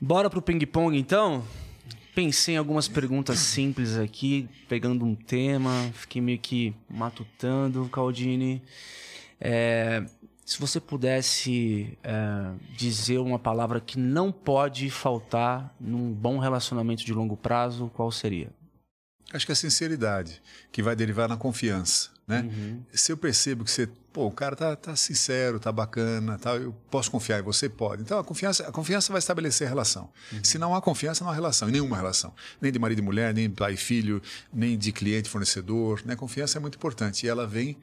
[0.00, 1.42] Bora pro ping-pong então?
[2.14, 8.62] Pensei em algumas perguntas simples aqui, pegando um tema, fiquei meio que matutando, Caldini.
[9.40, 10.04] É,
[10.44, 17.12] se você pudesse é, dizer uma palavra que não pode faltar num bom relacionamento de
[17.12, 18.50] longo prazo, qual seria?
[19.32, 20.40] Acho que a sinceridade,
[20.70, 22.10] que vai derivar na confiança.
[22.26, 22.42] Né?
[22.42, 22.82] Uhum.
[22.92, 26.74] Se eu percebo que você, pô, o cara tá, tá sincero, tá bacana, tá, eu
[26.90, 27.68] posso confiar em você?
[27.68, 28.00] Pode.
[28.00, 30.08] Então a confiança, a confiança vai estabelecer a relação.
[30.32, 30.42] Uhum.
[30.42, 32.32] Se não há confiança, não há relação, nenhuma relação.
[32.58, 36.00] Nem de marido e mulher, nem pai e filho, nem de cliente e fornecedor.
[36.06, 36.14] Né?
[36.14, 37.76] A confiança é muito importante e ela vem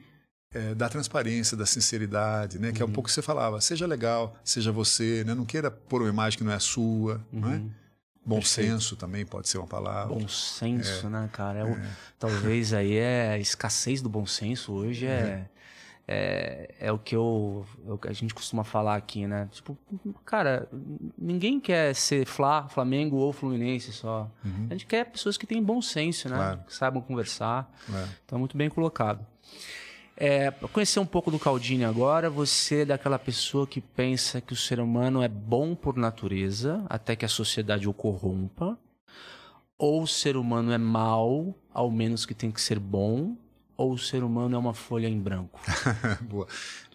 [0.52, 2.72] é, da transparência, da sinceridade, né?
[2.72, 2.94] Que é um uhum.
[2.94, 3.60] pouco que você falava.
[3.60, 5.34] Seja legal, seja você, né?
[5.34, 7.56] Não queira pôr uma imagem que não é sua, não é?
[7.58, 7.70] Uhum.
[8.26, 8.70] Bom Perfeito.
[8.70, 10.12] senso também pode ser uma palavra.
[10.12, 11.10] Bom senso, é.
[11.10, 11.60] né, cara?
[11.60, 11.90] É o, é.
[12.18, 15.46] Talvez aí é a escassez do bom senso hoje é,
[16.06, 17.64] é, é, o que eu,
[18.04, 19.48] é a gente costuma falar aqui, né?
[19.50, 19.76] Tipo,
[20.24, 20.68] cara,
[21.16, 24.30] ninguém quer ser Fla, Flamengo ou Fluminense só.
[24.44, 24.66] Uhum.
[24.68, 26.36] A gente quer pessoas que têm bom senso, né?
[26.36, 26.60] Claro.
[26.66, 27.72] Que saibam conversar.
[27.90, 28.08] É.
[28.24, 29.26] Então, muito bem colocado.
[30.16, 34.52] É, para conhecer um pouco do Caldini agora, você é daquela pessoa que pensa que
[34.52, 38.78] o ser humano é bom por natureza, até que a sociedade o corrompa,
[39.76, 43.36] ou o ser humano é mal, ao menos que tem que ser bom,
[43.76, 45.60] ou o ser humano é uma folha em branco?
[46.22, 46.46] Boa.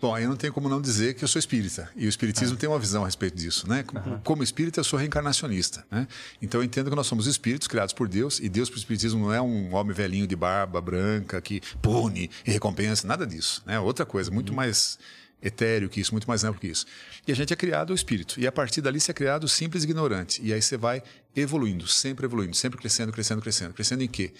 [0.01, 1.89] Bom, aí eu não tenho como não dizer que eu sou espírita.
[1.95, 2.59] E o espiritismo ah.
[2.59, 3.83] tem uma visão a respeito disso, né?
[3.83, 6.07] Como, como espírita, eu sou reencarnacionista, né?
[6.41, 9.19] Então eu entendo que nós somos espíritos criados por Deus, e Deus para o espiritismo
[9.19, 13.79] não é um homem velhinho de barba branca que pune e recompensa, nada disso, né?
[13.79, 14.55] Outra coisa, muito uhum.
[14.55, 14.97] mais
[15.41, 16.85] etéreo que isso, muito mais amplo que isso.
[17.27, 18.39] E a gente é criado o espírito.
[18.39, 20.41] E a partir dali você é criado simples e ignorante.
[20.43, 21.01] E aí você vai
[21.35, 23.73] evoluindo, sempre evoluindo, sempre crescendo, crescendo, crescendo.
[23.73, 24.33] Crescendo em quê?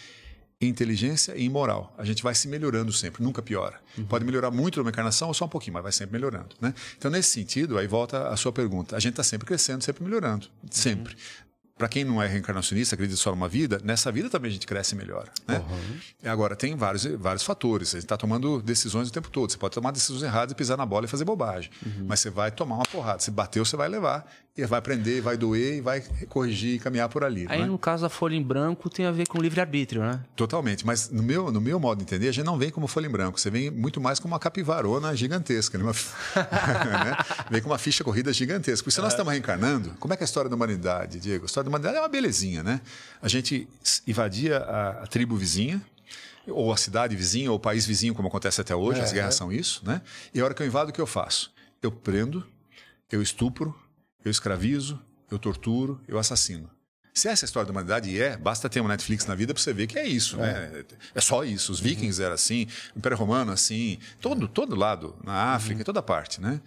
[0.68, 1.94] Inteligência e em moral.
[1.98, 3.80] A gente vai se melhorando sempre, nunca piora.
[3.98, 4.06] Uhum.
[4.06, 6.56] Pode melhorar muito numa encarnação ou só um pouquinho, mas vai sempre melhorando.
[6.60, 6.73] Né?
[6.98, 8.95] Então, nesse sentido, aí volta a sua pergunta.
[8.95, 10.48] A gente está sempre crescendo, sempre melhorando.
[10.69, 11.14] Sempre.
[11.14, 11.49] Uhum
[11.80, 14.95] para quem não é reencarnacionista, acredita só numa vida, nessa vida também a gente cresce
[14.95, 15.31] e melhora.
[15.48, 15.60] Né?
[15.60, 16.30] Uhum.
[16.30, 17.91] Agora, tem vários, vários fatores.
[17.91, 19.49] A gente está tomando decisões o tempo todo.
[19.49, 21.72] Você pode tomar decisões erradas e pisar na bola e fazer bobagem.
[21.86, 22.06] Uhum.
[22.06, 23.19] Mas você vai tomar uma porrada.
[23.22, 24.30] Se bateu, você vai levar.
[24.60, 27.45] E vai aprender, vai doer e vai corrigir e caminhar por ali.
[27.49, 27.65] Aí, é?
[27.65, 30.22] no caso da folha em branco, tem a ver com livre-arbítrio, né?
[30.36, 30.86] Totalmente.
[30.86, 33.10] Mas no meu, no meu modo de entender, a gente não vem como folha em
[33.10, 33.40] branco.
[33.40, 35.77] Você vem muito mais como uma capivarona gigantesca.
[35.77, 35.86] Né?
[35.86, 37.18] né?
[37.49, 38.84] Vem com uma ficha corrida gigantesca.
[38.84, 39.14] Porque se nós é.
[39.14, 41.45] estamos reencarnando, como é que é a história da humanidade, Diego?
[41.45, 42.81] A história da humanidade é uma belezinha, né?
[43.22, 43.68] A gente
[44.06, 45.81] invadia a, a tribo vizinha,
[46.48, 49.36] ou a cidade vizinha, ou o país vizinho, como acontece até hoje, é, as guerras
[49.36, 49.38] é.
[49.38, 50.02] são isso, né?
[50.34, 51.52] E a hora que eu invado, o que eu faço?
[51.81, 52.45] Eu prendo,
[53.11, 53.76] eu estupro,
[54.30, 54.99] eu escravizo,
[55.30, 56.69] eu torturo, eu assassino.
[57.14, 59.53] Se essa é a história da humanidade, e é, basta ter uma Netflix na vida
[59.53, 60.49] para você ver que é isso, né?
[60.49, 60.77] é.
[60.77, 60.84] né?
[61.15, 61.72] É só isso.
[61.72, 62.26] Os vikings uhum.
[62.26, 65.85] eram assim, o Império Romano assim, todo, todo lado, na África, uhum.
[65.85, 66.61] toda parte, né?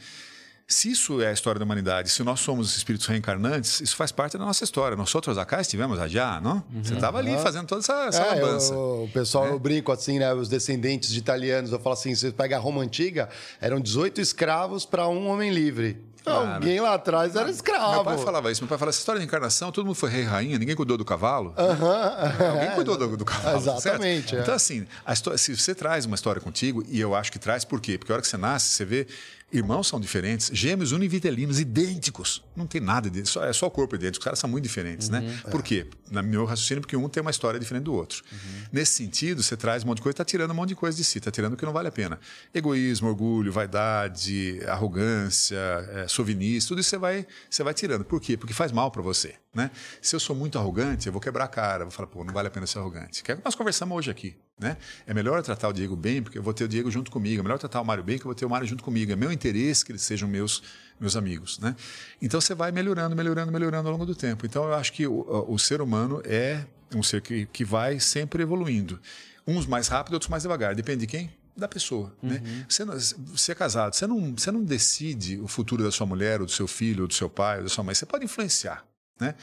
[0.66, 4.39] Se isso é a história da humanidade, se nós somos espíritos reencarnantes, isso faz parte
[4.39, 4.97] da nossa história.
[4.97, 6.64] Nós outros acá estivemos já, não?
[6.72, 6.82] Uhum.
[6.84, 9.51] Você estava ali fazendo toda essa, essa é, o pessoal, é.
[9.51, 10.32] eu brinco assim, né?
[10.32, 13.28] Os descendentes de italianos, eu falo assim, você pega a Roma Antiga,
[13.60, 16.01] eram 18 escravos para um homem livre.
[16.24, 17.94] Alguém lá atrás era escravo.
[17.94, 18.62] Meu pai falava isso.
[18.62, 21.05] Meu pai falava, essa história de encarnação, todo mundo foi rei rainha, ninguém cuidou do
[21.05, 21.55] cavalo.
[21.59, 22.51] Uhum.
[22.53, 23.57] Alguém cuidou do, do cavalo.
[23.57, 24.36] Exatamente.
[24.36, 24.40] É.
[24.40, 27.81] Então, assim, história, se você traz uma história contigo, e eu acho que traz por
[27.81, 27.99] quê?
[27.99, 29.07] Porque a hora que você nasce, você vê
[29.53, 32.43] Irmãos são diferentes, gêmeos univitelinos, idênticos.
[32.57, 34.20] Não tem nada de só É só o corpo idêntico.
[34.20, 35.20] Os caras são muito diferentes, né?
[35.20, 35.27] uhum.
[35.27, 35.43] né?
[35.51, 35.87] Por quê?
[36.11, 38.23] Na meu raciocínio, porque um tem uma história diferente do outro.
[38.33, 38.39] Uhum.
[38.73, 41.05] Nesse sentido, você traz um monte de coisa, está tirando um monte de coisa de
[41.05, 42.19] si, está tirando o que não vale a pena.
[42.55, 45.59] Egoísmo, orgulho, vaidade, arrogância,
[45.91, 48.05] é, sovinismo, tudo isso você vai, você vai tirando.
[48.05, 48.39] Por quê?
[48.39, 49.35] Porque faz mal para você.
[49.55, 49.70] Né?
[50.01, 52.49] Se eu sou muito arrogante, eu vou quebrar a cara, vou falar, pô, não vale
[52.49, 53.23] a pena ser arrogante.
[53.23, 54.35] Que é que nós conversamos hoje aqui.
[54.62, 54.76] Né?
[55.06, 57.40] É melhor tratar o Diego bem, porque eu vou ter o Diego junto comigo.
[57.40, 59.10] É melhor tratar o Mário bem, que eu vou ter o Mário junto comigo.
[59.10, 60.62] É meu interesse que eles sejam meus,
[61.01, 61.59] meus amigos.
[61.59, 61.74] Né?
[62.20, 64.47] Então você vai melhorando, melhorando, melhorando ao longo do tempo.
[64.47, 66.64] Então eu acho que o, o ser humano é
[66.94, 69.01] um ser que, que vai sempre evoluindo.
[69.47, 70.74] Uns mais rápido, outros mais devagar.
[70.74, 71.30] Depende de quem?
[71.55, 72.16] da pessoa.
[72.22, 72.36] Né?
[72.36, 72.40] Uhum.
[72.40, 72.66] Né?
[72.66, 72.84] Você,
[73.26, 76.52] você é casado, você não, você não decide o futuro da sua mulher, ou do
[76.52, 77.94] seu filho, ou do seu pai, ou da sua mãe.
[77.94, 78.82] Você pode influenciar.
[79.20, 79.34] Né?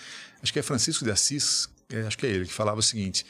[0.42, 3.26] Acho que é Francisco de Assis, é, acho que é ele, que falava o seguinte: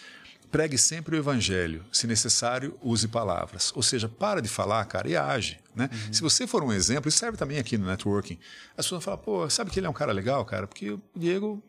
[0.51, 3.71] pregue sempre o evangelho, se necessário, use palavras.
[3.75, 5.59] Ou seja, para de falar, cara, e age.
[5.75, 5.89] Né?
[5.91, 6.13] Uhum.
[6.13, 8.37] Se você for um exemplo, isso serve também aqui no networking.
[8.75, 10.67] As pessoas falam, pô, sabe que ele é um cara legal, cara?
[10.67, 11.63] Porque o Diego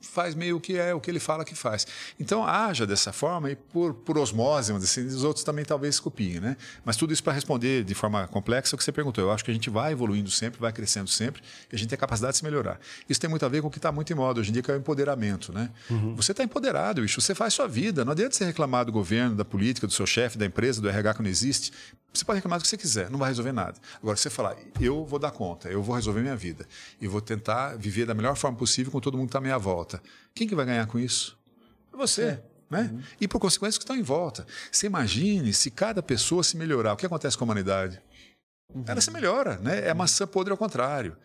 [0.00, 1.86] faz meio o que é o que ele fala que faz.
[2.18, 6.56] Então haja dessa forma e por, por osmose, assim, os outros também talvez copiem, né?
[6.84, 9.24] Mas tudo isso para responder de forma complexa o que você perguntou.
[9.24, 11.96] Eu acho que a gente vai evoluindo sempre, vai crescendo sempre e a gente tem
[11.96, 12.80] a capacidade de se melhorar.
[13.08, 14.62] Isso tem muito a ver com o que está muito em moda hoje em dia,
[14.62, 15.70] que é o empoderamento, né?
[15.90, 16.14] Uhum.
[16.16, 18.04] Você está empoderado, bicho, você faz sua vida.
[18.04, 21.14] Não adianta você reclamar do governo, da política, do seu chefe, da empresa, do RH
[21.14, 21.72] que não existe.
[22.12, 23.78] Você pode reclamar do que você quiser, não vai resolver nada.
[24.02, 26.66] Agora, você falar, eu vou dar conta, eu vou resolver minha vida
[27.00, 29.58] e vou tentar viver da melhor forma possível com todo mundo que está à minha
[29.58, 30.02] volta.
[30.34, 31.38] Quem que vai ganhar com isso?
[31.92, 32.22] É você.
[32.22, 32.42] É.
[32.68, 32.90] Né?
[32.92, 33.02] Uhum.
[33.20, 34.46] E por consequência que estão em volta.
[34.70, 36.92] Você imagine se cada pessoa se melhorar.
[36.92, 38.00] O que acontece com a humanidade?
[38.72, 38.84] Uhum.
[38.86, 39.88] Ela se melhora, né?
[39.88, 41.16] É maçã podre ao contrário.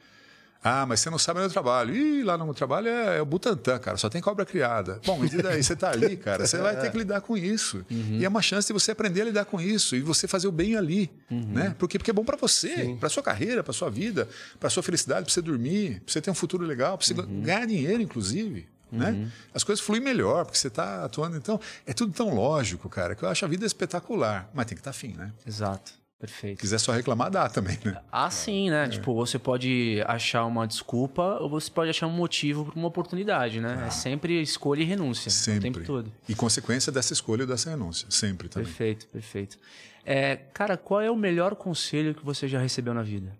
[0.68, 1.96] Ah, mas você não sabe onde eu trabalho.
[1.96, 5.00] Ih, lá no trabalho é, é o Butantan, cara, só tem cobra criada.
[5.06, 7.86] Bom, e daí você está ali, cara, você vai ter que lidar com isso.
[7.92, 8.18] Uhum.
[8.20, 10.52] E é uma chance de você aprender a lidar com isso e você fazer o
[10.52, 11.52] bem ali, uhum.
[11.54, 11.76] né?
[11.78, 14.28] Porque, porque é bom para você, para sua carreira, para sua vida,
[14.60, 17.42] para sua felicidade, para você dormir, para você ter um futuro legal, para você uhum.
[17.44, 18.68] ganhar dinheiro, inclusive.
[18.92, 19.12] Né?
[19.12, 19.32] Uhum.
[19.54, 21.38] As coisas fluem melhor, porque você está atuando.
[21.38, 24.50] Então, é tudo tão lógico, cara, que eu acho a vida espetacular.
[24.52, 25.32] Mas tem que estar tá afim, né?
[25.46, 25.94] Exato.
[26.18, 26.58] Perfeito.
[26.58, 28.02] Se quiser só reclamar, dá também, né?
[28.12, 28.86] Ah, sim, né?
[28.86, 28.88] É.
[28.88, 33.60] Tipo, você pode achar uma desculpa ou você pode achar um motivo para uma oportunidade,
[33.60, 33.78] né?
[33.82, 33.88] Ah.
[33.88, 35.30] É sempre escolha e renúncia.
[35.30, 35.70] Sempre.
[35.70, 36.12] O tempo todo.
[36.28, 38.10] E consequência dessa escolha ou dessa renúncia.
[38.10, 38.66] Sempre também.
[38.66, 39.58] Perfeito, perfeito.
[40.06, 43.36] É, cara, qual é o melhor conselho que você já recebeu na vida?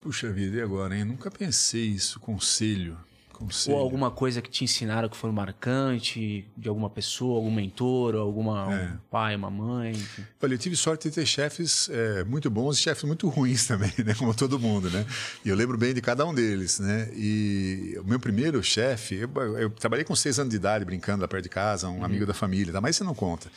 [0.00, 1.04] Puxa vida, e agora, hein?
[1.04, 2.96] Nunca pensei isso, conselho.
[3.40, 3.78] Conselho.
[3.78, 8.70] Ou alguma coisa que te ensinaram que foi marcante de alguma pessoa, algum mentor, alguma
[8.70, 8.84] é.
[8.84, 9.92] um pai, uma mãe?
[9.92, 10.26] Enfim.
[10.42, 13.92] Olha, eu tive sorte de ter chefes é, muito bons e chefes muito ruins também,
[14.04, 14.14] né?
[14.14, 15.06] Como todo mundo, né?
[15.42, 17.08] E eu lembro bem de cada um deles, né?
[17.14, 21.28] E o meu primeiro chefe, eu, eu, trabalhei com seis anos de idade brincando lá
[21.28, 22.04] perto de casa, um uhum.
[22.04, 22.80] amigo da família, tá?
[22.80, 23.50] mas você não conta.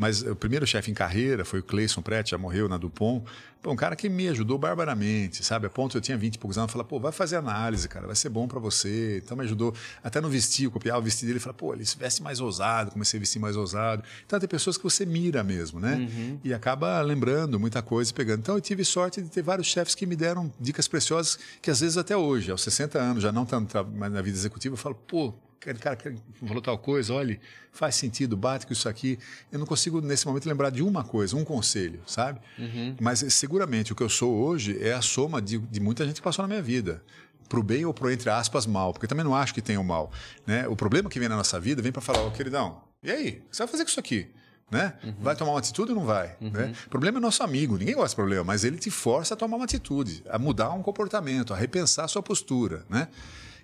[0.00, 3.22] Mas o primeiro chefe em carreira foi o Cleison Prete, já morreu na Dupont.
[3.60, 5.66] Pô, um cara que me ajudou barbaramente, sabe?
[5.66, 8.16] A ponto eu tinha 20 e poucos anos, falava, pô, vai fazer análise, cara, vai
[8.16, 9.20] ser bom para você.
[9.22, 11.98] Então me ajudou até no vestir, eu copiava o vestido dele falava, pô, ele se
[11.98, 14.02] veste mais ousado, comecei a vestir mais ousado.
[14.24, 15.96] Então tem pessoas que você mira mesmo, né?
[15.96, 16.40] Uhum.
[16.42, 18.38] E acaba lembrando muita coisa e pegando.
[18.40, 21.80] Então eu tive sorte de ter vários chefes que me deram dicas preciosas que às
[21.80, 25.34] vezes até hoje, aos 60 anos, já não tanto na vida executiva, eu falo, pô,
[25.60, 26.14] cara que
[26.46, 27.38] falou tal coisa, olha,
[27.70, 29.18] faz sentido, bate com isso aqui.
[29.52, 32.40] Eu não consigo, nesse momento, lembrar de uma coisa, um conselho, sabe?
[32.58, 32.96] Uhum.
[33.00, 36.22] Mas seguramente o que eu sou hoje é a soma de, de muita gente que
[36.22, 37.02] passou na minha vida.
[37.48, 38.92] Pro bem ou pro, entre aspas, mal.
[38.92, 40.10] Porque também não acho que tem o mal.
[40.46, 40.66] Né?
[40.66, 43.42] O problema que vem na nossa vida vem para falar, ô oh, queridão, e aí?
[43.50, 44.28] Você vai fazer com isso aqui?
[44.70, 44.94] Né?
[45.02, 45.14] Uhum.
[45.20, 46.36] Vai tomar uma atitude ou não vai?
[46.40, 46.50] Uhum.
[46.50, 46.72] Né?
[46.86, 49.56] O problema é nosso amigo, ninguém gosta de problema, mas ele te força a tomar
[49.56, 52.84] uma atitude, a mudar um comportamento, a repensar a sua postura.
[52.88, 53.08] Né?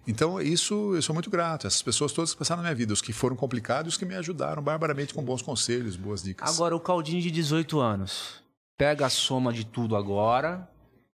[0.07, 1.66] Então, isso eu sou muito grato.
[1.66, 4.05] Essas pessoas todas que passaram na minha vida, os que foram complicados e os que
[4.05, 6.49] me ajudaram barbaramente com bons conselhos, boas dicas.
[6.49, 8.43] Agora, o Caldinho de 18 anos,
[8.77, 10.69] pega a soma de tudo agora.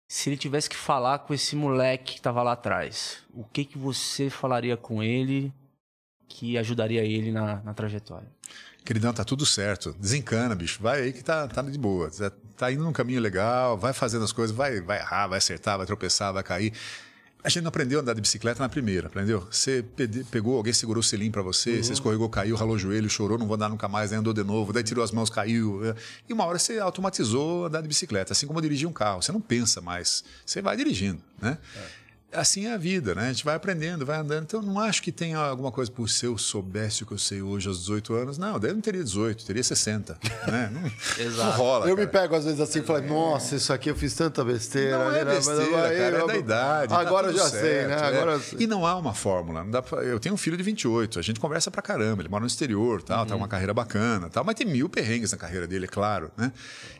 [0.09, 3.77] Se ele tivesse que falar com esse moleque que estava lá atrás, o que, que
[3.77, 5.53] você falaria com ele
[6.29, 8.29] que ajudaria ele na, na trajetória?
[8.85, 9.93] Queridão, tá tudo certo.
[9.99, 10.81] Desencana, bicho.
[10.81, 12.09] Vai aí que tá, tá de boa.
[12.57, 15.87] Tá indo num caminho legal, vai fazendo as coisas, vai, vai errar, vai acertar, vai
[15.87, 16.73] tropeçar, vai cair.
[17.47, 19.47] A gente não aprendeu a andar de bicicleta na primeira, aprendeu?
[19.49, 19.85] Você
[20.33, 21.83] pegou, alguém segurou o selim para você, uhum.
[21.85, 24.43] você escorregou, caiu, ralou o joelho, chorou, não vou andar nunca mais, aí andou de
[24.43, 25.81] novo, daí tirou as mãos, caiu.
[25.87, 25.95] É.
[26.29, 29.23] E uma hora você automatizou andar de bicicleta, assim como dirigir um carro.
[29.23, 31.57] Você não pensa mais, você vai dirigindo, né?
[31.77, 32.06] É.
[32.37, 33.29] assim é a vida, né?
[33.29, 34.45] A gente vai aprendendo, vai andando.
[34.45, 37.19] Então, eu não acho que tenha alguma coisa, por se eu soubesse o que eu
[37.19, 38.39] sei hoje aos 18 anos.
[38.39, 40.19] Não, daí eu não teria 18, teria 60.
[40.47, 40.71] Né?
[40.73, 40.87] Não,
[41.25, 41.51] Exato.
[41.51, 41.89] não rola.
[41.89, 42.07] Eu cara.
[42.07, 44.99] me pego às vezes assim e falo, nossa, isso aqui eu fiz tanta besteira.
[44.99, 46.89] Não é besteira, mas, cara, é da idade.
[46.89, 47.95] Tá agora tá eu já certo, sei, né?
[47.95, 48.07] É.
[48.07, 48.41] Agora...
[48.59, 49.65] E não há uma fórmula.
[49.83, 50.03] Pra...
[50.03, 53.03] Eu tenho um filho de 28, a gente conversa pra caramba, ele mora no exterior,
[53.03, 53.27] tal, uhum.
[53.27, 56.53] tá uma carreira bacana, tal, mas tem mil perrengues na carreira dele, é claro, né?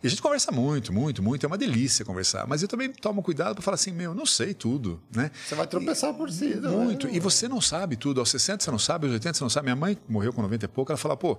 [0.03, 2.47] E a gente conversa muito, muito, muito, é uma delícia conversar.
[2.47, 5.26] Mas eu também tomo cuidado para falar assim, meu, eu não sei tudo, né?
[5.47, 6.55] Você vai tropeçar por si.
[6.57, 7.07] Não muito.
[7.07, 7.15] É?
[7.15, 8.21] E você não sabe tudo.
[8.21, 9.67] Aos 60 você não sabe, aos 80 você não sabe.
[9.67, 11.39] Minha mãe morreu com 90 e pouco, ela fala, pô,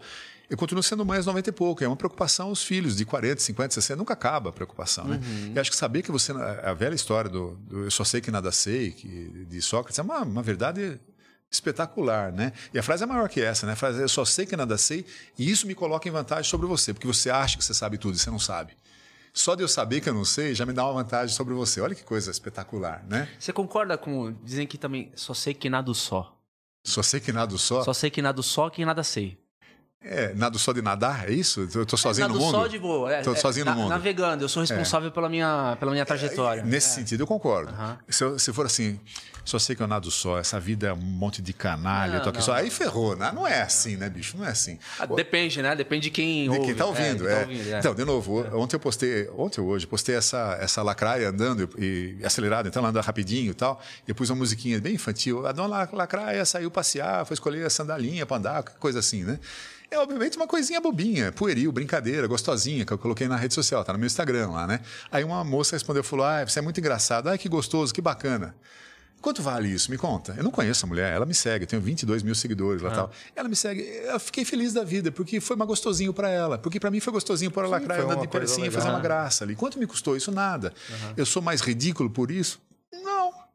[0.49, 1.83] eu continuo sendo mãe aos 90 e pouco.
[1.83, 3.97] É uma preocupação os filhos de 40, 50, 60.
[3.97, 5.21] Nunca acaba a preocupação, né?
[5.23, 5.53] Uhum.
[5.55, 6.31] E acho que saber que você...
[6.31, 10.01] A velha história do, do eu só sei que nada sei, que, de Sócrates, é
[10.01, 10.99] uma, uma verdade
[11.49, 12.51] espetacular, né?
[12.73, 13.73] E a frase é maior que essa, né?
[13.73, 15.05] A frase é, eu só sei que nada sei
[15.37, 18.15] e isso me coloca em vantagem sobre você, porque você acha que você sabe tudo
[18.15, 18.73] e você não sabe.
[19.37, 21.79] Só de eu saber que eu não sei já me dá uma vantagem sobre você.
[21.79, 23.29] Olha que coisa espetacular, né?
[23.39, 26.35] Você concorda com dizem que também só sei que nada só?
[26.83, 27.83] Só sei que nada só?
[27.83, 29.37] Só sei que nada só que nada sei.
[29.99, 31.67] É, nado só de nadar, é isso?
[31.73, 32.51] Eu tô sozinho é, no mundo?
[32.51, 33.11] só de boa.
[33.11, 33.89] É, tô sozinho é, no mundo.
[33.89, 35.11] Navegando, eu sou responsável é.
[35.11, 36.63] pela, minha, pela minha trajetória.
[36.63, 37.73] nesse sentido, eu concordo.
[38.07, 38.99] Se, eu, se for assim,
[39.43, 42.23] só sei que eu nado só, essa vida é um monte de canalha, não, eu
[42.23, 42.53] tô aqui não, só.
[42.53, 43.31] Aí ferrou, né?
[43.33, 44.37] Não é assim, né, bicho?
[44.37, 44.77] Não é assim.
[44.99, 45.75] Ah, depende, né?
[45.75, 46.65] Depende de quem de ouve.
[46.65, 47.33] quem tá ouvindo, é.
[47.33, 51.29] Tá ouvindo, então, de novo, ontem eu postei, ontem ou hoje, postei essa, essa lacraia
[51.29, 53.81] andando e, e acelerada, então ela anda rapidinho e tal.
[54.07, 55.47] E eu pus uma musiquinha bem infantil.
[55.47, 59.39] A dona lacraia saiu passear, foi escolher a sandalinha para andar, coisa assim, né?
[59.89, 63.93] É obviamente uma coisinha bobinha, pueril, brincadeira, gostosinha, que eu coloquei na rede social, tá
[63.93, 64.81] no meu Instagram lá, né?
[65.09, 68.53] Aí uma moça respondeu, falou: Ah, você é muito engraçado, ah, que gostoso, que bacana.
[69.21, 69.89] Quanto vale isso?
[69.89, 70.35] Me conta.
[70.37, 72.95] Eu não conheço a mulher, ela me segue, eu tenho 22 mil seguidores lá ah.
[72.95, 73.11] tal.
[73.35, 73.81] Ela me segue.
[73.81, 76.57] Eu fiquei feliz da vida, porque foi mais gostosinho para ela.
[76.57, 79.55] Porque para mim foi gostosinho por ela lacrar, andando de percinha, fazer uma graça ali.
[79.55, 80.31] Quanto me custou isso?
[80.31, 80.73] Nada.
[80.89, 81.13] Uhum.
[81.17, 82.59] Eu sou mais ridículo por isso?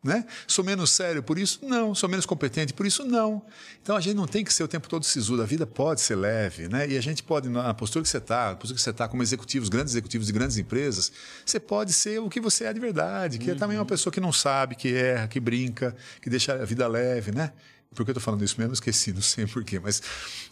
[0.03, 0.25] Né?
[0.49, 1.61] Sou menos sério por isso?
[1.63, 1.95] Não.
[1.95, 3.05] Sou menos competente por isso?
[3.05, 3.41] Não.
[3.81, 5.43] Então a gente não tem que ser o tempo todo sisudo.
[5.43, 6.89] A vida pode ser leve, né?
[6.89, 9.23] E a gente pode, na postura que você está, na postura que você está como
[9.23, 11.13] executivos, grandes executivos de grandes empresas,
[11.47, 13.55] você pode ser o que você é de verdade, que uhum.
[13.55, 16.89] é também uma pessoa que não sabe, que erra, que brinca, que deixa a vida
[16.89, 17.53] leve, né?
[17.95, 18.73] Por que eu estou falando isso mesmo?
[18.73, 19.79] Esqueci, não sei porquê.
[19.79, 20.03] Mas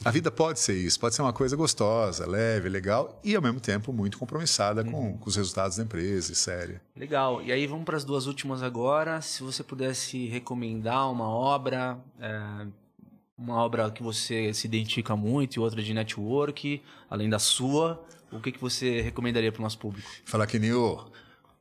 [0.04, 0.98] a vida pode ser isso.
[0.98, 4.90] Pode ser uma coisa gostosa, leve, legal e, ao mesmo tempo, muito compromissada uhum.
[4.90, 6.80] com, com, os resultados da empresa e séria.
[6.96, 7.42] Legal.
[7.42, 9.20] E aí vamos para as duas últimas agora.
[9.20, 12.66] Se você pudesse recomendar uma obra, é,
[13.36, 18.38] uma obra que você se identifica muito e outra de network, além da sua, o
[18.38, 20.08] que, que você recomendaria para o nosso público?
[20.24, 21.04] Falar que nem o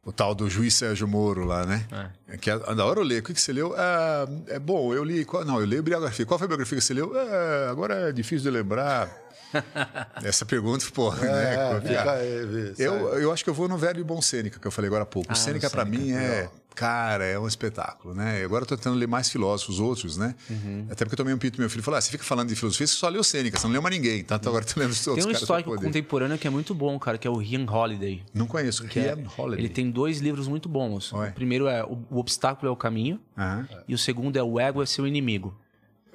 [0.06, 1.86] o tal do juiz Sérgio Moro lá, né?
[2.28, 2.38] É.
[2.38, 3.22] Que é, da hora eu leio.
[3.22, 3.76] O que, que você leu?
[3.78, 5.26] É, é bom, eu li.
[5.26, 6.26] Qual, não, eu leio biografia.
[6.26, 7.18] Qual foi a biografia que você leu?
[7.18, 9.10] É, agora é difícil de lembrar.
[10.24, 11.82] Essa pergunta, pô, é, né?
[11.82, 14.72] Fica aí, eu, eu acho que eu vou no velho e bom Sêneca, que eu
[14.72, 15.28] falei agora há pouco.
[15.30, 16.48] Ah, o Sêneca, para mim, é.
[16.76, 18.42] Cara, é um espetáculo, né?
[18.44, 20.34] Agora eu tô tentando ler mais filósofos, outros, né?
[20.50, 20.88] Uhum.
[20.90, 22.88] Até porque eu tomei um pito meu filho falou: ah, você fica falando de filosofia,
[22.88, 24.36] você só leu Sêneca, você não leu mais ninguém, tá?
[24.36, 25.26] Então agora tô lendo os outros.
[25.26, 28.24] Tem um histórico contemporâneo que é muito bom, cara, que é o Ian Holiday.
[28.34, 29.66] Não conheço, que Ian é, Holiday.
[29.66, 31.12] Ele tem dois livros muito bons.
[31.12, 31.30] Ué.
[31.30, 33.66] O primeiro é O Obstáculo é o Caminho, uhum.
[33.88, 35.58] e o segundo é O Ego é seu inimigo.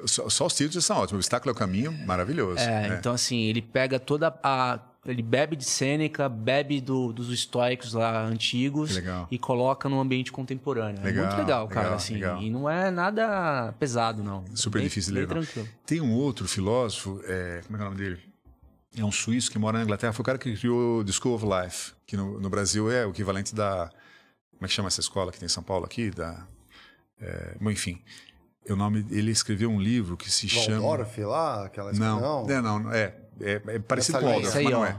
[0.07, 1.13] Só, só os títulos são ótimos.
[1.13, 2.61] O Obstáculo é o Caminho, maravilhoso.
[2.61, 7.31] É, é, então assim, ele pega toda a ele bebe de Sêneca, bebe do, dos
[7.31, 9.01] estoicos lá antigos
[9.31, 11.03] e coloca no ambiente contemporâneo.
[11.03, 11.81] Legal, é muito legal, cara.
[11.83, 12.43] Legal, assim, legal.
[12.43, 14.45] E não é nada pesado, não.
[14.55, 15.29] Super bem, difícil de ler.
[15.29, 15.69] Tranquilo.
[15.87, 18.21] Tem um outro filósofo, é, como é, é o nome dele?
[18.97, 20.13] É um suíço que mora na Inglaterra.
[20.13, 23.11] Foi o cara que criou The School of Life, que no, no Brasil é o
[23.11, 23.91] equivalente da.
[24.53, 26.11] Como é que chama essa escola que tem em São Paulo aqui?
[26.11, 26.47] Da,
[27.21, 28.01] é, bom, enfim.
[28.71, 30.87] O nome, ele escreveu um livro que se Waldorf, chama.
[30.87, 31.67] Waldorf lá?
[31.67, 34.97] Aquela não, não, é, não, é, é, é parecido com o Waldorf, mas não é.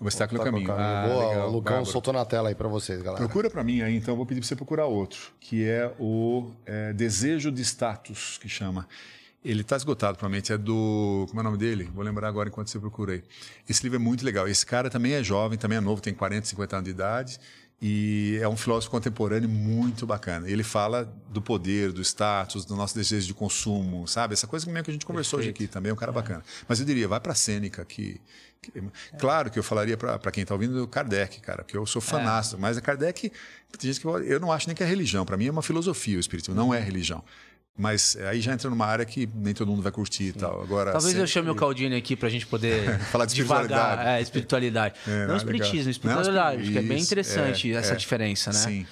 [0.00, 0.72] O Obstáculo é o Caminho.
[0.72, 3.24] Ah, Boa, legal, o Lucão soltou na tela aí para vocês, galera.
[3.24, 6.50] Procura para mim aí, então eu vou pedir para você procurar outro, que é o
[6.64, 8.86] é, Desejo de Status, que chama.
[9.44, 10.52] Ele está esgotado, provavelmente.
[10.52, 11.26] É do.
[11.28, 11.90] Como é o nome dele?
[11.94, 13.24] Vou lembrar agora enquanto você procura aí.
[13.68, 14.48] Esse livro é muito legal.
[14.48, 17.40] Esse cara também é jovem, também é novo, tem 40, 50 anos de idade.
[17.80, 20.50] E é um filósofo contemporâneo muito bacana.
[20.50, 24.32] Ele fala do poder, do status, do nosso desejo de consumo, sabe?
[24.34, 25.56] Essa coisa mesmo que a gente conversou Perfeito.
[25.56, 26.14] hoje aqui também, é um cara é.
[26.14, 26.42] bacana.
[26.66, 28.20] Mas eu diria, vai para a Sêneca, que,
[28.60, 28.72] que,
[29.16, 32.58] Claro que eu falaria para quem está ouvindo Kardec, cara, porque eu sou fanasta, é.
[32.58, 33.30] mas a Kardec,
[33.78, 36.16] tem gente que eu não acho nem que é religião, para mim é uma filosofia
[36.16, 37.22] o espiritismo, não é religião.
[37.78, 40.60] Mas aí já entra numa área que nem todo mundo vai curtir e tal.
[40.60, 41.22] Agora, Talvez sempre...
[41.22, 44.08] eu chame o Caldini aqui para a gente poder falar de espiritualidade.
[44.08, 44.94] é, espiritualidade.
[45.06, 48.58] É, não, não espiritismo, espiritualidade, não, que é bem interessante é, essa é, diferença, né?
[48.58, 48.86] Sim.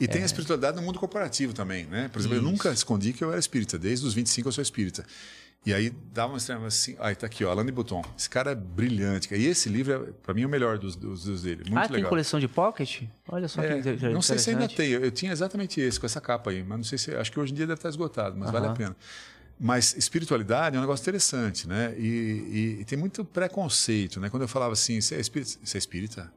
[0.00, 0.26] E tem a é.
[0.26, 2.08] espiritualidade no mundo corporativo também, né?
[2.12, 2.44] Por exemplo, Isso.
[2.44, 3.78] eu nunca escondi que eu era espírita.
[3.78, 5.06] Desde os 25 eu sou espírita.
[5.66, 6.94] E aí dá uma extrema assim.
[6.98, 8.04] Aí tá aqui, ó, Alain de Botton.
[8.18, 9.32] Esse cara é brilhante.
[9.34, 11.62] E esse livro, é, para mim, é o melhor dos, dos, dos dele.
[11.64, 11.94] Muito ah, legal.
[11.94, 13.02] tem coleção de pocket?
[13.26, 14.90] Olha só é, que Não sei se ainda tem.
[14.90, 16.62] Eu, eu, tinha exatamente esse, com essa capa aí.
[16.62, 17.14] Mas não sei se.
[17.14, 18.52] Acho que hoje em dia deve estar esgotado, mas uh -huh.
[18.52, 18.96] vale a pena.
[19.58, 21.94] Mas espiritualidade é um negócio interessante, né?
[21.96, 24.28] E, e, e, tem muito preconceito, né?
[24.28, 25.52] Quando eu falava assim, você é espírita?
[25.64, 26.32] Você é espírita?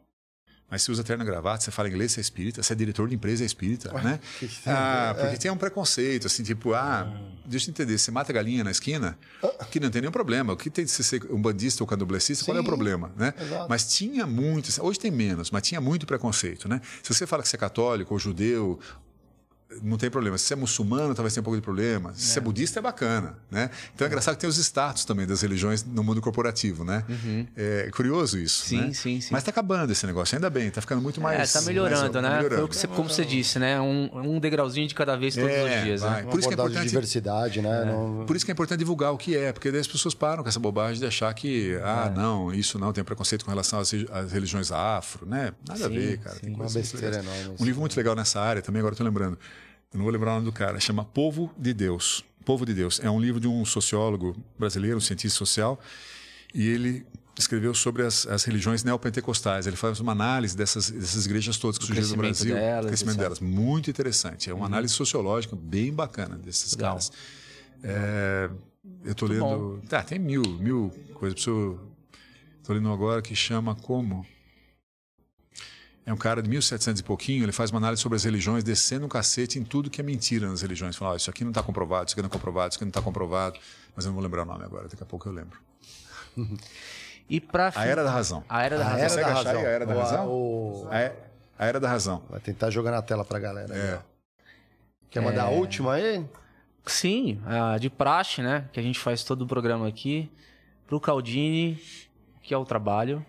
[0.70, 3.08] Mas você usa terno e gravata, você fala inglês, você é espírita, você é diretor
[3.08, 4.20] de empresa, é espírita, Ué, né?
[4.66, 5.38] Ah, porque é.
[5.38, 7.08] tem um preconceito, assim, tipo, ah,
[7.46, 9.66] deixa eu entender, você mata galinha na esquina, ah.
[9.66, 10.52] que não tem nenhum problema.
[10.52, 13.34] O que tem de ser um bandista ou candomblessista, qual é o problema, né?
[13.40, 13.70] Exato.
[13.70, 16.82] Mas tinha muito, hoje tem menos, mas tinha muito preconceito, né?
[17.02, 18.78] Se você fala que você é católico ou judeu
[19.82, 20.38] não tem problema.
[20.38, 22.14] Se você é muçulmano, talvez tenha um pouco de problema.
[22.14, 22.34] Se é.
[22.34, 23.70] você é budista, é bacana, né?
[23.94, 27.04] Então é engraçado que tem os status também das religiões no mundo corporativo, né?
[27.08, 27.48] Uhum.
[27.56, 28.94] É curioso isso, Sim, né?
[28.94, 29.30] sim, sim.
[29.32, 31.40] Mas está acabando esse negócio, ainda bem, está ficando muito mais...
[31.40, 32.38] É, está melhorando, mais, né?
[32.38, 32.68] Melhorando.
[32.68, 33.80] Você, como você disse, né?
[33.80, 36.24] Um, um degrauzinho de cada vez todos é, os dias, né?
[36.30, 36.84] Por isso que é importante...
[36.84, 37.82] de diversidade, né?
[37.82, 37.86] É.
[37.86, 38.26] Não...
[38.26, 40.50] Por isso que é importante divulgar o que é, porque daí as pessoas param com
[40.50, 42.18] essa bobagem de achar que, ah, é.
[42.18, 45.54] não, isso não, tem preconceito com relação às, às religiões afro, né?
[45.68, 46.36] Nada sim, a ver, cara.
[46.36, 46.42] Sim.
[46.42, 47.56] Tem uma besteira enorme.
[47.60, 49.38] Um livro muito legal nessa área, também agora estou lembrando,
[49.94, 52.24] eu não vou lembrar o nome do cara, chama Povo de Deus.
[52.46, 53.00] Povo de Deus.
[53.02, 55.80] É um livro de um sociólogo brasileiro, um cientista social,
[56.54, 57.06] e ele
[57.38, 59.68] escreveu sobre as, as religiões neopentecostais.
[59.68, 63.18] Ele faz uma análise dessas, dessas igrejas todas que surgiram no Brasil, delas, o crescimento
[63.18, 63.40] delas.
[63.40, 64.50] Muito interessante.
[64.50, 64.66] É uma uhum.
[64.66, 66.92] análise sociológica bem bacana desses Legal.
[66.92, 67.12] caras.
[67.84, 68.50] É,
[69.04, 69.82] eu estou lendo.
[69.88, 71.40] Tá, tem mil, mil coisas.
[71.40, 71.80] Estou
[72.70, 74.26] lendo agora que chama como
[76.08, 79.06] é um cara de 1700 e pouquinho, ele faz uma análise sobre as religiões, descendo
[79.06, 80.96] um cacete em tudo que é mentira nas religiões.
[80.96, 82.90] Fala, oh, isso aqui não está comprovado, isso aqui não é comprovado, isso aqui não
[82.90, 83.60] está comprovado.
[83.94, 85.60] Mas eu não vou lembrar o nome agora, daqui a pouco eu lembro.
[87.30, 88.42] e pra A Era da Razão.
[88.48, 89.04] A Era da a Razão.
[89.04, 89.60] Era da razão.
[89.60, 90.28] a Era da Razão?
[90.30, 90.88] O...
[90.90, 90.96] A,
[91.62, 92.24] a Era da Razão.
[92.30, 93.76] Vai tentar jogar na tela pra galera.
[93.76, 94.00] É.
[95.10, 95.48] Quer mandar é...
[95.48, 96.26] a última aí?
[96.86, 98.70] Sim, a de praxe, né?
[98.72, 100.32] Que a gente faz todo o programa aqui.
[100.88, 101.78] Pro Caldini,
[102.42, 103.26] que é o trabalho.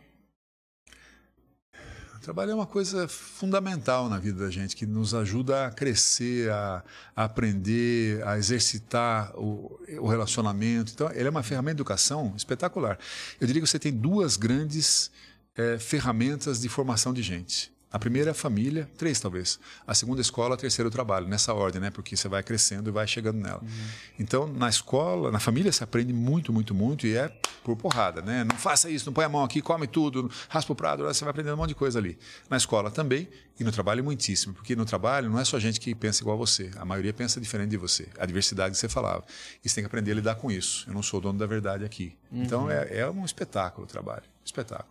[2.20, 6.84] Trabalho é uma coisa fundamental na vida da gente, que nos ajuda a crescer, a,
[7.14, 10.92] a aprender, a exercitar o, o, relacionamento.
[10.92, 12.98] Então, ele é uma ferramenta de educação espetacular.
[13.40, 15.10] Eu diria que você tem duas grandes
[15.56, 17.72] é, ferramentas de formação de gente.
[17.90, 19.58] A primeira é a família, três talvez.
[19.86, 21.90] A segunda a escola, a terceira é o trabalho, nessa ordem, né?
[21.90, 23.60] Porque você vai crescendo e vai chegando nela.
[23.62, 23.86] Uhum.
[24.18, 27.28] Então, na escola, na família, você aprende muito, muito, muito e é
[27.64, 28.44] por porrada, né?
[28.44, 31.30] Não faça isso, não põe a mão aqui, come tudo, raspa o prado, você vai
[31.30, 32.18] aprendendo um monte de coisa ali.
[32.50, 33.28] Na escola também
[33.58, 36.38] e no trabalho muitíssimo, porque no trabalho não é só gente que pensa igual a
[36.38, 38.08] você, a maioria pensa diferente de você.
[38.18, 39.24] A diversidade que você falava.
[39.64, 40.84] E você tem que aprender a lidar com isso.
[40.86, 42.16] Eu não sou o dono da verdade aqui.
[42.30, 42.70] Então, uhum.
[42.70, 44.90] Então, é, é um espetáculo o trabalho espetáculo.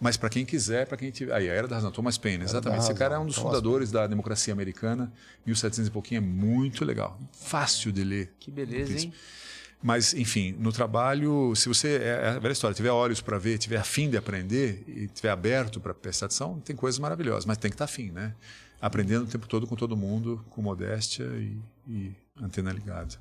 [0.00, 1.34] Mas para quem quiser, para quem tiver.
[1.34, 2.82] Aí, a Era da Razão, Thomas Paine, exatamente.
[2.82, 4.02] Esse cara é um dos Thomas fundadores Paine.
[4.02, 5.12] da democracia americana,
[5.44, 7.18] 1700 e pouquinho, é muito legal.
[7.32, 8.32] Fácil de ler.
[8.38, 9.12] Que beleza, hein?
[9.80, 11.98] Mas, enfim, no trabalho, se você.
[11.98, 15.30] É, é a velha história, tiver olhos para ver, tiver afim de aprender e tiver
[15.30, 18.34] aberto para prestar atenção, tem coisas maravilhosas, mas tem que estar tá afim, né?
[18.80, 21.56] Aprendendo o tempo todo com todo mundo, com modéstia e,
[21.86, 23.14] e antena ligada.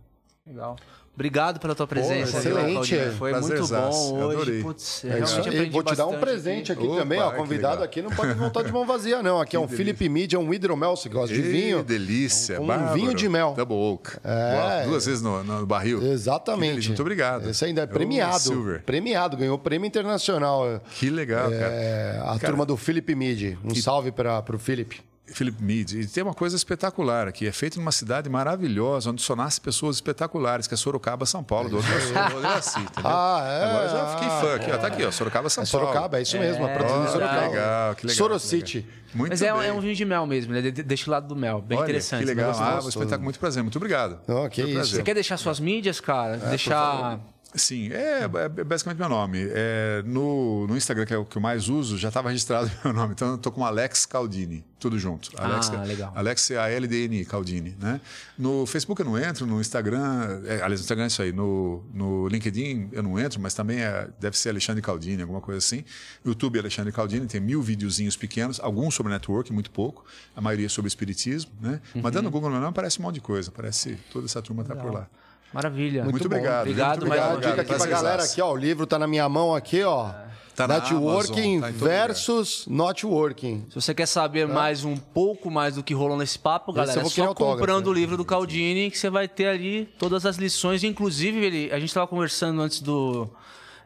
[0.45, 0.77] Legal.
[1.17, 2.33] Obrigado pela tua presença.
[2.33, 2.95] Pô, excelente.
[3.17, 4.35] Foi muito bom hoje.
[4.35, 4.61] Adorei.
[4.61, 5.69] Putz, é isso aí.
[5.71, 7.19] Vou te dar um presente aqui, aqui Opa, também.
[7.19, 9.41] Ó, convidado aqui não pode voltar de mão vazia, não.
[9.41, 10.95] Aqui que é um Philip Mead, é um hidromel.
[10.95, 11.83] Você gosta de vinho?
[11.83, 12.57] delícia.
[12.57, 13.55] É um, um vinho de mel.
[13.57, 14.17] Double Oak.
[14.23, 14.83] É.
[14.85, 16.05] Duas vezes no, no barril.
[16.05, 16.89] Exatamente.
[16.89, 17.49] Muito obrigado.
[17.49, 18.37] Esse ainda é premiado.
[18.37, 18.83] Silver.
[18.83, 19.35] Premiado.
[19.37, 20.79] Ganhou prêmio internacional.
[20.91, 22.21] Que legal, é, cara.
[22.21, 23.57] A cara, turma do Philip Mead.
[23.63, 25.01] Um salve para o Philip.
[25.33, 25.99] Philip Mead.
[25.99, 27.47] E tem uma coisa espetacular aqui.
[27.47, 31.69] É feito numa cidade maravilhosa, onde só nasce pessoas espetaculares, que é Sorocaba, São Paulo,
[31.69, 32.61] do outro lado da
[33.03, 33.63] Ah, é?
[33.65, 34.71] Agora já fiquei fã aqui.
[34.71, 35.87] Ó, tá aqui, ó, Sorocaba, São é Paulo.
[35.87, 36.65] Sorocaba, é isso mesmo.
[36.65, 37.41] É, produzindo Sorocaba.
[37.41, 38.17] Que legal, que legal.
[38.17, 38.85] Sorocity.
[39.13, 40.61] Muito Mas é, é, um vinho de mel mesmo, né?
[40.61, 41.61] Deixa o lado do mel.
[41.61, 42.19] Bem Olha, interessante.
[42.19, 42.51] Que legal.
[42.57, 43.23] Ah, um espetáculo.
[43.23, 43.63] Muito prazer.
[43.63, 44.19] Muito obrigado.
[44.27, 44.95] Oh, que isso.
[44.95, 46.35] Você quer deixar suas mídias, cara?
[46.35, 47.19] É, deixar
[47.55, 49.47] Sim, é, é, basicamente meu nome.
[49.49, 52.93] É, no, no Instagram, que é o que eu mais uso, já estava registrado meu
[52.93, 53.13] nome.
[53.13, 55.31] Então eu estou com Alex Caldini, tudo junto.
[55.37, 56.11] Alex, ah, legal.
[56.15, 57.75] Alex A-L-D-N, Caldini.
[57.79, 58.01] Né?
[58.37, 61.31] No Facebook eu não entro, no Instagram, é, aliás, no Instagram é isso aí.
[61.31, 65.59] No, no LinkedIn eu não entro, mas também é, deve ser Alexandre Caldini, alguma coisa
[65.59, 65.85] assim.
[66.23, 70.05] No YouTube Alexandre Caldini, tem mil videozinhos pequenos, alguns sobre network, muito pouco,
[70.35, 71.51] a maioria sobre espiritismo.
[71.61, 71.81] Né?
[71.95, 72.01] Uhum.
[72.01, 74.63] Mas dando no Google meu nome aparece um monte de coisa, parece toda essa turma
[74.63, 75.07] está por lá.
[75.53, 76.03] Maravilha.
[76.03, 76.61] Muito, muito obrigado.
[76.61, 77.41] Obrigado, muito obrigado.
[77.41, 78.51] Dica aqui pra galera aqui, ó.
[78.51, 80.09] O livro tá na minha mão aqui, ó.
[80.09, 80.27] É.
[80.57, 83.67] Tá Networking tá versus not working.
[83.69, 84.45] Se você quer saber é.
[84.47, 88.17] mais um pouco mais do que rolou nesse papo, galera, é só comprando o livro
[88.17, 90.83] do Caldini que você vai ter ali todas as lições.
[90.83, 93.29] Inclusive, ele, a gente estava conversando antes do,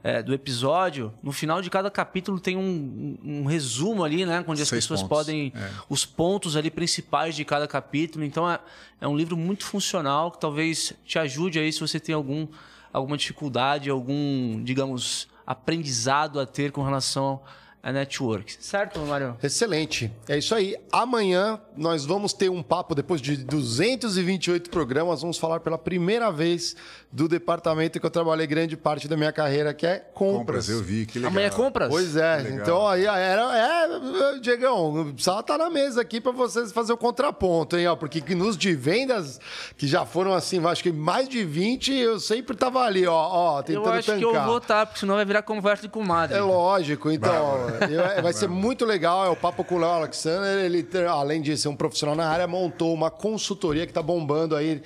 [0.04, 4.44] é, do episódio, no final de cada capítulo tem um, um resumo ali, né?
[4.48, 5.18] Onde as Seis pessoas pontos.
[5.18, 5.54] podem.
[5.56, 5.70] É.
[5.90, 8.26] Os pontos ali principais de cada capítulo.
[8.26, 8.60] Então é,
[9.00, 12.48] é um livro muito funcional que talvez te ajude aí se você tem algum
[12.94, 17.42] alguma dificuldade, algum, digamos, aprendizado a ter com relação
[17.84, 18.56] a network.
[18.60, 19.36] Certo, Mário?
[19.42, 20.12] Excelente.
[20.28, 20.76] É isso aí.
[20.92, 26.76] Amanhã nós vamos ter um papo, depois de 228 programas, vamos falar pela primeira vez
[27.12, 30.68] do departamento que eu trabalhei grande parte da minha carreira, que é compras.
[30.68, 31.32] Compras, eu vi, que legal.
[31.32, 31.90] Amanhã é compras?
[31.90, 32.48] Pois é.
[32.52, 33.42] Então aí era.
[33.58, 37.88] É, Diegão, precisava estar na mesa aqui para vocês fazer o contraponto, hein?
[37.88, 39.40] Ó, porque nos de vendas,
[39.76, 43.62] que já foram assim, acho que mais de 20, eu sempre tava ali, ó, ó
[43.62, 44.20] tentando Eu acho tancar.
[44.20, 46.38] que eu vou estar, porque senão vai virar conversa de comadre.
[46.38, 47.68] É lógico, então.
[48.16, 49.26] É, vai ser muito legal.
[49.26, 50.64] É o papo com o Léo Alexander.
[50.64, 54.82] Ele, além de ser um profissional na área, montou uma consultoria que está bombando aí,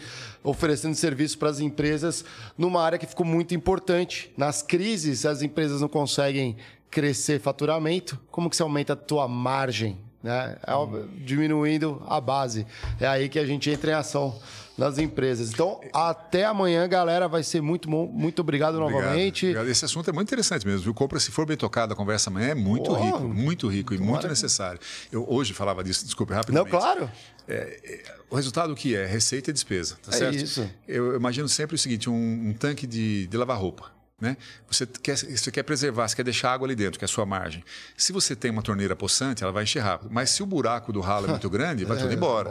[0.45, 2.23] oferecendo serviço para as empresas
[2.57, 4.31] numa área que ficou muito importante.
[4.37, 6.55] Nas crises, as empresas não conseguem
[6.89, 8.17] crescer faturamento.
[8.31, 9.97] Como que você aumenta a tua margem?
[10.23, 10.57] Né?
[10.65, 10.73] É,
[11.17, 12.65] diminuindo a base.
[12.99, 14.39] É aí que a gente entra em ação
[14.77, 15.51] nas empresas.
[15.51, 17.27] Então, até amanhã, galera.
[17.27, 18.07] Vai ser muito bom.
[18.07, 19.45] Muito obrigado, obrigado novamente.
[19.45, 19.69] Obrigado.
[19.69, 20.91] Esse assunto é muito interessante mesmo.
[20.91, 23.93] O Compra, se for bem tocado, a conversa amanhã é muito oh, rico, muito rico
[23.93, 24.79] e muito necessário.
[25.11, 26.71] Eu hoje falava disso, desculpe, rapidamente.
[26.71, 27.09] Não, claro.
[27.47, 29.05] É, é, o resultado que é?
[29.05, 30.35] Receita e despesa, tá é certo?
[30.35, 30.69] isso.
[30.87, 33.94] Eu imagino sempre o seguinte, um, um tanque de, de lavar roupa.
[34.19, 34.37] Né?
[34.71, 37.25] Você, quer, você quer preservar, você quer deixar água ali dentro, que é a sua
[37.25, 37.61] margem.
[37.97, 40.09] Se você tem uma torneira possante, ela vai encher rápido.
[40.09, 42.49] Mas se o buraco do ralo é muito grande, vai tudo embora.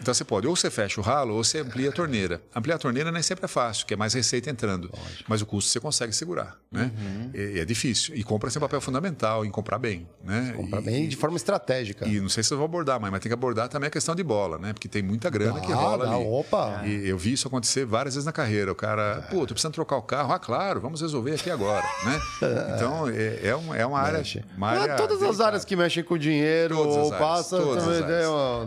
[0.00, 2.40] Então você pode, ou você fecha o ralo, ou você amplia a torneira.
[2.54, 4.88] Ampliar a torneira nem sempre é fácil, que é mais receita entrando.
[5.26, 6.56] Mas o custo você consegue segurar.
[6.70, 6.92] Né?
[6.96, 7.30] Uhum.
[7.34, 8.14] E, é difícil.
[8.14, 10.08] E compra um papel fundamental em comprar bem.
[10.22, 10.52] Né?
[10.56, 12.06] Comprar bem de forma estratégica.
[12.06, 14.14] E não sei se eu vou abordar, mas, mas tem que abordar também a questão
[14.14, 14.72] de bola, né?
[14.72, 16.24] Porque tem muita grana ah, que rola ali.
[16.24, 16.82] Opa!
[16.86, 18.70] E eu vi isso acontecer várias vezes na carreira.
[18.70, 20.32] O cara, pô, tô precisando trocar o carro.
[20.32, 22.20] Ah, claro, vamos resolver aqui agora né?
[22.76, 24.22] Então, é, é, uma, é uma área...
[24.56, 25.30] Uma área todas delicada.
[25.30, 27.58] as áreas que mexem com dinheiro ou passa...
[27.58, 28.02] Também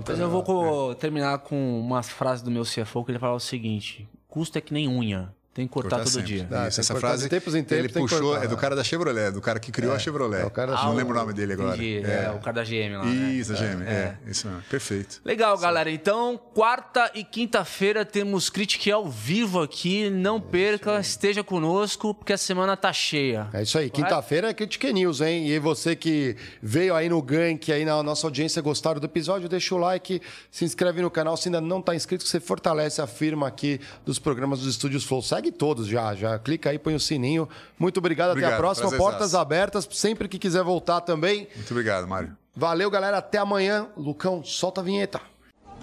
[0.07, 4.07] Mas eu vou terminar com uma frase do meu CFO que ele fala o seguinte,
[4.27, 5.34] custo é que nem unha.
[5.54, 6.46] Tem que cortar, cortar todo sempre.
[6.48, 6.68] dia.
[6.68, 9.60] Isso, essa frase tempos em tempos, ele puxou, é do cara da Chevrolet, do cara
[9.60, 10.42] que criou é, a Chevrolet.
[10.42, 11.76] É o cara ah, não lembro o nome dele agora.
[11.76, 12.26] Entendi, é.
[12.26, 12.32] é.
[12.32, 13.06] o cara da GM lá.
[13.06, 13.60] Isso, né?
[13.60, 14.64] a GM, é, é, isso mesmo.
[14.64, 15.22] Perfeito.
[15.24, 15.62] Legal, Sim.
[15.62, 15.92] galera.
[15.92, 20.10] Então, quarta e quinta-feira temos Critique ao vivo aqui.
[20.10, 23.48] Não perca, esteja conosco, porque a semana tá cheia.
[23.54, 23.92] É isso aí.
[23.92, 25.48] Quinta-feira é Critique News, hein?
[25.48, 29.76] E você que veio aí no gank, aí na nossa audiência, gostaram do episódio, deixa
[29.76, 30.20] o like,
[30.50, 31.38] se inscreve no canal.
[31.38, 35.22] Se ainda não está inscrito, você fortalece a firma aqui dos programas dos Estúdios Flow.
[35.22, 37.48] Segue todos já, já já clica aí, põe o sininho.
[37.78, 38.91] Muito obrigado, obrigado até a próxima.
[38.91, 41.48] Portas abertas, sempre que quiser voltar também.
[41.56, 42.36] Muito obrigado, Mário.
[42.56, 43.18] Valeu, galera.
[43.18, 43.88] Até amanhã.
[43.98, 45.20] Lucão, solta a vinheta.